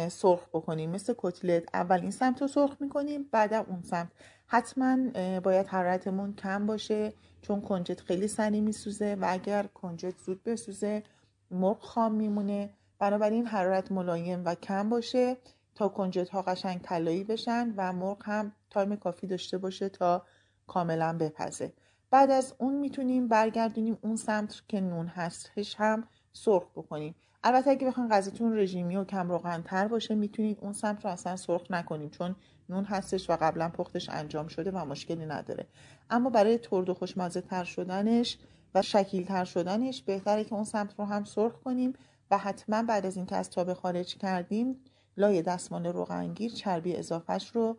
سرخ 0.08 0.48
بکنیم. 0.48 0.90
مثل 0.90 1.14
کتلت 1.18 1.64
اول 1.74 2.00
این 2.00 2.10
سمت 2.10 2.42
رو 2.42 2.48
سرخ 2.48 2.76
می‌کنیم 2.80 3.28
بعد 3.32 3.54
اون 3.54 3.82
سمت. 3.82 4.08
حتما 4.46 4.96
باید 5.40 5.66
حرارتمون 5.66 6.34
کم 6.34 6.66
باشه 6.66 7.12
چون 7.42 7.60
کنجد 7.60 8.00
خیلی 8.00 8.28
سریع 8.28 8.60
میسوزه 8.60 9.16
و 9.20 9.26
اگر 9.28 9.62
کنجد 9.62 10.14
زود 10.18 10.42
بسوزه 10.42 11.02
مرغ 11.50 11.80
خام 11.80 12.14
میمونه. 12.14 12.70
بنابراین 12.98 13.46
حرارت 13.46 13.92
ملایم 13.92 14.44
و 14.44 14.54
کم 14.54 14.88
باشه 14.88 15.36
تا 15.74 15.88
کنجد 15.88 16.28
ها 16.28 16.42
قشنگ 16.42 16.80
طلایی 16.80 17.24
بشن 17.24 17.74
و 17.76 17.92
مرغ 17.92 18.22
هم 18.24 18.52
time 18.70 18.96
کافی 18.96 19.26
داشته 19.26 19.58
باشه 19.58 19.88
تا 19.88 20.22
کاملا 20.66 21.16
بپزه. 21.20 21.72
بعد 22.10 22.30
از 22.30 22.54
اون 22.58 22.74
می‌تونیم 22.74 23.28
برگردونیم 23.28 23.98
اون 24.02 24.16
سمت 24.16 24.62
که 24.68 24.80
نون 24.80 25.06
هستش 25.06 25.74
هم 25.78 26.08
سرخ 26.32 26.64
بکنیم. 26.76 27.14
البته 27.46 27.70
اگه 27.70 27.86
بخواین 27.86 28.10
غذاتون 28.10 28.58
رژیمی 28.58 28.96
و 28.96 29.04
کم 29.04 29.30
روغن 29.30 29.62
تر 29.62 29.88
باشه 29.88 30.14
می‌تونید 30.14 30.58
اون 30.60 30.72
سمت 30.72 31.04
رو 31.04 31.10
اصلا 31.10 31.36
سرخ 31.36 31.70
نکنیم 31.70 32.10
چون 32.10 32.36
نون 32.68 32.84
هستش 32.84 33.30
و 33.30 33.36
قبلا 33.40 33.68
پختش 33.68 34.08
انجام 34.08 34.48
شده 34.48 34.70
و 34.70 34.84
مشکلی 34.84 35.26
نداره. 35.26 35.66
اما 36.10 36.30
برای 36.30 36.58
ترد 36.58 36.88
و 36.88 36.94
خوشمزه 36.94 37.40
تر 37.40 37.64
شدنش 37.64 38.38
و 38.74 38.82
شکیل 38.82 39.24
تر 39.24 39.44
شدنش 39.44 40.02
بهتره 40.02 40.44
که 40.44 40.54
اون 40.54 40.64
سمت 40.64 40.94
رو 40.98 41.04
هم 41.04 41.24
سرخ 41.24 41.52
کنیم 41.52 41.92
و 42.30 42.38
حتما 42.38 42.82
بعد 42.82 43.06
از 43.06 43.16
اینکه 43.16 43.36
از 43.36 43.50
تابه 43.50 43.74
خارج 43.74 44.16
کردیم 44.16 44.76
لای 45.16 45.42
دستمال 45.42 45.86
روغنگیر 45.86 46.52
چربی 46.52 46.96
اضافهش 46.96 47.48
رو 47.48 47.78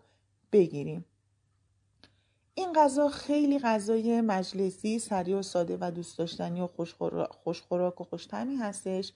بگیریم. 0.51 1.05
این 2.57 2.73
غذا 2.73 3.07
خیلی 3.07 3.59
غذای 3.59 4.21
مجلسی 4.21 4.99
سریع 4.99 5.37
و 5.37 5.41
ساده 5.41 5.77
و 5.81 5.91
دوست 5.91 6.17
داشتنی 6.17 6.61
و 6.61 6.67
خوشخوراک 7.43 8.01
و 8.01 8.03
خوشتمی 8.03 8.55
هستش. 8.55 9.13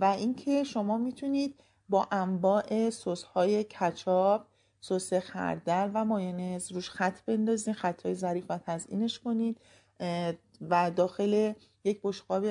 و 0.00 0.04
اینکه 0.04 0.64
شما 0.64 0.98
می‌تونید 0.98 1.54
با 1.88 2.08
انواع 2.10 2.90
سس 2.90 3.22
های 3.22 3.64
کچاپ 3.64 4.46
سس 4.80 5.14
خردل 5.14 5.90
و 5.94 6.04
مایونز 6.04 6.72
روش 6.72 6.90
خط 6.90 7.22
بندازین 7.26 7.74
خطای 7.74 8.14
ظریف 8.14 8.44
و 8.48 8.58
تزئینش 8.58 9.18
کنید 9.18 9.60
و 10.60 10.90
داخل 10.96 11.52
یک 11.84 12.00
بشقاب 12.04 12.46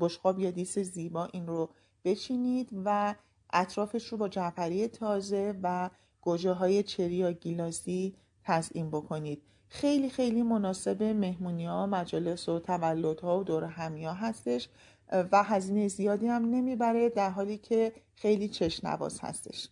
بشقاب 0.00 0.38
یا 0.38 0.50
دیس 0.50 0.78
زیبا 0.78 1.28
این 1.32 1.46
رو 1.46 1.70
بچینید 2.04 2.68
و 2.84 3.14
اطرافش 3.52 4.06
رو 4.06 4.18
با 4.18 4.28
جعفری 4.28 4.88
تازه 4.88 5.54
و 5.62 5.90
گوجه 6.20 6.52
های 6.52 6.82
چری 6.82 7.14
یا 7.14 7.32
گیلاسی 7.32 8.14
تزیین 8.44 8.90
بکنید. 8.90 9.42
خیلی 9.68 10.10
خیلی 10.10 10.42
مناسب 10.42 11.02
مهمونی 11.02 11.66
ها 11.66 11.86
مجالس 11.86 12.48
و 12.48 12.58
تولدها 12.58 13.40
و 13.40 13.44
دور 13.44 13.64
همی 13.64 14.04
ها 14.04 14.12
هستش. 14.12 14.68
و 15.12 15.42
هزینه 15.42 15.88
زیادی 15.88 16.26
هم 16.26 16.44
نمی‌بره 16.44 17.08
در 17.08 17.30
حالی 17.30 17.58
که 17.58 17.92
خیلی 18.14 18.48
چشنواز 18.48 19.20
هستش. 19.20 19.68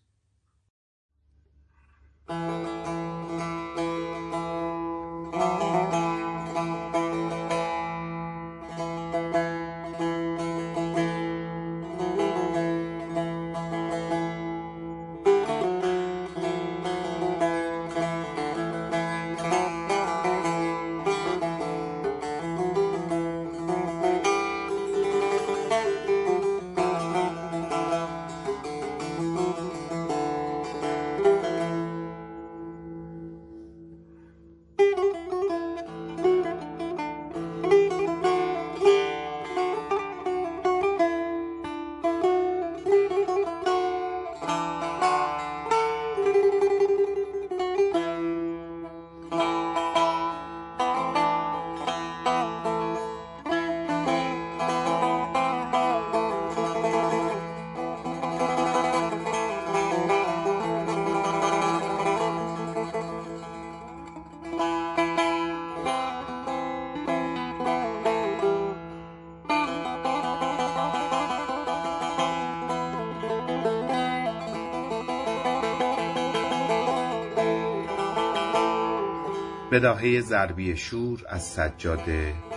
بداهه 79.72 80.20
ضربی 80.20 80.76
شور 80.76 81.22
از 81.28 81.42
سجاد 81.42 82.10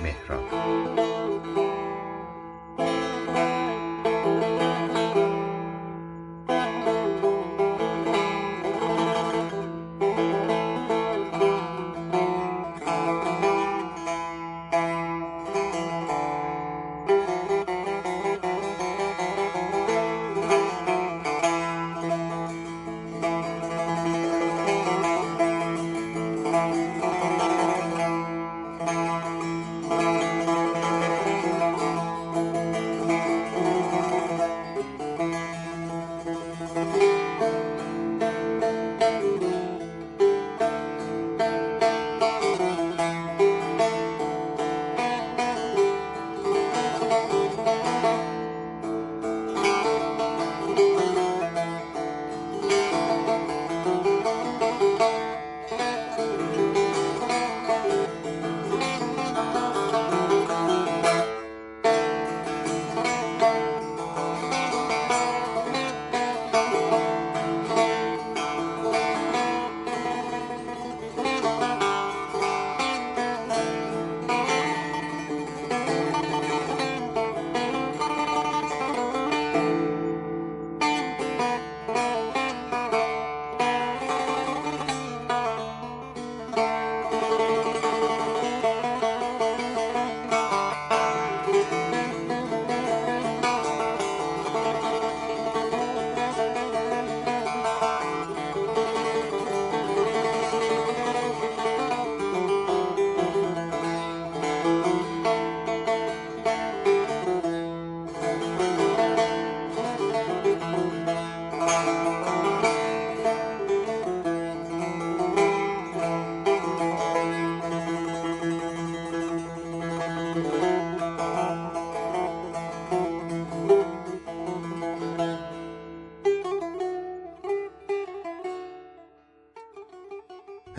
مهران. 0.04 0.44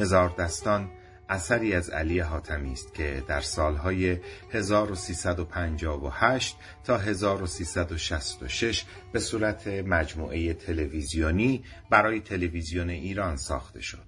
هزار 0.05 0.35
دستان 0.39 0.91
اثری 1.29 1.75
از 1.75 1.91
علی 1.91 2.21
حاتمی 2.21 2.73
است 2.73 2.95
که 2.95 3.23
در 3.29 3.41
سالهای 3.41 4.19
1358 4.51 6.57
تا 6.85 6.99
1366 6.99 8.85
به 9.13 9.21
صورت 9.21 9.67
مجموعه 9.67 10.55
تلویزیونی 10.55 11.65
برای 11.91 12.21
تلویزیون 12.21 12.91
ایران 12.91 13.37
ساخته 13.37 13.81
شد. 13.81 14.07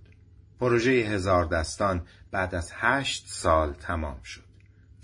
پروژه 0.61 0.91
هزار 0.91 1.45
دستان 1.45 2.07
بعد 2.31 2.55
از 2.55 2.73
هشت 2.75 3.25
سال 3.29 3.73
تمام 3.73 4.23
شد. 4.23 4.46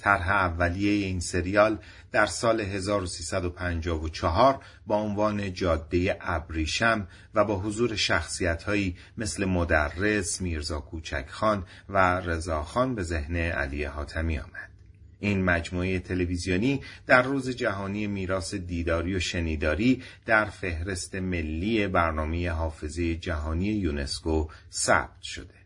طرح 0.03 0.31
اولیه 0.31 1.07
این 1.07 1.21
سریال 1.21 1.79
در 2.13 2.27
سال 2.27 2.61
1354 2.61 4.61
با 4.87 4.97
عنوان 4.97 5.53
جاده 5.53 6.17
ابریشم 6.21 7.09
و 7.35 7.45
با 7.45 7.61
حضور 7.61 7.97
شخصیت‌هایی 7.97 8.97
مثل 9.19 9.45
مدرس، 9.45 10.41
میرزا 10.41 10.81
کوچکخان 10.81 11.65
و 11.89 12.21
رضاخان 12.21 12.95
به 12.95 13.03
ذهن 13.03 13.37
علی 13.37 13.85
حاتمی 13.85 14.39
آمد. 14.39 14.71
این 15.21 15.45
مجموعه 15.45 15.99
تلویزیونی 15.99 16.81
در 17.07 17.23
روز 17.23 17.51
جهانی 17.51 18.07
میراث 18.07 18.55
دیداری 18.55 19.15
و 19.15 19.21
شنیداری 19.21 20.03
در 20.27 20.45
فهرست 20.45 21.15
ملی 21.15 21.89
برنامه 21.89 22.51
حافظه 22.51 23.15
جهانی 23.15 23.67
یونسکو 23.67 24.49
ثبت 24.73 25.23
شده. 25.23 25.62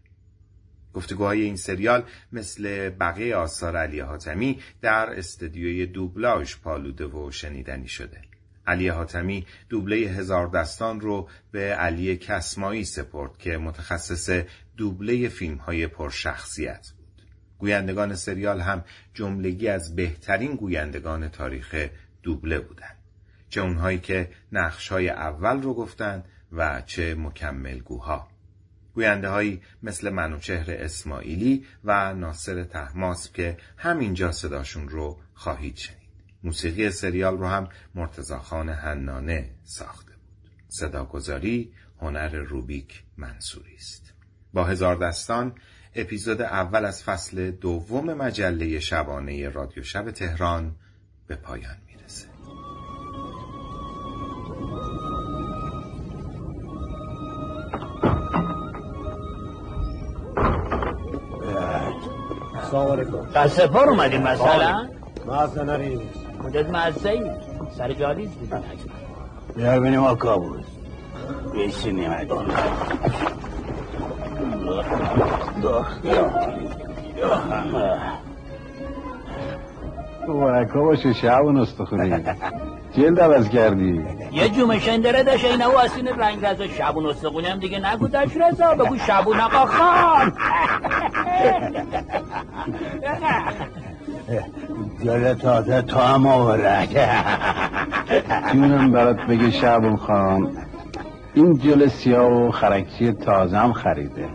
گفتگوهای 0.96 1.42
این 1.42 1.56
سریال 1.56 2.02
مثل 2.32 2.88
بقیه 2.88 3.36
آثار 3.36 3.76
علی 3.76 4.00
حاتمی 4.00 4.60
در 4.82 5.18
استدیوی 5.18 5.86
دوبلاژ 5.86 6.56
پالوده 6.56 7.06
و 7.06 7.30
شنیدنی 7.30 7.88
شده. 7.88 8.20
علی 8.66 8.88
حاتمی 8.88 9.46
دوبله 9.68 9.96
هزار 9.96 10.46
دستان 10.46 11.00
رو 11.00 11.28
به 11.52 11.74
علی 11.74 12.16
کسمایی 12.16 12.84
سپرد 12.84 13.38
که 13.38 13.58
متخصص 13.58 14.44
دوبله 14.76 15.28
فیلم 15.28 15.56
های 15.56 15.86
پرشخصیت 15.86 16.88
بود. 16.96 17.22
گویندگان 17.58 18.14
سریال 18.14 18.60
هم 18.60 18.84
جملگی 19.14 19.68
از 19.68 19.96
بهترین 19.96 20.56
گویندگان 20.56 21.28
تاریخ 21.28 21.88
دوبله 22.22 22.60
بودند 22.60 22.96
چه 23.48 23.60
اونهایی 23.60 23.98
که 23.98 24.30
نقشهای 24.52 25.08
اول 25.08 25.62
رو 25.62 25.74
گفتند 25.74 26.24
و 26.52 26.82
چه 26.86 27.14
مکملگوها 27.14 28.28
گوینده 28.96 29.28
هایی 29.28 29.62
مثل 29.82 30.10
منوچهر 30.10 30.66
اسماعیلی 30.68 31.66
و 31.84 32.14
ناصر 32.14 32.64
تحماسب 32.64 33.32
که 33.32 33.56
همینجا 33.76 34.32
صداشون 34.32 34.88
رو 34.88 35.18
خواهید 35.34 35.76
شنید. 35.76 36.10
موسیقی 36.42 36.90
سریال 36.90 37.38
رو 37.38 37.46
هم 37.46 37.68
مرتزاخان 37.94 38.68
هنانه 38.68 39.50
ساخته 39.64 40.12
بود. 40.12 40.50
صداگذاری 40.68 41.72
هنر 42.00 42.36
روبیک 42.36 43.02
منصوری 43.16 43.74
است. 43.74 44.12
با 44.52 44.64
هزار 44.64 44.96
دستان 44.96 45.54
اپیزود 45.94 46.42
اول 46.42 46.84
از 46.84 47.02
فصل 47.02 47.50
دوم 47.50 48.14
مجله 48.14 48.80
شبانه 48.80 49.48
رادیو 49.48 49.82
شب 49.82 50.10
تهران 50.10 50.76
به 51.26 51.36
پایان 51.36 51.76
سلام 62.76 62.92
علیکم. 62.92 63.26
دست 63.34 63.66
پار 63.66 63.88
اومدیم 63.90 64.22
مثلا 64.22 64.86
مازه 65.26 65.62
نریم. 65.64 66.00
خودت 66.42 66.70
مزه 66.70 67.08
ای 67.10 67.30
سر 67.78 67.92
جالیز 67.92 68.30
بودیم 68.30 68.62
بیا 69.56 69.80
ببینیم 69.80 70.04
آقا 70.04 70.36
بود. 70.38 70.64
بشینیم 71.54 72.10
مبارکا 80.28 80.82
باشه 80.82 81.12
شعبون 81.12 81.56
استخونی 81.56 82.24
جلد 82.96 83.20
عوض 83.20 83.48
کردی 83.48 84.04
یه 84.32 84.48
جومه 84.48 84.78
شندره 84.78 85.22
داشت 85.22 85.44
اینه 85.44 85.66
و 85.66 85.78
اسین 85.78 86.08
رنگ 86.08 86.46
رزا 86.46 86.66
شبون 86.66 87.06
استقونی 87.06 87.46
هم 87.46 87.58
دیگه 87.58 87.92
نگو 87.92 88.08
داشت 88.08 88.36
رزا 88.36 88.74
بگو 88.74 88.96
شبون 88.96 89.40
آقا 89.40 89.66
خان. 89.66 90.32
جل 95.04 95.34
تازه 95.34 95.82
تو 95.82 95.98
هم 95.98 96.20
مبارک 96.20 96.88
جونم 98.52 98.92
برات 98.92 99.16
بگه 99.16 99.50
شعبون 99.50 99.96
خان 99.96 100.56
این 101.34 101.58
جل 101.58 101.88
سیاه 101.88 102.32
و 102.32 102.50
خرکچی 102.50 103.12
تازه 103.12 103.56
هم 103.56 103.72
خریده. 103.72 104.28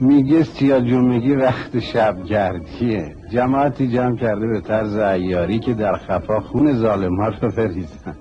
میگه 0.00 0.42
سیاه 0.42 0.80
جمعگی 0.80 1.34
وقت 1.34 1.78
شبگردیه 1.78 3.16
جماعتی 3.32 3.88
جمع 3.88 4.16
کرده 4.16 4.46
به 4.46 4.60
طرز 4.60 4.96
ایاری 4.96 5.58
که 5.58 5.74
در 5.74 5.96
خفا 5.96 6.40
خون 6.40 6.72
ظالمات 6.72 7.34
رو 7.42 7.50
بریزن. 7.50 8.16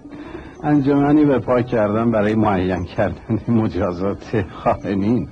انجمنی 0.64 1.26
به 1.26 1.40
پا 1.40 1.62
کردن 1.62 2.12
برای 2.12 2.36
معین 2.36 2.84
کردن 2.84 3.40
مجازات 3.48 4.46
خائنین. 4.50 5.28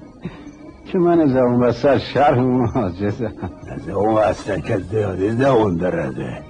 که 0.86 0.98
من 1.00 1.28
زبون 1.28 1.60
بسر 1.60 1.98
شرح 1.98 2.40
اون 2.40 2.68
حاجزم 2.68 3.34
از 3.72 3.90
اون 3.90 4.14
واسه 4.14 4.62
که 4.62 4.78
زیادی 4.78 5.30
زبون 5.30 5.76
درده. 5.76 6.42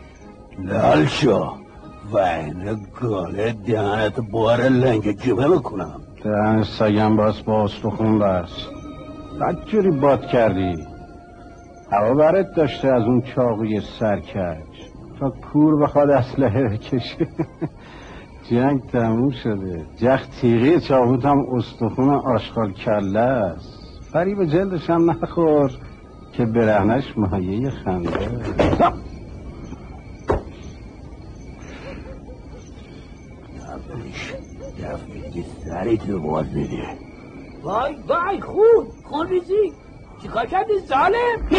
لال 0.59 1.05
شو. 1.05 1.53
و 2.11 2.17
این 2.17 2.87
گاله 3.01 3.55
دهنت 3.67 4.19
بار 4.31 4.61
لنگ 4.61 5.11
جبه 5.11 5.47
بکنم. 5.47 6.01
دهن 6.23 6.63
سگم 6.63 7.15
باز 7.15 7.45
با 7.45 7.63
استخون 7.63 8.19
بس. 8.19 8.67
بد 9.41 9.65
جوری 9.65 9.91
باد 9.91 10.25
کردی. 10.25 10.75
هوا 11.91 12.13
برت 12.13 12.55
داشته 12.55 12.87
از 12.87 13.03
اون 13.03 13.21
چاقوی 13.21 13.81
سرکش. 13.99 14.89
تا 15.19 15.29
کور 15.29 15.83
بخواد 15.83 16.09
اسلحه 16.09 16.63
بکشه. 16.63 17.27
جنگ 18.49 18.81
تموم 18.91 19.31
شده. 19.31 19.85
جخ 19.95 20.27
تیغی 20.41 20.79
چاقوت 20.79 21.25
هم 21.25 21.45
استخون 21.55 22.09
آشغال 22.09 22.73
کله 22.73 23.19
است. 23.19 24.01
فریب 24.13 24.45
جلدش 24.45 24.89
هم 24.89 25.11
نخور 25.11 25.71
که 26.33 26.45
برهنش 26.45 27.17
مایه 27.17 27.69
خنده. 27.69 28.09
دفعه 34.79 35.43
سری 35.65 35.97
تو 35.97 36.19
باز 36.19 36.45
میده 36.55 37.12
وای 37.63 37.95
وای 38.07 38.41
خون 38.41 38.87
خون 39.03 39.27
ریزی. 39.27 39.73
چیکار 40.21 40.45
کردی 40.45 40.79
ظالم؟ 40.79 41.49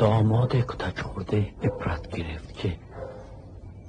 داماد 0.00 0.56
کتک 0.56 1.00
خورده 1.00 1.54
عبرت 1.62 2.08
گرفت 2.08 2.54
که 2.54 2.76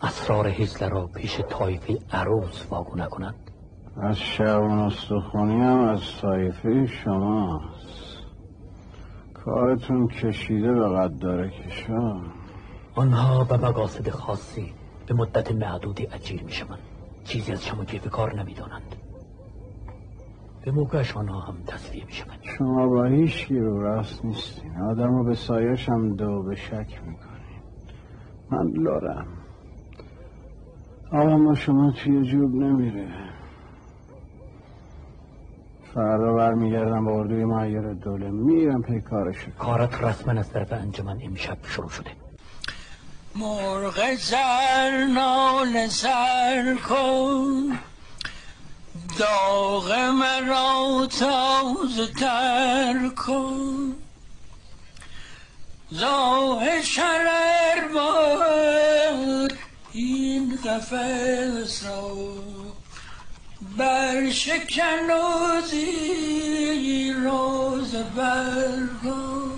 اسرار 0.01 0.47
هیتلر 0.47 0.89
را 0.89 1.07
پیش 1.07 1.39
طایفه 1.39 1.99
عروس 2.11 2.65
واگو 2.69 2.95
نکند. 2.95 3.51
از 3.97 4.17
شعبان 4.17 4.79
استخونی 4.79 5.61
هم 5.61 5.79
از 5.79 6.01
طایفه 6.21 6.87
شماست. 6.87 8.17
کارتون 9.33 10.07
کشیده 10.07 10.73
به 10.73 10.89
قدار 10.89 11.47
کشا. 11.47 12.21
آنها 12.95 13.43
به 13.43 13.57
مقاصد 13.57 14.09
خاصی 14.09 14.73
به 15.05 15.13
مدت 15.13 15.51
معدودی 15.51 16.07
اجیر 16.07 16.43
می 16.43 16.51
شوند 16.51 16.79
چیزی 17.23 17.51
از 17.51 17.65
شما 17.65 17.85
کیف 17.85 18.07
کار 18.07 18.35
نمی 18.35 18.53
دانند 18.53 18.95
به 20.65 20.71
موقعش 20.71 21.17
آنها 21.17 21.39
هم 21.39 21.63
تصفیه 21.67 22.05
می 22.05 22.11
شوند 22.11 22.39
شما 22.57 22.87
با 22.87 23.03
هیچ 23.03 23.51
رو 23.51 23.81
راست 23.81 24.25
نیستین. 24.25 24.77
آدم 24.81 25.17
رو 25.17 25.23
به 25.23 25.35
سایش 25.35 25.89
هم 25.89 26.15
دو 26.15 26.43
به 26.43 26.55
شک 26.55 27.01
می‌کنین. 27.05 27.61
من 28.51 28.83
لارم 28.83 29.27
آقا 31.11 31.37
ما 31.37 31.55
شما 31.55 31.91
توی 31.91 32.25
جوب 32.31 32.55
نمیره. 32.55 33.07
فردا 35.93 36.33
برمیگردم 36.33 37.05
با 37.05 37.11
اردوی 37.11 37.45
معیر 37.45 37.93
دوله. 37.93 38.29
میرم 38.29 38.81
پی 38.81 39.01
کارش 39.01 39.47
کارت 39.59 40.03
رسما 40.03 40.39
از 40.39 40.49
طرف 40.49 40.73
انجمن 40.73 41.19
امشب 41.23 41.57
شروع 41.63 41.89
شده. 41.89 42.09
مرغ 43.35 44.15
زر 44.15 45.07
نال 45.13 45.87
سر 45.87 46.77
کن. 46.89 47.77
داغ 49.21 49.93
مرا 49.93 51.07
تازه 51.19 52.07
تر 52.19 53.09
کن. 53.09 53.95
زاه 55.91 56.81
شرر 56.81 57.87
باد 57.93 59.53
این 59.93 60.59
قفص 60.65 61.85
را. 61.85 62.11
بر 63.77 64.31
شکن 64.31 65.11
و 65.11 65.61
زیراز 65.61 67.95
برگان 67.95 69.50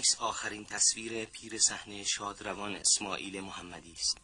عکس 0.00 0.16
آخرین 0.18 0.64
تصویر 0.64 1.24
پیر 1.24 1.58
صحنه 1.58 2.04
شادروان 2.04 2.76
اسماعیل 2.76 3.40
محمدی 3.40 3.92
است. 3.92 4.18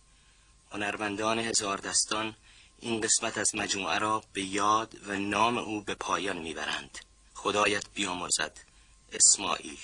هنرمندان 0.72 1.38
هزار 1.38 1.78
دستان 1.78 2.36
این 2.78 3.00
قسمت 3.00 3.38
از 3.38 3.54
مجموعه 3.54 3.98
را 3.98 4.22
به 4.32 4.42
یاد 4.42 4.96
و 5.06 5.16
نام 5.16 5.58
او 5.58 5.80
به 5.80 5.94
پایان 5.94 6.38
می‌برند. 6.38 6.98
خدایت 7.34 7.84
بیامرزد 7.94 8.58
اسماعیل. 9.12 9.78